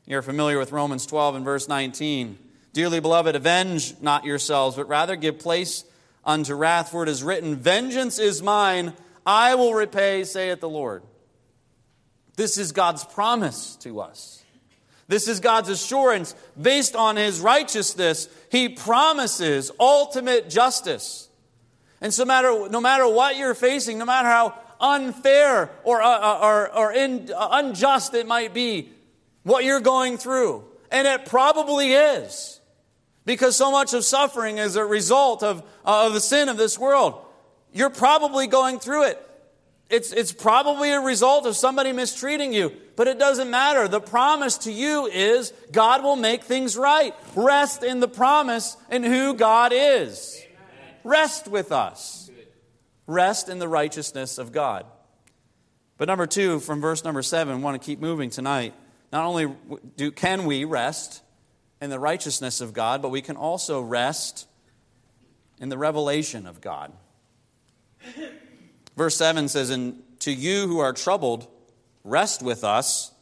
You're 0.09 0.23
familiar 0.23 0.59
with 0.59 0.73
Romans 0.73 1.05
12 1.05 1.35
and 1.35 1.45
verse 1.45 1.69
19. 1.69 2.39
Dearly 2.73 2.99
beloved, 2.99 3.37
avenge 3.37 3.95
not 4.01 4.25
yourselves, 4.25 4.75
but 4.75 4.89
rather 4.89 5.17
give 5.17 5.39
place 5.39 5.85
unto 6.25 6.55
wrath, 6.55 6.91
for 6.91 7.03
it 7.03 7.11
is 7.11 7.23
written, 7.23 7.57
Vengeance 7.57 8.19
is 8.19 8.43
mine, 8.43 8.95
I 9.27 9.55
will 9.55 9.75
repay, 9.75 10.25
saith 10.25 10.61
the 10.61 10.69
Lord. 10.69 11.03
This 12.37 12.57
is 12.57 12.73
God's 12.73 13.05
promise 13.05 13.77
to 13.83 14.01
us. 14.01 14.43
This 15.09 15.29
is 15.29 15.41
God's 15.41 15.69
assurance 15.69 16.35
based 16.59 16.97
on 16.97 17.17
his 17.17 17.41
righteousness. 17.41 18.31
He 18.51 18.71
promises 18.71 19.71
ultimate 19.79 20.49
justice. 20.49 21.29
And 22.01 22.15
so 22.15 22.25
matter, 22.25 22.71
no 22.71 22.81
matter 22.81 23.07
what 23.07 23.37
you're 23.37 23.55
facing, 23.55 23.99
no 23.99 24.07
matter 24.07 24.29
how 24.29 24.55
unfair 24.81 25.71
or, 25.85 26.01
uh, 26.01 26.09
uh 26.09 26.41
or, 26.43 26.75
or 26.75 26.93
in, 26.95 27.31
uh, 27.31 27.49
unjust 27.53 28.15
it 28.15 28.27
might 28.27 28.55
be, 28.55 28.93
what 29.49 29.65
you're 29.65 29.81
going 29.81 30.19
through, 30.19 30.65
and 30.91 31.09
it 31.09 31.25
probably 31.25 31.93
is, 31.93 32.61
because 33.25 33.57
so 33.57 33.73
much 33.73 33.95
of 33.95 34.05
suffering 34.05 34.59
is 34.59 34.77
a 34.77 34.85
result 34.85 35.43
of, 35.43 35.63
uh, 35.85 36.07
of 36.07 36.13
the 36.13 36.21
sin 36.21 36.49
of 36.49 36.59
this 36.59 36.79
world, 36.79 37.15
you're 37.73 37.91
probably 37.91 38.47
going 38.47 38.79
through 38.79 39.05
it. 39.05 39.25
It's, 39.89 40.13
it's 40.13 40.33
probably 40.33 40.91
a 40.91 41.01
result 41.01 41.47
of 41.47 41.57
somebody 41.57 41.93
mistreating 41.93 42.53
you, 42.53 42.73
but 42.95 43.09
it 43.09 43.19
doesn't 43.19 43.51
matter. 43.51 43.89
The 43.89 44.01
promise 44.01 44.59
to 44.59 44.73
you 44.73 45.07
is 45.07 45.55
God 45.73 46.03
will 46.03 46.17
make 46.17 46.45
things 46.45 46.77
right. 46.77 47.15
Rest 47.35 47.83
in 47.83 48.01
the 48.01 48.09
promise 48.09 48.77
in 48.91 49.03
who 49.03 49.33
God 49.33 49.73
is. 49.75 50.43
Amen. 50.45 50.95
rest 51.05 51.49
with 51.49 51.73
us. 51.73 52.31
Rest 53.07 53.49
in 53.49 53.59
the 53.59 53.69
righteousness 53.69 54.37
of 54.37 54.53
God. 54.53 54.85
But 55.97 56.09
number 56.09 56.27
two, 56.27 56.61
from 56.61 56.83
verse 56.83 57.03
number 57.03 57.23
seven, 57.23 57.63
want 57.63 57.81
to 57.81 57.85
keep 57.85 57.99
moving 57.99 58.29
tonight. 58.29 58.75
Not 59.13 59.25
only 59.25 59.55
do, 59.97 60.11
can 60.11 60.45
we 60.45 60.65
rest 60.65 61.23
in 61.81 61.91
the 61.91 61.99
righteousness 61.99 62.61
of 62.61 62.73
God, 62.73 63.03
but 63.03 63.11
we 63.11 63.23
can 63.23 63.37
also 63.37 63.81
rest 63.81 64.47
in 65.61 65.69
the 65.69 65.79
revelation 65.79 66.47
of 66.47 66.61
God. 66.61 66.93
Verse 68.97 69.17
7 69.17 69.49
says, 69.49 69.71
And 69.71 70.03
to 70.21 70.33
you 70.33 70.67
who 70.67 70.79
are 70.79 70.93
troubled, 70.93 71.47
rest 72.05 72.43
with 72.43 72.65
us 72.65 73.13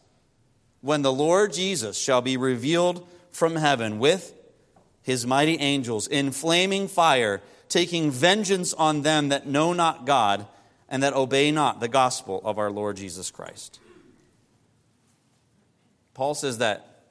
when 0.80 1.02
the 1.02 1.12
Lord 1.12 1.52
Jesus 1.52 1.98
shall 1.98 2.22
be 2.22 2.36
revealed 2.36 3.06
from 3.30 3.56
heaven 3.56 3.98
with 3.98 4.32
his 5.02 5.26
mighty 5.26 5.58
angels 5.58 6.06
in 6.06 6.32
flaming 6.32 6.88
fire, 6.88 7.42
taking 7.68 8.10
vengeance 8.10 8.72
on 8.74 9.02
them 9.02 9.28
that 9.28 9.46
know 9.46 9.72
not 9.72 10.06
God 10.06 10.46
and 10.88 11.02
that 11.02 11.14
obey 11.14 11.50
not 11.50 11.80
the 11.80 11.88
gospel 11.88 12.40
of 12.44 12.58
our 12.58 12.70
Lord 12.70 12.96
Jesus 12.96 13.30
Christ. 13.30 13.80
Paul 16.16 16.32
says 16.32 16.56
that 16.58 17.02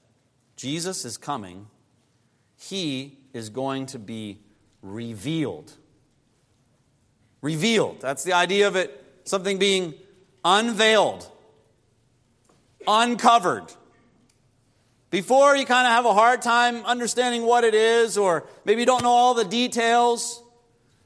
Jesus 0.55 1.05
is 1.05 1.15
coming, 1.15 1.67
he 2.57 3.19
is 3.33 3.49
going 3.49 3.85
to 3.87 3.99
be 3.99 4.39
revealed. 4.81 5.71
Revealed. 7.43 8.01
That's 8.01 8.23
the 8.23 8.33
idea 8.33 8.67
of 8.67 8.75
it, 8.75 8.99
something 9.23 9.59
being 9.59 9.93
unveiled, 10.43 11.29
uncovered. 12.87 13.71
Before 15.11 15.55
you 15.55 15.67
kind 15.67 15.85
of 15.85 15.93
have 15.93 16.05
a 16.05 16.13
hard 16.15 16.41
time 16.41 16.83
understanding 16.83 17.43
what 17.43 17.63
it 17.63 17.75
is, 17.75 18.17
or 18.17 18.47
maybe 18.65 18.81
you 18.81 18.87
don't 18.87 19.03
know 19.03 19.09
all 19.09 19.35
the 19.35 19.45
details. 19.45 20.41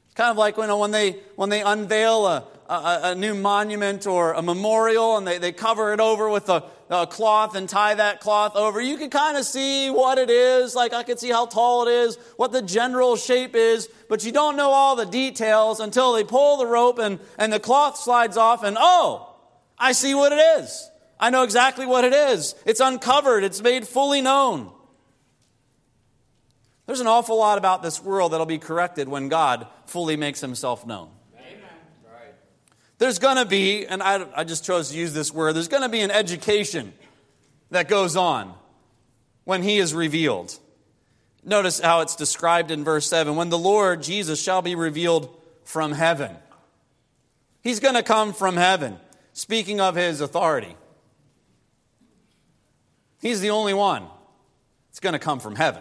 It's 0.06 0.14
kind 0.14 0.30
of 0.30 0.38
like 0.38 0.56
you 0.56 0.66
know, 0.66 0.78
when, 0.78 0.90
they, 0.90 1.18
when 1.36 1.50
they 1.50 1.60
unveil 1.60 2.26
a, 2.26 2.44
a, 2.66 3.00
a, 3.02 3.14
new 3.14 3.34
monument 3.34 4.06
or 4.06 4.32
a 4.32 4.40
memorial 4.40 5.18
and 5.18 5.26
they, 5.26 5.36
they 5.36 5.52
cover 5.52 5.92
it 5.92 6.00
over 6.00 6.30
with 6.30 6.48
a, 6.48 6.64
a 6.90 7.06
cloth 7.06 7.54
and 7.54 7.68
tie 7.68 7.94
that 7.94 8.20
cloth 8.20 8.56
over, 8.56 8.80
you 8.80 8.96
can 8.96 9.10
kind 9.10 9.36
of 9.36 9.44
see 9.44 9.90
what 9.90 10.18
it 10.18 10.28
is. 10.28 10.74
Like 10.74 10.92
I 10.92 11.04
can 11.04 11.16
see 11.16 11.30
how 11.30 11.46
tall 11.46 11.86
it 11.86 11.90
is, 11.90 12.16
what 12.36 12.50
the 12.50 12.62
general 12.62 13.16
shape 13.16 13.54
is, 13.54 13.88
but 14.08 14.24
you 14.24 14.32
don't 14.32 14.56
know 14.56 14.70
all 14.70 14.96
the 14.96 15.06
details 15.06 15.78
until 15.78 16.12
they 16.12 16.24
pull 16.24 16.56
the 16.56 16.66
rope 16.66 16.98
and, 16.98 17.20
and 17.38 17.52
the 17.52 17.60
cloth 17.60 17.96
slides 17.96 18.36
off 18.36 18.64
and 18.64 18.76
oh, 18.78 19.34
I 19.78 19.92
see 19.92 20.14
what 20.14 20.32
it 20.32 20.40
is. 20.60 20.90
I 21.18 21.30
know 21.30 21.44
exactly 21.44 21.86
what 21.86 22.04
it 22.04 22.12
is. 22.12 22.56
It's 22.66 22.80
uncovered, 22.80 23.44
it's 23.44 23.62
made 23.62 23.86
fully 23.86 24.20
known. 24.20 24.72
There's 26.86 27.00
an 27.00 27.06
awful 27.06 27.38
lot 27.38 27.56
about 27.56 27.84
this 27.84 28.02
world 28.02 28.32
that'll 28.32 28.46
be 28.46 28.58
corrected 28.58 29.08
when 29.08 29.28
God 29.28 29.68
fully 29.86 30.16
makes 30.16 30.40
himself 30.40 30.84
known. 30.84 31.10
There's 33.00 33.18
going 33.18 33.36
to 33.36 33.46
be, 33.46 33.86
and 33.86 34.02
I, 34.02 34.26
I 34.36 34.44
just 34.44 34.62
chose 34.62 34.90
to 34.90 34.96
use 34.98 35.14
this 35.14 35.32
word, 35.32 35.56
there's 35.56 35.68
going 35.68 35.82
to 35.82 35.88
be 35.88 36.02
an 36.02 36.10
education 36.10 36.92
that 37.70 37.88
goes 37.88 38.14
on 38.14 38.52
when 39.44 39.62
he 39.62 39.78
is 39.78 39.94
revealed. 39.94 40.58
Notice 41.42 41.80
how 41.80 42.02
it's 42.02 42.14
described 42.14 42.70
in 42.70 42.84
verse 42.84 43.06
7 43.06 43.36
when 43.36 43.48
the 43.48 43.56
Lord 43.56 44.02
Jesus 44.02 44.42
shall 44.42 44.60
be 44.60 44.74
revealed 44.74 45.34
from 45.64 45.92
heaven. 45.92 46.36
He's 47.62 47.80
going 47.80 47.94
to 47.94 48.02
come 48.02 48.34
from 48.34 48.58
heaven, 48.58 48.98
speaking 49.32 49.80
of 49.80 49.96
his 49.96 50.20
authority. 50.20 50.76
He's 53.22 53.40
the 53.40 53.48
only 53.48 53.72
one 53.72 54.04
that's 54.90 55.00
going 55.00 55.14
to 55.14 55.18
come 55.18 55.40
from 55.40 55.56
heaven. 55.56 55.80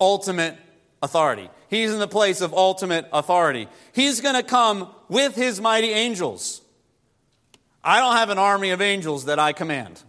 Ultimate 0.00 0.56
authority. 1.02 1.50
He's 1.68 1.92
in 1.92 1.98
the 1.98 2.08
place 2.08 2.40
of 2.40 2.54
ultimate 2.54 3.06
authority. 3.12 3.68
He's 3.92 4.22
going 4.22 4.36
to 4.36 4.42
come 4.42 4.88
with 5.10 5.34
his 5.34 5.60
mighty 5.60 5.90
angels. 5.90 6.62
I 7.84 7.98
don't 7.98 8.16
have 8.16 8.30
an 8.30 8.38
army 8.38 8.70
of 8.70 8.80
angels 8.80 9.26
that 9.26 9.38
I 9.38 9.52
command, 9.52 10.02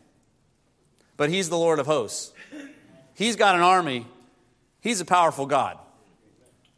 but 1.18 1.30
he's 1.30 1.50
the 1.50 1.58
Lord 1.58 1.80
of 1.80 1.88
hosts. 1.88 2.32
He's 3.16 3.36
got 3.36 3.56
an 3.56 3.62
army. 3.62 4.06
He's 4.80 5.02
a 5.02 5.06
powerful 5.06 5.46
God. 5.46 5.78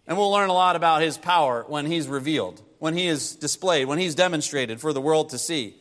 And 0.08 0.18
we'll 0.18 0.32
learn 0.32 0.50
a 0.50 0.54
lot 0.54 0.76
about 0.76 1.02
his 1.02 1.18
power 1.18 1.66
when 1.68 1.86
he's 1.86 2.08
revealed, 2.08 2.62
when 2.80 2.96
he 2.96 3.08
is 3.08 3.36
displayed, 3.36 3.88
when 3.88 4.00
he's 4.00 4.16
demonstrated 4.16 4.80
for 4.80 4.94
the 4.94 5.02
world 5.02 5.30
to 5.30 5.38
see. 5.38 5.76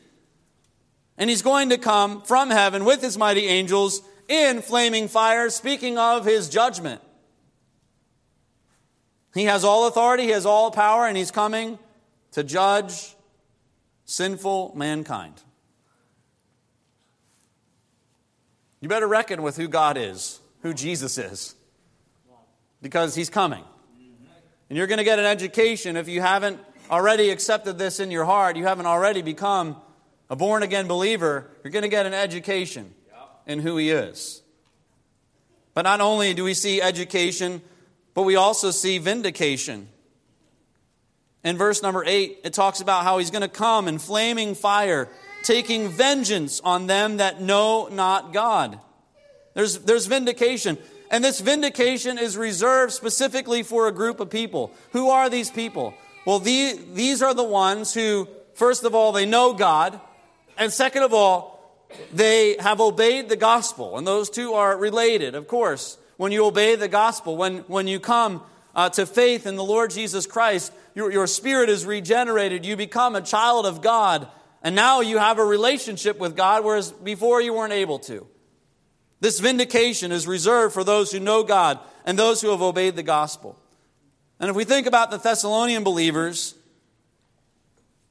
And 1.17 1.29
he's 1.29 1.41
going 1.41 1.69
to 1.69 1.77
come 1.77 2.21
from 2.23 2.49
heaven 2.49 2.85
with 2.85 3.01
his 3.01 3.17
mighty 3.17 3.45
angels 3.45 4.01
in 4.27 4.61
flaming 4.61 5.07
fire, 5.07 5.49
speaking 5.49 5.97
of 5.97 6.25
his 6.25 6.49
judgment. 6.49 7.01
He 9.33 9.45
has 9.45 9.63
all 9.63 9.87
authority, 9.87 10.23
he 10.23 10.29
has 10.29 10.45
all 10.45 10.71
power, 10.71 11.07
and 11.07 11.17
he's 11.17 11.31
coming 11.31 11.77
to 12.33 12.43
judge 12.43 13.15
sinful 14.05 14.73
mankind. 14.75 15.41
You 18.79 18.89
better 18.89 19.07
reckon 19.07 19.41
with 19.41 19.55
who 19.55 19.67
God 19.67 19.97
is, 19.97 20.39
who 20.61 20.73
Jesus 20.73 21.17
is, 21.17 21.55
because 22.81 23.15
he's 23.15 23.29
coming. 23.29 23.63
And 24.69 24.77
you're 24.77 24.87
going 24.87 24.97
to 24.97 25.03
get 25.03 25.19
an 25.19 25.25
education 25.25 25.95
if 25.95 26.07
you 26.07 26.21
haven't 26.21 26.59
already 26.89 27.29
accepted 27.29 27.77
this 27.77 27.99
in 27.99 28.11
your 28.11 28.25
heart, 28.25 28.57
you 28.57 28.65
haven't 28.65 28.85
already 28.85 29.21
become 29.21 29.77
a 30.29 30.35
born 30.35 30.63
again 30.63 30.87
believer, 30.87 31.49
you're 31.63 31.71
going 31.71 31.83
to 31.83 31.89
get 31.89 32.05
an 32.05 32.13
education 32.13 32.93
in 33.45 33.59
who 33.59 33.77
he 33.77 33.89
is. 33.89 34.41
But 35.73 35.83
not 35.83 36.01
only 36.01 36.33
do 36.33 36.43
we 36.43 36.53
see 36.53 36.81
education 36.81 37.61
but 38.13 38.23
we 38.23 38.35
also 38.35 38.71
see 38.71 38.97
vindication. 38.97 39.89
In 41.43 41.57
verse 41.57 41.81
number 41.81 42.03
8, 42.05 42.39
it 42.43 42.53
talks 42.53 42.81
about 42.81 43.03
how 43.03 43.17
he's 43.17 43.31
going 43.31 43.41
to 43.41 43.47
come 43.47 43.87
in 43.87 43.99
flaming 43.99 44.55
fire, 44.55 45.09
taking 45.43 45.89
vengeance 45.89 46.61
on 46.61 46.87
them 46.87 47.17
that 47.17 47.41
know 47.41 47.87
not 47.91 48.33
God. 48.33 48.79
There's, 49.53 49.79
there's 49.79 50.05
vindication. 50.05 50.77
And 51.11 51.23
this 51.23 51.39
vindication 51.41 52.17
is 52.17 52.37
reserved 52.37 52.93
specifically 52.93 53.61
for 53.61 53.87
a 53.87 53.91
group 53.91 54.19
of 54.19 54.29
people. 54.29 54.71
Who 54.93 55.09
are 55.09 55.29
these 55.29 55.51
people? 55.51 55.93
Well, 56.25 56.39
the, 56.39 56.79
these 56.93 57.21
are 57.21 57.33
the 57.33 57.43
ones 57.43 57.93
who, 57.93 58.27
first 58.55 58.83
of 58.83 58.95
all, 58.95 59.11
they 59.11 59.25
know 59.25 59.53
God, 59.53 59.99
and 60.57 60.71
second 60.71 61.03
of 61.03 61.13
all, 61.13 61.51
they 62.13 62.55
have 62.59 62.79
obeyed 62.79 63.29
the 63.29 63.35
gospel. 63.35 63.97
And 63.97 64.07
those 64.07 64.29
two 64.29 64.53
are 64.53 64.77
related, 64.77 65.35
of 65.35 65.47
course 65.47 65.97
when 66.17 66.31
you 66.31 66.45
obey 66.45 66.75
the 66.75 66.87
gospel, 66.87 67.35
when, 67.35 67.59
when 67.67 67.87
you 67.87 67.99
come 67.99 68.41
uh, 68.75 68.89
to 68.89 69.05
faith 69.05 69.45
in 69.45 69.55
the 69.55 69.63
Lord 69.63 69.91
Jesus 69.91 70.25
Christ, 70.25 70.71
your, 70.95 71.11
your 71.11 71.27
spirit 71.27 71.69
is 71.69 71.85
regenerated. 71.85 72.65
You 72.65 72.75
become 72.75 73.15
a 73.15 73.21
child 73.21 73.65
of 73.65 73.81
God. 73.81 74.27
And 74.61 74.75
now 74.75 75.01
you 75.01 75.17
have 75.17 75.39
a 75.39 75.45
relationship 75.45 76.19
with 76.19 76.35
God, 76.35 76.63
whereas 76.63 76.91
before 76.91 77.41
you 77.41 77.53
weren't 77.53 77.73
able 77.73 77.99
to. 77.99 78.27
This 79.19 79.39
vindication 79.39 80.11
is 80.11 80.27
reserved 80.27 80.73
for 80.73 80.83
those 80.83 81.11
who 81.11 81.19
know 81.19 81.43
God 81.43 81.79
and 82.05 82.17
those 82.19 82.41
who 82.41 82.49
have 82.49 82.61
obeyed 82.61 82.95
the 82.95 83.03
gospel. 83.03 83.57
And 84.39 84.49
if 84.49 84.55
we 84.55 84.65
think 84.65 84.87
about 84.87 85.11
the 85.11 85.17
Thessalonian 85.17 85.83
believers, 85.83 86.55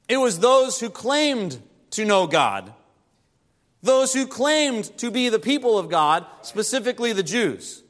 it 0.08 0.16
was 0.16 0.38
those 0.38 0.80
who 0.80 0.90
claimed 0.90 1.60
to 1.90 2.04
know 2.04 2.26
God, 2.26 2.72
those 3.82 4.12
who 4.12 4.26
claimed 4.26 4.84
to 4.98 5.10
be 5.10 5.28
the 5.28 5.38
people 5.38 5.78
of 5.78 5.88
God, 5.90 6.24
specifically 6.42 7.12
the 7.12 7.22
Jews. 7.22 7.81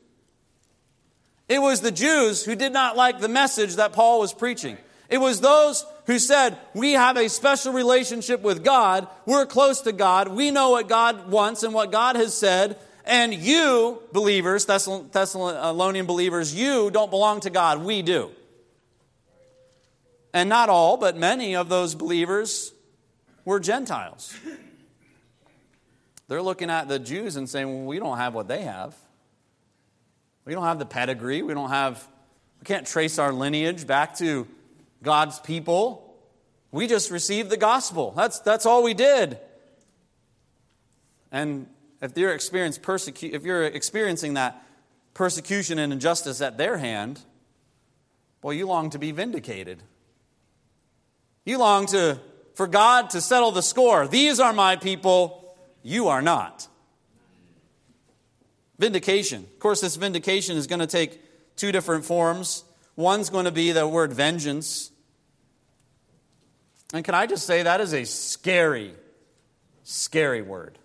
It 1.53 1.61
was 1.61 1.83
the 1.83 1.93
Jews 1.93 2.43
who 2.43 2.55
did 2.55 2.73
not 2.73 2.97
like 2.97 3.21
the 3.21 3.29
message 3.29 3.77
that 3.77 3.93
Paul 3.93 4.21
was 4.21 4.33
preaching. 4.33 4.79
It 5.11 5.19
was 5.19 5.39
those 5.39 5.85
who 6.07 6.19
said, 6.19 6.57
We 6.73 6.93
have 6.93 7.19
a 7.19 7.29
special 7.29 7.75
relationship 7.75 8.41
with 8.41 8.65
God. 8.65 9.07
We're 9.27 9.45
close 9.45 9.83
to 9.83 9.93
God. 9.93 10.29
We 10.29 10.51
know 10.51 10.71
what 10.71 10.89
God 10.89 11.31
wants 11.31 11.63
and 11.63 11.75
what 11.75 11.93
God 11.93 12.17
has 12.17 12.33
said. 12.33 12.79
And 13.05 13.35
you, 13.35 14.01
believers, 14.13 14.65
Thessalonian 14.65 16.07
believers, 16.07 16.55
you 16.55 16.91
don't 16.91 17.11
belong 17.11 17.41
to 17.41 17.51
God. 17.51 17.83
We 17.83 18.01
do. 18.01 18.31
And 20.33 20.49
not 20.49 20.71
all, 20.71 20.97
but 20.97 21.19
many 21.19 21.55
of 21.55 21.69
those 21.69 21.95
believers 21.95 22.73
were 23.45 23.61
Gentiles. 23.61 24.35
They're 26.29 26.41
looking 26.41 26.71
at 26.71 26.89
the 26.89 26.99
Jews 26.99 27.37
and 27.37 27.47
saying, 27.47 27.69
Well, 27.69 27.85
we 27.85 27.99
don't 27.99 28.17
have 28.17 28.33
what 28.33 28.49
they 28.49 28.63
have. 28.63 28.97
We 30.45 30.55
don't 30.55 30.65
have 30.65 30.79
the 30.79 30.87
pedigree. 30.87 31.43
We 31.43 31.55
don't 31.55 31.71
have, 31.71 32.07
we 32.61 32.65
can't 32.65 32.87
trace 32.87 33.19
our 33.19 33.33
lineage 33.33 33.87
back 33.87 34.17
to 34.19 34.47
God's 35.03 35.39
people. 35.41 36.17
We 36.71 36.87
just 36.87 37.11
received 37.11 37.51
the 37.51 37.57
gospel. 37.57 38.13
That's, 38.17 38.41
that's 38.41 38.67
all 38.67 38.83
we 38.83 38.95
did. 38.95 39.39
And 41.31 41.67
if 42.01 42.17
you're, 42.17 42.37
persecu- 42.37 43.33
if 43.33 43.45
you're 43.45 43.65
experiencing 43.65 44.35
that 44.35 44.67
persecution 45.15 45.79
and 45.79 45.93
injustice 45.93 46.41
at 46.41 46.59
their 46.59 46.79
hand, 46.79 47.21
well, 48.43 48.53
you 48.53 48.67
long 48.67 48.91
to 48.91 48.99
be 48.99 49.13
vindicated. 49.13 49.83
You 51.45 51.59
long 51.59 51.87
to, 51.87 52.19
for 52.55 52.67
God 52.67 53.11
to 53.11 53.21
settle 53.21 53.53
the 53.53 53.63
score. 53.63 54.09
These 54.09 54.41
are 54.41 54.53
my 54.53 54.77
people, 54.77 55.57
you 55.83 56.09
are 56.09 56.23
not. 56.23 56.67
Vindication. 58.83 59.45
Of 59.45 59.61
course, 59.61 59.81
this 59.81 59.95
vindication 59.95 60.57
is 60.57 60.67
going 60.67 60.81
to 60.81 60.89
take 60.89 61.21
two 61.55 61.71
different 61.71 62.05
forms. 62.05 62.65
One's 62.97 63.31
going 63.31 63.45
to 63.45 63.53
be 63.53 63.71
the 63.71 63.87
word 63.87 64.13
vengeance. 64.13 64.91
And 66.93 67.05
can 67.05 67.15
I 67.15 67.27
just 67.27 67.47
say 67.47 67.63
that 67.63 67.81
is 67.81 67.95
a 67.95 68.03
scary, 68.03 68.93
scary 69.85 70.43
word. 70.43 70.81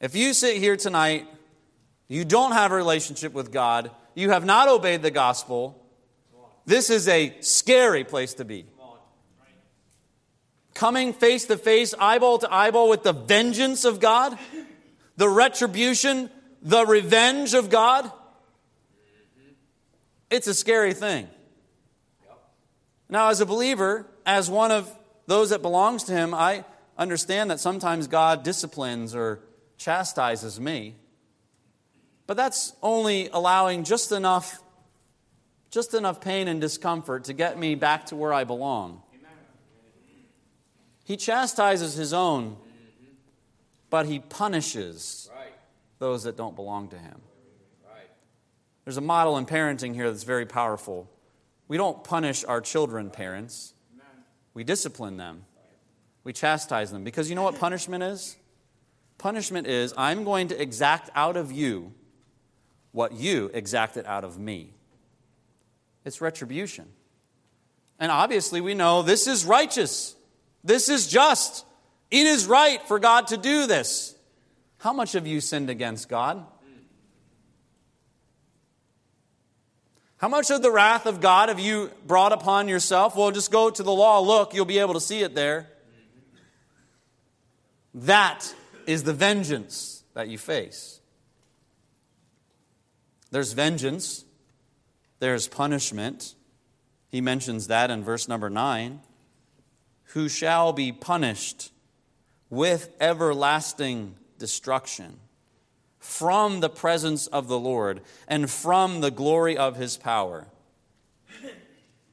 If 0.00 0.14
you 0.14 0.34
sit 0.34 0.58
here 0.58 0.76
tonight, 0.76 1.26
you 2.06 2.24
don't 2.24 2.52
have 2.52 2.70
a 2.70 2.76
relationship 2.76 3.32
with 3.32 3.50
God, 3.50 3.90
you 4.14 4.30
have 4.30 4.44
not 4.44 4.68
obeyed 4.68 5.02
the 5.02 5.10
gospel, 5.10 5.84
this 6.64 6.90
is 6.90 7.08
a 7.08 7.36
scary 7.40 8.04
place 8.04 8.34
to 8.34 8.44
be. 8.44 8.66
Coming 10.74 11.12
face 11.12 11.46
to 11.46 11.56
face, 11.56 11.92
eyeball 11.98 12.38
to 12.38 12.54
eyeball 12.54 12.88
with 12.88 13.02
the 13.02 13.14
vengeance 13.14 13.84
of 13.84 13.98
God, 13.98 14.38
the 15.16 15.28
retribution, 15.28 16.30
the 16.62 16.84
revenge 16.84 17.54
of 17.54 17.70
God. 17.70 18.10
It's 20.30 20.46
a 20.46 20.54
scary 20.54 20.92
thing. 20.92 21.28
Now, 23.08 23.28
as 23.28 23.40
a 23.40 23.46
believer, 23.46 24.06
as 24.24 24.50
one 24.50 24.72
of 24.72 24.92
those 25.26 25.50
that 25.50 25.62
belongs 25.62 26.04
to 26.04 26.12
Him, 26.12 26.34
I 26.34 26.64
understand 26.98 27.50
that 27.50 27.60
sometimes 27.60 28.08
God 28.08 28.42
disciplines 28.42 29.14
or 29.14 29.40
chastises 29.76 30.58
me. 30.58 30.96
But 32.26 32.36
that's 32.36 32.72
only 32.82 33.28
allowing 33.32 33.84
just 33.84 34.10
enough 34.10 34.60
just 35.70 35.92
enough 35.94 36.22
pain 36.22 36.48
and 36.48 36.58
discomfort 36.58 37.24
to 37.24 37.34
get 37.34 37.58
me 37.58 37.74
back 37.74 38.06
to 38.06 38.16
where 38.16 38.32
I 38.32 38.44
belong. 38.44 39.02
He 41.04 41.18
chastises 41.18 41.94
his 41.94 42.14
own, 42.14 42.56
but 43.90 44.06
he 44.06 44.18
punishes 44.18 45.30
those 45.98 46.24
that 46.24 46.36
don't 46.36 46.56
belong 46.56 46.88
to 46.88 46.98
him. 46.98 47.20
There's 48.84 48.96
a 48.96 49.02
model 49.02 49.36
in 49.36 49.46
parenting 49.46 49.94
here 49.94 50.08
that's 50.08 50.22
very 50.22 50.46
powerful. 50.46 51.10
We 51.66 51.76
don't 51.76 52.04
punish 52.04 52.44
our 52.44 52.60
children, 52.60 53.10
parents. 53.10 53.74
We 54.54 54.62
discipline 54.62 55.16
them. 55.16 55.44
We 56.22 56.32
chastise 56.32 56.92
them. 56.92 57.02
Because 57.02 57.28
you 57.28 57.34
know 57.34 57.42
what 57.42 57.58
punishment 57.58 58.04
is? 58.04 58.36
Punishment 59.18 59.66
is 59.66 59.92
I'm 59.96 60.22
going 60.22 60.48
to 60.48 60.62
exact 60.62 61.10
out 61.14 61.36
of 61.36 61.50
you 61.50 61.92
what 62.92 63.12
you 63.12 63.50
exacted 63.52 64.06
out 64.06 64.24
of 64.24 64.38
me. 64.38 64.72
It's 66.04 66.20
retribution. 66.20 66.86
And 67.98 68.12
obviously, 68.12 68.60
we 68.60 68.72
know 68.72 69.02
this 69.02 69.26
is 69.26 69.44
righteous. 69.44 70.14
This 70.64 70.88
is 70.88 71.06
just. 71.06 71.65
It 72.10 72.26
is 72.26 72.46
right 72.46 72.80
for 72.86 72.98
God 72.98 73.28
to 73.28 73.36
do 73.36 73.66
this. 73.66 74.14
How 74.78 74.92
much 74.92 75.12
have 75.12 75.26
you 75.26 75.40
sinned 75.40 75.70
against 75.70 76.08
God? 76.08 76.44
How 80.18 80.28
much 80.28 80.50
of 80.50 80.62
the 80.62 80.70
wrath 80.70 81.06
of 81.06 81.20
God 81.20 81.50
have 81.50 81.60
you 81.60 81.90
brought 82.06 82.32
upon 82.32 82.68
yourself? 82.68 83.16
Well, 83.16 83.30
just 83.30 83.50
go 83.50 83.68
to 83.68 83.82
the 83.82 83.92
law, 83.92 84.20
look, 84.20 84.54
you'll 84.54 84.64
be 84.64 84.78
able 84.78 84.94
to 84.94 85.00
see 85.00 85.20
it 85.20 85.34
there. 85.34 85.68
That 87.92 88.54
is 88.86 89.02
the 89.02 89.12
vengeance 89.12 90.04
that 90.14 90.28
you 90.28 90.38
face. 90.38 91.00
There's 93.30 93.52
vengeance, 93.52 94.24
there's 95.18 95.48
punishment. 95.48 96.34
He 97.08 97.20
mentions 97.20 97.66
that 97.66 97.90
in 97.90 98.02
verse 98.02 98.28
number 98.28 98.48
9. 98.48 99.00
Who 100.10 100.28
shall 100.28 100.72
be 100.72 100.92
punished 100.92 101.72
with 102.50 102.94
everlasting 103.00 104.14
destruction 104.38 105.18
from 105.98 106.60
the 106.60 106.68
presence 106.68 107.26
of 107.26 107.48
the 107.48 107.58
Lord 107.58 108.00
and 108.28 108.48
from 108.48 109.00
the 109.00 109.10
glory 109.10 109.56
of 109.56 109.76
his 109.76 109.96
power. 109.96 110.46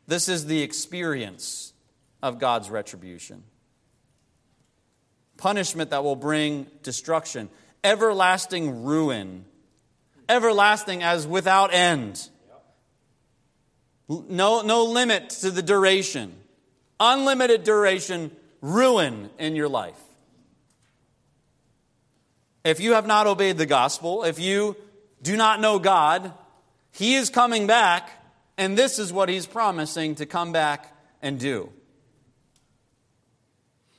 This 0.08 0.28
is 0.28 0.48
the 0.48 0.62
experience 0.62 1.74
of 2.22 2.40
God's 2.40 2.70
retribution. 2.70 3.44
Punishment 5.38 5.92
that 5.92 6.04
will 6.04 6.16
bring 6.16 6.68
destruction, 6.82 7.50
everlasting 7.84 8.84
ruin, 8.84 9.46
everlasting 10.28 11.04
as 11.04 11.28
without 11.28 11.74
end. 11.74 12.30
No, 14.10 14.62
no 14.62 14.86
limit 14.86 15.30
to 15.30 15.52
the 15.52 15.62
duration, 15.62 16.34
unlimited 17.00 17.64
duration, 17.64 18.32
ruin 18.62 19.30
in 19.38 19.56
your 19.56 19.70
life. 19.70 20.02
If 22.64 22.80
you 22.80 22.94
have 22.94 23.06
not 23.06 23.28
obeyed 23.28 23.58
the 23.58 23.66
gospel, 23.66 24.24
if 24.24 24.40
you 24.40 24.78
do 25.22 25.36
not 25.36 25.60
know 25.60 25.80
God, 25.80 26.34
He 26.92 27.16
is 27.16 27.30
coming 27.30 27.68
back, 27.68 28.10
and 28.58 28.78
this 28.78 29.00
is 29.00 29.12
what 29.12 29.30
He's 29.30 29.46
promising 29.46 30.16
to 30.16 30.26
come 30.26 30.52
back 30.52 30.96
and 31.22 31.40
do. 31.40 31.72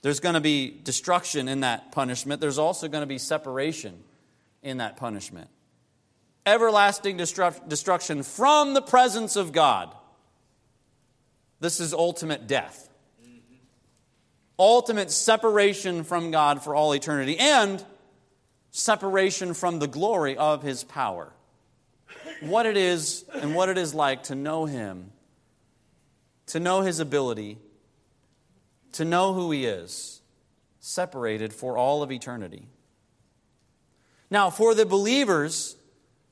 There's 0.03 0.21
going 0.21 0.35
to 0.35 0.41
be 0.41 0.71
destruction 0.71 1.49
in 1.49 1.61
that 1.61 1.93
punishment. 1.93 2.41
There's 2.41 2.59
also 2.59 2.89
going 2.89 3.03
to 3.03 3.07
be 3.07 3.19
separation 3.19 4.03
in 4.62 4.79
that 4.79 4.99
punishment. 4.99 5.49
Everlasting 6.45 7.17
destru- 7.17 7.69
destruction 7.69 8.23
from 8.23 8.75
the 8.75 8.83
presence 8.83 9.37
of 9.37 9.53
God. 9.53 9.95
This 11.61 11.81
is 11.81 11.95
ultimate 11.95 12.47
death. 12.47 12.91
Ultimate 14.59 15.11
separation 15.11 16.05
from 16.05 16.31
God 16.31 16.62
for 16.62 16.75
all 16.75 16.93
eternity. 16.93 17.39
And 17.39 17.83
separation 18.77 19.55
from 19.55 19.79
the 19.79 19.87
glory 19.87 20.37
of 20.37 20.61
his 20.62 20.83
power. 20.83 21.33
What 22.41 22.66
it 22.66 22.77
is 22.77 23.25
and 23.33 23.55
what 23.55 23.68
it 23.68 23.79
is 23.79 23.95
like 23.95 24.25
to 24.25 24.35
know 24.35 24.64
him, 24.64 25.12
to 26.49 26.59
know 26.59 26.81
his 26.81 26.99
ability, 26.99 27.59
to 28.93 29.05
know 29.05 29.33
who 29.33 29.53
he 29.53 29.64
is, 29.64 30.20
separated 30.81 31.53
for 31.53 31.79
all 31.79 32.03
of 32.03 32.11
eternity. 32.11 32.66
Now, 34.29 34.51
for 34.51 34.75
the 34.75 34.85
believers 34.85 35.77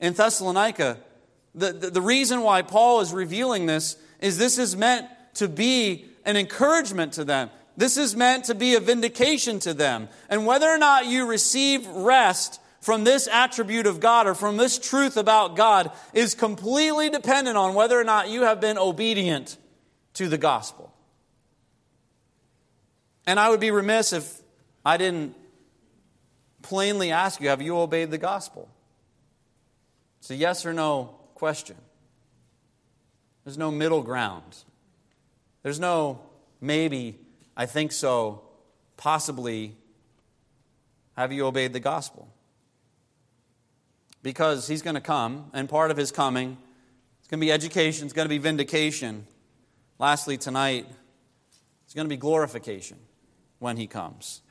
in 0.01 0.11
Thessalonica, 0.11 0.97
the, 1.55 1.71
the, 1.71 1.91
the, 1.91 2.01
reason 2.01 2.41
why 2.41 2.61
Paul 2.61 2.99
is 2.99 3.13
revealing 3.13 3.67
this 3.67 3.95
is 4.19 4.37
this 4.37 4.57
is 4.57 4.75
meant 4.75 5.07
to 5.35 5.47
be 5.47 6.07
an 6.25 6.35
encouragement 6.35 7.13
to 7.13 7.23
them. 7.23 7.49
This 7.75 7.97
is 7.97 8.15
meant 8.15 8.45
to 8.45 8.55
be 8.55 8.75
a 8.75 8.79
vindication 8.79 9.59
to 9.59 9.73
them. 9.73 10.09
And 10.29 10.45
whether 10.45 10.69
or 10.69 10.77
not 10.77 11.07
you 11.07 11.25
receive 11.25 11.87
rest 11.87 12.59
from 12.81 13.03
this 13.03 13.27
attribute 13.27 13.87
of 13.87 13.99
God 13.99 14.27
or 14.27 14.35
from 14.35 14.57
this 14.57 14.77
truth 14.77 15.17
about 15.17 15.55
God 15.55 15.91
is 16.13 16.35
completely 16.35 17.09
dependent 17.09 17.57
on 17.57 17.73
whether 17.73 17.99
or 17.99 18.03
not 18.03 18.29
you 18.29 18.43
have 18.43 18.59
been 18.59 18.77
obedient 18.77 19.57
to 20.15 20.27
the 20.27 20.37
gospel. 20.37 20.93
And 23.25 23.39
I 23.39 23.49
would 23.49 23.61
be 23.61 23.71
remiss 23.71 24.13
if 24.13 24.41
I 24.85 24.97
didn't 24.97 25.35
plainly 26.61 27.11
ask 27.11 27.41
you 27.41 27.49
have 27.49 27.61
you 27.61 27.77
obeyed 27.77 28.11
the 28.11 28.17
gospel? 28.17 28.69
It's 30.19 30.29
a 30.29 30.35
yes 30.35 30.65
or 30.65 30.73
no 30.73 31.15
question. 31.35 31.77
There's 33.43 33.57
no 33.57 33.71
middle 33.71 34.01
ground. 34.01 34.57
There's 35.63 35.79
no 35.79 36.21
maybe 36.61 37.19
I 37.55 37.65
think 37.65 37.91
so. 37.91 38.41
Possibly, 38.97 39.75
have 41.15 41.31
you 41.31 41.45
obeyed 41.45 41.73
the 41.73 41.79
gospel? 41.79 42.27
Because 44.21 44.67
he's 44.67 44.81
going 44.81 44.95
to 44.95 45.01
come, 45.01 45.49
and 45.53 45.67
part 45.67 45.91
of 45.91 45.97
his 45.97 46.11
coming 46.11 46.57
is 47.21 47.27
going 47.27 47.39
to 47.39 47.45
be 47.45 47.51
education, 47.51 48.05
it's 48.05 48.13
going 48.13 48.25
to 48.25 48.29
be 48.29 48.37
vindication. 48.37 49.27
Lastly, 49.99 50.37
tonight, 50.37 50.87
it's 51.85 51.93
going 51.93 52.05
to 52.05 52.09
be 52.09 52.17
glorification 52.17 52.97
when 53.59 53.77
he 53.77 53.87
comes. 53.87 54.41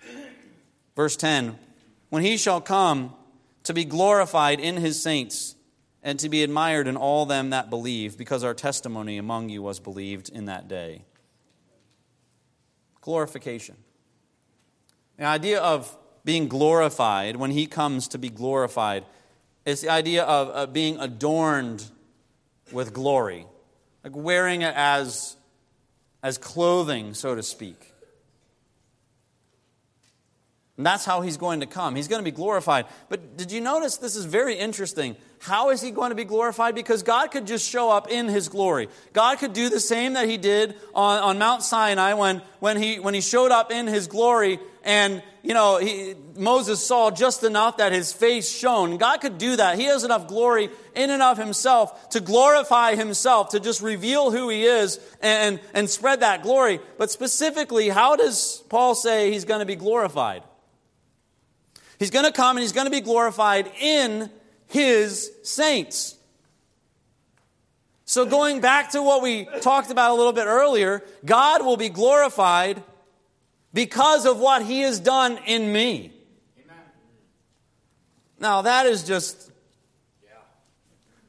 Verse 0.95 1.17
10 1.17 1.59
When 2.11 2.23
he 2.23 2.37
shall 2.37 2.61
come 2.61 3.15
to 3.65 3.75
be 3.75 3.85
glorified 3.85 4.61
in 4.61 4.77
his 4.77 5.03
saints 5.03 5.57
and 6.03 6.19
to 6.19 6.29
be 6.29 6.43
admired 6.43 6.87
in 6.87 6.97
all 6.97 7.27
them 7.27 7.51
that 7.51 7.71
believe, 7.71 8.19
because 8.19 8.45
our 8.45 8.55
testimony 8.55 9.19
among 9.19 9.49
you 9.49 9.63
was 9.63 9.81
believed 9.81 10.29
in 10.29 10.47
that 10.47 10.69
day 10.69 11.05
glorification. 13.03 13.77
The 15.19 15.25
idea 15.25 15.61
of 15.61 15.95
being 16.25 16.49
glorified, 16.49 17.37
when 17.37 17.51
he 17.51 17.67
comes 17.67 18.09
to 18.09 18.19
be 18.19 18.31
glorified, 18.31 19.05
is 19.67 19.83
the 19.83 19.91
idea 19.91 20.25
of, 20.25 20.49
of 20.49 20.73
being 20.73 20.99
adorned 20.99 21.85
with 22.73 22.95
glory, 22.95 23.47
like 24.03 24.17
wearing 24.17 24.63
it 24.63 24.75
as, 24.75 25.37
as 26.23 26.39
clothing, 26.39 27.13
so 27.13 27.35
to 27.35 27.43
speak. 27.43 27.93
And 30.77 30.87
that's 30.87 31.05
how 31.05 31.21
he's 31.21 31.37
going 31.37 31.61
to 31.61 31.67
come. 31.67 31.95
He's 31.95 32.09
going 32.09 32.21
to 32.21 32.25
be 32.25 32.35
glorified. 32.35 32.87
But 33.09 33.37
did 33.37 33.53
you 33.53 33.61
notice 33.61 33.99
this 33.99 34.17
is 34.17 34.25
very 34.25 34.57
interesting? 34.57 35.17
How 35.43 35.71
is 35.71 35.83
he 35.83 35.91
going 35.91 36.11
to 36.11 36.15
be 36.15 36.25
glorified? 36.25 36.77
Because 36.77 37.03
God 37.03 37.33
could 37.33 37.49
just 37.49 37.69
show 37.69 37.91
up 37.91 38.09
in 38.09 38.29
his 38.29 38.49
glory. 38.49 38.89
God 39.13 39.41
could 39.41 39.53
do 39.53 39.69
the 39.69 39.81
same 39.81 40.13
that 40.13 40.29
he 40.29 40.37
did 40.37 40.77
on, 40.95 41.19
on 41.19 41.39
Mount 41.41 41.65
Sinai 41.65 42.15
when, 42.15 42.43
when, 42.61 42.77
he, 42.77 43.01
when 43.01 43.13
he 43.13 43.21
showed 43.21 43.51
up 43.51 43.73
in 43.73 43.89
his 43.89 44.07
glory 44.07 44.61
and, 44.85 45.21
you 45.43 45.53
know, 45.53 45.79
he, 45.79 46.15
Moses 46.37 46.87
saw 46.87 47.11
just 47.11 47.43
enough 47.43 47.79
that 47.79 47.91
his 47.91 48.13
face 48.13 48.49
shone. 48.49 48.99
God 48.99 49.21
could 49.21 49.39
do 49.39 49.57
that. 49.57 49.81
He 49.81 49.87
has 49.87 50.05
enough 50.05 50.29
glory 50.29 50.71
in 50.95 51.11
and 51.11 51.21
of 51.21 51.39
himself 51.39 52.11
to 52.11 52.21
glorify 52.21 52.95
himself, 52.95 53.49
to 53.49 53.59
just 53.59 53.83
reveal 53.83 54.31
who 54.31 54.49
he 54.49 54.65
is 54.65 55.01
and, 55.21 55.59
and 55.75 55.91
spread 55.91 56.21
that 56.21 56.45
glory. 56.45 56.79
But 56.99 57.11
specifically, 57.11 57.89
how 57.89 58.15
does 58.15 58.63
Paul 58.69 58.95
say 58.95 59.33
he's 59.33 59.45
going 59.45 59.61
to 59.61 59.67
be 59.67 59.77
glorified? 59.77 60.45
He's 61.99 62.11
going 62.11 62.27
to 62.27 62.33
come 62.33 62.57
and 62.57 62.63
he's 62.63 62.71
going 62.71 62.87
to 62.87 62.93
be 62.93 63.01
glorified 63.01 63.69
in 63.81 64.31
his 64.73 65.31
saints. 65.43 66.17
So, 68.07 68.25
going 68.25 68.61
back 68.61 68.93
to 68.93 69.03
what 69.03 69.23
we 69.23 69.45
talked 69.61 69.91
about 69.91 70.11
a 70.11 70.15
little 70.15 70.33
bit 70.33 70.47
earlier, 70.47 71.03
God 71.25 71.65
will 71.65 71.77
be 71.77 71.91
glorified 71.91 72.83
because 73.75 74.25
of 74.25 74.39
what 74.39 74.63
He 74.63 74.81
has 74.81 74.99
done 74.99 75.39
in 75.47 75.71
me. 75.73 76.13
Amen. 76.59 76.77
Now, 78.41 78.63
that 78.63 78.87
is 78.87 79.05
just, 79.05 79.51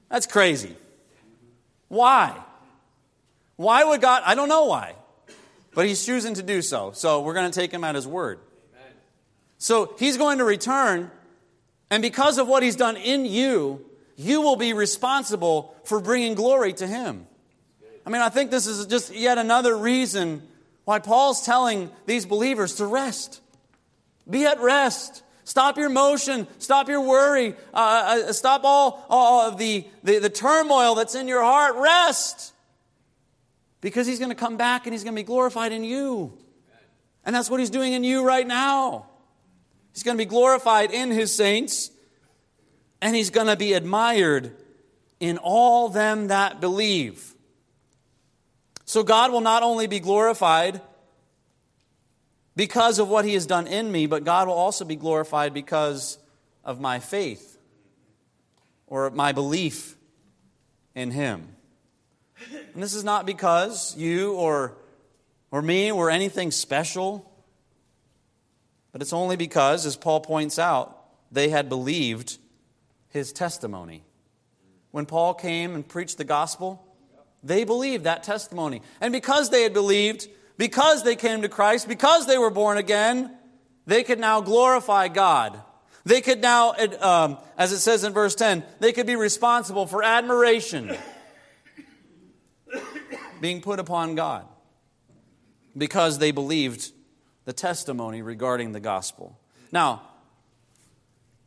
that's 0.10 0.26
crazy. 0.26 0.76
Why? 1.90 2.34
Why 3.58 3.84
would 3.84 4.00
God? 4.00 4.24
I 4.26 4.36
don't 4.36 4.50
know 4.50 4.66
why, 4.66 4.96
but 5.74 5.86
He's 5.86 6.06
choosing 6.06 6.34
to 6.36 6.44
do 6.44 6.62
so. 6.62 6.92
So, 6.94 7.22
we're 7.22 7.34
going 7.34 7.52
to 7.52 7.60
take 7.60 7.72
Him 7.72 7.84
at 7.84 7.96
His 7.96 8.08
word. 8.08 8.40
So, 9.58 9.96
He's 10.00 10.18
going 10.18 10.38
to 10.38 10.46
return, 10.46 11.12
and 11.90 12.02
because 12.02 12.38
of 12.38 12.48
what 12.48 12.64
He's 12.64 12.76
done 12.76 12.98
in 12.98 13.26
you, 13.26 13.86
you 14.16 14.42
will 14.42 14.56
be 14.56 14.74
responsible 14.74 15.76
for 15.84 16.00
bringing 16.00 16.36
glory 16.36 16.74
to 16.74 16.88
Him. 16.88 17.28
I 18.06 18.10
mean, 18.10 18.22
I 18.22 18.30
think 18.30 18.52
this 18.52 18.68
is 18.68 18.86
just 18.88 19.14
yet 19.14 19.38
another 19.38 19.78
reason 19.78 20.42
why 20.86 21.00
Paul's 21.00 21.46
telling 21.46 21.90
these 22.06 22.26
believers 22.26 22.76
to 22.76 22.86
rest. 22.86 23.42
Be 24.30 24.46
at 24.46 24.60
rest. 24.60 25.24
Stop 25.46 25.78
your 25.78 25.90
motion. 25.90 26.48
Stop 26.58 26.90
your 26.90 27.02
worry. 27.02 27.56
Uh, 27.74 28.26
uh, 28.28 28.34
stop 28.34 28.62
all, 28.64 29.06
all 29.10 29.48
of 29.48 29.58
the, 29.58 29.86
the, 30.04 30.20
the 30.20 30.30
turmoil 30.30 30.96
that's 30.96 31.16
in 31.16 31.28
your 31.28 31.42
heart. 31.42 31.76
Rest. 31.76 32.54
Because 33.82 34.08
he's 34.08 34.20
going 34.20 34.32
to 34.32 34.36
come 34.36 34.56
back 34.56 34.86
and 34.86 34.94
he's 34.94 35.04
going 35.04 35.16
to 35.16 35.20
be 35.20 35.26
glorified 35.26 35.74
in 35.74 35.84
you. 35.84 36.38
And 37.26 37.36
that's 37.36 37.50
what 37.50 37.60
he's 37.60 37.70
doing 37.70 37.94
in 37.94 38.04
you 38.04 38.26
right 38.26 38.48
now. 38.48 39.08
He's 39.94 40.04
going 40.04 40.18
to 40.18 40.22
be 40.22 40.30
glorified 40.30 40.92
in 40.92 41.12
his 41.12 41.34
saints 41.34 41.92
and 43.02 43.16
he's 43.16 43.30
going 43.30 43.48
to 43.48 43.56
be 43.56 43.74
admired 43.74 44.56
in 45.20 45.38
all 45.38 45.90
them 45.90 46.28
that 46.28 46.60
believe. 46.60 47.34
So 48.86 49.04
God 49.04 49.32
will 49.32 49.42
not 49.42 49.64
only 49.64 49.88
be 49.88 50.00
glorified 50.00 50.82
because 52.56 53.00
of 53.00 53.10
what 53.10 53.26
he 53.26 53.34
has 53.34 53.46
done 53.46 53.68
in 53.68 53.92
me, 53.92 54.06
but 54.06 54.24
God 54.24 54.48
will 54.48 54.56
also 54.56 54.86
be 54.86 54.96
glorified 54.96 55.54
because 55.54 56.18
of 56.64 56.80
my 56.80 57.00
faith 57.00 57.58
or 58.88 59.10
my 59.10 59.32
belief 59.32 59.96
in 60.96 61.12
him. 61.12 61.56
And 62.74 62.82
this 62.82 62.94
is 62.94 63.04
not 63.04 63.26
because 63.26 63.96
you 63.98 64.34
or, 64.34 64.78
or 65.52 65.62
me 65.62 65.92
were 65.92 66.10
anything 66.10 66.52
special, 66.52 67.30
but 68.94 69.02
it's 69.02 69.12
only 69.12 69.36
because, 69.36 69.86
as 69.86 69.98
Paul 69.98 70.22
points 70.22 70.58
out, 70.58 70.98
they 71.32 71.50
had 71.50 71.68
believed 71.68 72.38
his 73.10 73.34
testimony. 73.34 74.04
When 74.92 75.08
Paul 75.08 75.34
came 75.34 75.74
and 75.74 75.86
preached 75.86 76.20
the 76.20 76.24
gospel, 76.24 76.86
they 77.44 77.64
believed 77.64 78.06
that 78.06 78.24
testimony. 78.24 78.84
And 79.02 79.12
because 79.12 79.50
they 79.50 79.64
had 79.64 79.74
believed, 79.74 80.28
because 80.58 81.04
they 81.04 81.16
came 81.16 81.42
to 81.42 81.50
Christ, 81.50 81.88
because 81.88 82.28
they 82.28 82.38
were 82.38 82.52
born 82.52 82.78
again, 82.78 83.36
they 83.88 84.04
could 84.04 84.20
now 84.20 84.40
glorify 84.40 85.08
God. 85.08 85.60
They 86.06 86.22
could 86.22 86.42
now, 86.42 86.76
um, 87.02 87.40
as 87.58 87.72
it 87.72 87.80
says 87.80 88.04
in 88.04 88.14
verse 88.14 88.36
10, 88.36 88.64
they 88.80 88.94
could 88.94 89.08
be 89.08 89.16
responsible 89.16 89.88
for 89.88 90.04
admiration 90.04 90.96
being 93.42 93.62
put 93.62 93.80
upon 93.80 94.14
God 94.16 94.46
because 95.76 96.20
they 96.20 96.32
believed 96.32 96.92
the 97.46 97.54
testimony 97.54 98.22
regarding 98.22 98.72
the 98.72 98.80
gospel. 98.80 99.38
Now, 99.72 100.02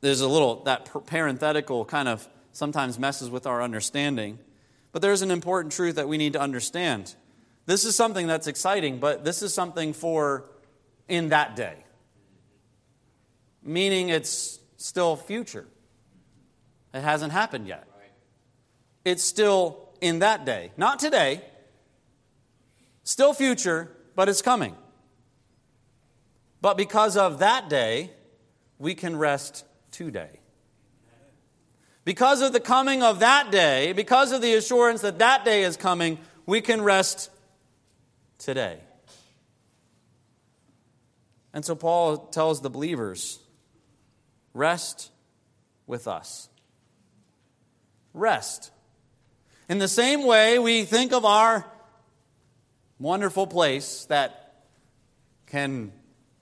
there's 0.01 0.21
a 0.21 0.29
little, 0.29 0.63
that 0.65 0.91
parenthetical 1.07 1.85
kind 1.85 2.09
of 2.09 2.29
sometimes 2.53 2.99
messes 2.99 3.31
with 3.31 3.47
our 3.47 3.63
understanding. 3.63 4.39
But 4.93 5.03
there's 5.03 5.23
an 5.23 5.31
important 5.31 5.73
truth 5.73 5.97
that 5.97 6.09
we 6.09 6.17
need 6.17 6.33
to 6.33 6.41
understand. 6.41 7.15
This 7.67 7.85
is 7.85 7.97
something 7.97 8.27
that's 8.27 8.47
exciting, 8.47 8.99
but 8.99 9.25
this 9.25 9.43
is 9.43 9.53
something 9.53 9.93
for 9.93 10.49
in 11.09 11.31
that 11.31 11.57
day. 11.57 11.77
Meaning 13.63 14.09
it's 14.09 14.59
still 14.77 15.17
future. 15.17 15.67
It 16.95 17.03
hasn't 17.03 17.33
happened 17.33 17.67
yet. 17.67 17.87
It's 19.05 19.23
still 19.23 19.91
in 20.01 20.21
that 20.21 20.45
day. 20.45 20.73
Not 20.77 20.99
today. 20.99 21.43
Still 23.05 23.35
future, 23.35 23.91
but 24.15 24.29
it's 24.29 24.43
coming. 24.43 24.75
But 26.61 26.77
because 26.77 27.17
of 27.17 27.39
that 27.41 27.69
day, 27.69 28.11
we 28.79 28.95
can 28.95 29.17
rest 29.17 29.65
today. 29.91 30.41
Because 32.05 32.41
of 32.41 32.53
the 32.53 32.61
coming 32.61 33.03
of 33.03 33.19
that 33.19 33.51
day, 33.51 33.93
because 33.93 34.33
of 34.33 34.41
the 34.41 34.55
assurance 34.55 35.01
that 35.01 35.19
that 35.19 35.45
day 35.45 35.65
is 35.65 35.77
coming, 35.77 36.19
we 36.47 36.61
can 36.61 36.83
rest 36.83 37.31
today. 38.39 38.79
And 41.53 41.65
so 41.65 41.75
Paul 41.75 42.19
tells 42.19 42.61
the 42.61 42.71
believers 42.71 43.41
rest 44.55 45.11
with 45.87 46.07
us. 46.07 46.49
Rest. 48.13 48.71
In 49.69 49.79
the 49.79 49.89
same 49.89 50.25
way, 50.25 50.59
we 50.59 50.85
think 50.85 51.13
of 51.13 51.25
our 51.25 51.67
wonderful 52.99 53.47
place 53.47 54.05
that 54.07 54.65
can 55.47 55.93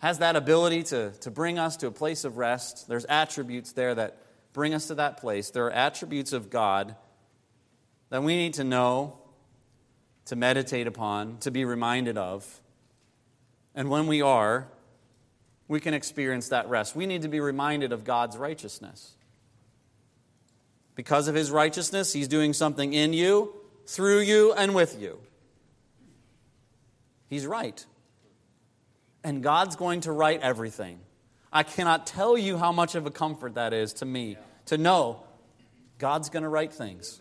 has 0.04 0.18
that 0.18 0.36
ability 0.36 0.82
to, 0.82 1.10
to 1.12 1.30
bring 1.30 1.58
us 1.58 1.78
to 1.78 1.86
a 1.86 1.90
place 1.90 2.24
of 2.24 2.36
rest. 2.36 2.86
There's 2.88 3.06
attributes 3.06 3.72
there 3.72 3.94
that 3.94 4.18
bring 4.52 4.74
us 4.74 4.88
to 4.88 4.96
that 4.96 5.16
place. 5.16 5.48
There 5.48 5.64
are 5.64 5.70
attributes 5.70 6.34
of 6.34 6.50
God 6.50 6.94
that 8.10 8.22
we 8.22 8.36
need 8.36 8.52
to 8.54 8.64
know, 8.64 9.16
to 10.26 10.36
meditate 10.36 10.86
upon, 10.86 11.38
to 11.38 11.50
be 11.50 11.64
reminded 11.64 12.18
of. 12.18 12.60
And 13.74 13.88
when 13.88 14.06
we 14.06 14.20
are, 14.20 14.68
we 15.68 15.80
can 15.80 15.94
experience 15.94 16.50
that 16.50 16.68
rest. 16.68 16.94
We 16.94 17.06
need 17.06 17.22
to 17.22 17.28
be 17.28 17.40
reminded 17.40 17.90
of 17.90 18.04
God's 18.04 18.36
righteousness. 18.36 19.14
Because 20.96 21.28
of 21.28 21.34
his 21.34 21.50
righteousness, 21.50 22.12
he's 22.12 22.28
doing 22.28 22.52
something 22.52 22.92
in 22.92 23.14
you, 23.14 23.54
through 23.86 24.20
you, 24.20 24.52
and 24.52 24.74
with 24.74 25.00
you. 25.00 25.18
He's 27.30 27.46
right 27.46 27.86
and 29.24 29.42
God's 29.42 29.74
going 29.74 30.02
to 30.02 30.12
right 30.12 30.40
everything. 30.40 31.00
I 31.52 31.62
cannot 31.62 32.06
tell 32.06 32.36
you 32.36 32.58
how 32.58 32.72
much 32.72 32.94
of 32.94 33.06
a 33.06 33.10
comfort 33.10 33.54
that 33.54 33.72
is 33.72 33.94
to 33.94 34.04
me 34.04 34.36
to 34.66 34.76
know 34.76 35.22
God's 35.98 36.28
going 36.28 36.42
to 36.42 36.48
right 36.48 36.72
things. 36.72 37.20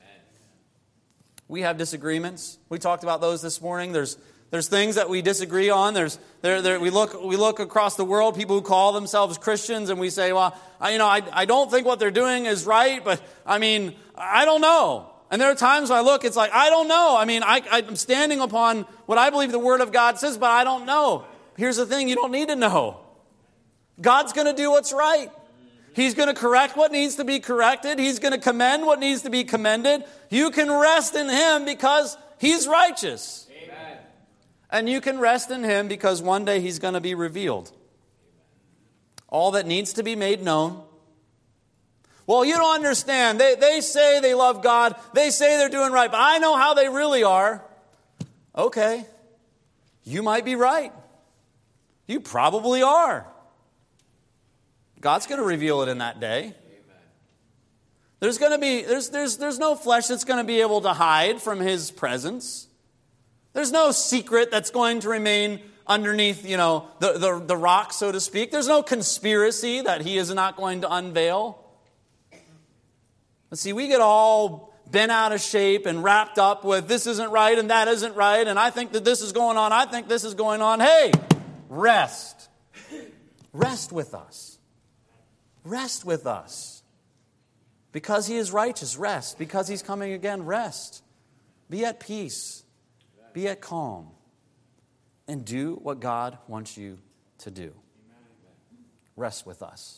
We 1.48 1.62
have 1.62 1.78
disagreements. 1.78 2.58
We 2.70 2.80
talked 2.80 3.04
about 3.04 3.22
those 3.22 3.42
this 3.42 3.62
morning. 3.62 3.92
There's, 3.92 4.18
there's 4.50 4.68
things 4.68 4.96
that 4.96 5.10
we 5.10 5.22
disagree 5.22 5.70
on. 5.70 5.94
There's, 5.94 6.18
there, 6.42 6.62
there, 6.62 6.80
we, 6.80 6.90
look, 6.90 7.22
we 7.24 7.36
look 7.38 7.60
across 7.60 7.96
the 7.96 8.06
world, 8.06 8.36
people 8.36 8.56
who 8.56 8.62
call 8.62 8.92
themselves 8.92 9.38
Christians, 9.38 9.90
and 9.90 10.00
we 10.00 10.10
say, 10.10 10.34
well, 10.34 10.58
I, 10.82 10.92
you 10.92 10.98
know, 10.98 11.06
I, 11.06 11.22
I 11.32 11.46
don't 11.46 11.70
think 11.70 11.86
what 11.86 12.00
they're 12.00 12.12
doing 12.12 12.46
is 12.46 12.66
right, 12.66 13.04
but 13.04 13.22
I 13.46 13.60
mean, 13.60 13.96
I 14.16 14.46
don't 14.46 14.62
know. 14.62 15.12
And 15.30 15.40
there 15.42 15.52
are 15.52 15.56
times 15.56 15.90
when 15.90 16.00
I 16.00 16.02
look, 16.02 16.24
it's 16.24 16.36
like, 16.36 16.52
I 16.54 16.70
don't 16.70 16.88
know. 16.88 17.16
I 17.18 17.26
mean, 17.26 17.44
I, 17.44 17.62
I'm 17.72 17.96
standing 17.96 18.40
upon 18.40 18.82
what 19.06 19.18
I 19.18 19.30
believe 19.30 19.52
the 19.52 19.60
Word 19.60 19.82
of 19.82 19.92
God 19.92 20.18
says, 20.18 20.38
but 20.38 20.50
I 20.50 20.64
don't 20.64 20.86
know 20.86 21.26
here's 21.58 21.78
the 21.78 21.86
thing 21.86 22.10
you 22.10 22.16
don't 22.16 22.32
need 22.32 22.48
to 22.50 22.56
know. 22.56 23.00
God's 24.02 24.34
going 24.34 24.48
to 24.48 24.54
do 24.54 24.72
what's 24.72 24.94
right. 24.94 25.30
He's 25.96 26.16
going 26.16 26.28
to 26.28 26.34
correct 26.34 26.76
what 26.76 26.92
needs 26.92 27.16
to 27.16 27.24
be 27.24 27.40
corrected. 27.40 28.00
He's 28.00 28.20
going 28.20 28.34
to 28.34 28.40
commend 28.40 28.86
what 28.86 29.00
needs 29.00 29.22
to 29.24 29.30
be 29.30 29.44
commended. 29.44 30.04
You 30.30 30.50
can 30.50 30.72
rest 30.72 31.16
in 31.16 31.30
Him 31.30 31.66
because 31.66 32.18
He's 32.40 32.68
righteous. 32.68 33.48
Amen. 33.64 33.98
And 34.72 34.90
you 34.90 35.02
can 35.02 35.20
rest 35.20 35.52
in 35.52 35.64
Him 35.64 35.88
because 35.88 36.22
one 36.22 36.46
day 36.46 36.60
He's 36.60 36.80
going 36.80 36.96
to 36.96 37.02
be 37.02 37.14
revealed. 37.14 37.72
All 39.30 39.52
that 39.52 39.68
needs 39.68 39.94
to 39.94 40.04
be 40.04 40.16
made 40.16 40.42
known. 40.42 40.84
Well, 42.26 42.46
you 42.46 42.56
don't 42.56 42.76
understand. 42.76 43.40
They, 43.40 43.56
they 43.56 43.82
say 43.82 44.20
they 44.20 44.34
love 44.34 44.64
God, 44.64 44.96
they 45.14 45.30
say 45.30 45.58
they're 45.58 45.70
doing 45.70 45.92
right, 45.92 46.10
but 46.10 46.20
I 46.20 46.38
know 46.38 46.56
how 46.56 46.74
they 46.74 46.90
really 46.90 47.24
are. 47.24 47.64
Okay, 48.56 49.06
you 50.04 50.24
might 50.24 50.46
be 50.46 50.56
right. 50.56 50.92
You 52.08 52.20
probably 52.20 52.82
are. 52.82 53.28
God's 55.00 55.28
going 55.28 55.40
to 55.40 55.46
reveal 55.46 55.82
it 55.82 55.90
in 55.90 56.00
that 56.00 56.20
day. 56.20 56.56
There's 58.20 58.38
going 58.38 58.54
to 58.54 58.58
be 58.58 58.84
there's 58.84 59.10
there's 59.10 59.38
there's 59.38 59.60
no 59.60 59.76
flesh 59.76 60.08
that's 60.08 60.24
going 60.24 60.40
to 60.40 60.46
be 60.46 60.62
able 60.62 60.80
to 60.82 60.94
hide 60.94 61.42
from 61.42 61.60
his 61.60 61.92
presence. 61.92 62.68
There's 63.52 63.72
no 63.72 63.92
secret 63.92 64.50
that's 64.50 64.72
going 64.72 65.02
to 65.02 65.10
remain 65.10 65.60
underneath, 65.86 66.46
you 66.46 66.58
know, 66.58 66.88
the, 67.00 67.14
the, 67.14 67.40
the 67.40 67.58
rock, 67.58 67.94
so 67.94 68.12
to 68.12 68.20
speak. 68.20 68.52
There's 68.52 68.68
no 68.68 68.82
conspiracy 68.82 69.82
that 69.82 70.02
he 70.02 70.18
is 70.18 70.34
not 70.34 70.56
going 70.56 70.82
to 70.82 70.92
unveil. 70.92 71.60
But 73.50 73.60
see, 73.60 73.74
we 73.74 73.88
get 73.88 74.02
all 74.02 74.74
bent 74.90 75.12
out 75.12 75.32
of 75.32 75.42
shape 75.42 75.86
and 75.86 76.04
wrapped 76.04 76.40
up 76.40 76.64
with 76.64 76.88
this 76.88 77.06
isn't 77.08 77.32
right 77.32 77.58
and 77.58 77.70
that 77.70 77.88
isn't 77.88 78.16
right, 78.16 78.48
and 78.48 78.58
I 78.58 78.70
think 78.70 78.94
that 78.94 79.04
this 79.04 79.22
is 79.22 79.32
going 79.32 79.58
on, 79.58 79.72
I 79.72 79.86
think 79.86 80.08
this 80.08 80.24
is 80.24 80.34
going 80.34 80.62
on. 80.62 80.80
Hey, 80.80 81.12
rest. 81.70 82.50
Rest 83.52 83.92
with 83.92 84.14
us. 84.14 84.58
Rest 85.64 86.06
with 86.06 86.26
us. 86.28 86.84
Because 87.92 88.28
he 88.28 88.38
is 88.38 88.52
righteous, 88.52 88.98
rest. 88.98 89.38
Because 89.38 89.68
he's 89.68 89.84
coming 89.84 90.14
again, 90.14 90.46
rest. 90.46 91.04
Be 91.70 91.86
at 91.86 92.00
peace. 92.00 92.64
Be 93.34 93.48
at 93.48 93.62
calm. 93.62 94.10
And 95.28 95.46
do 95.46 95.80
what 95.82 96.00
God 96.00 96.38
wants 96.48 96.78
you 96.78 97.00
to 97.40 97.52
do. 97.52 97.74
Rest 99.16 99.46
with 99.46 99.62
us. 99.62 99.92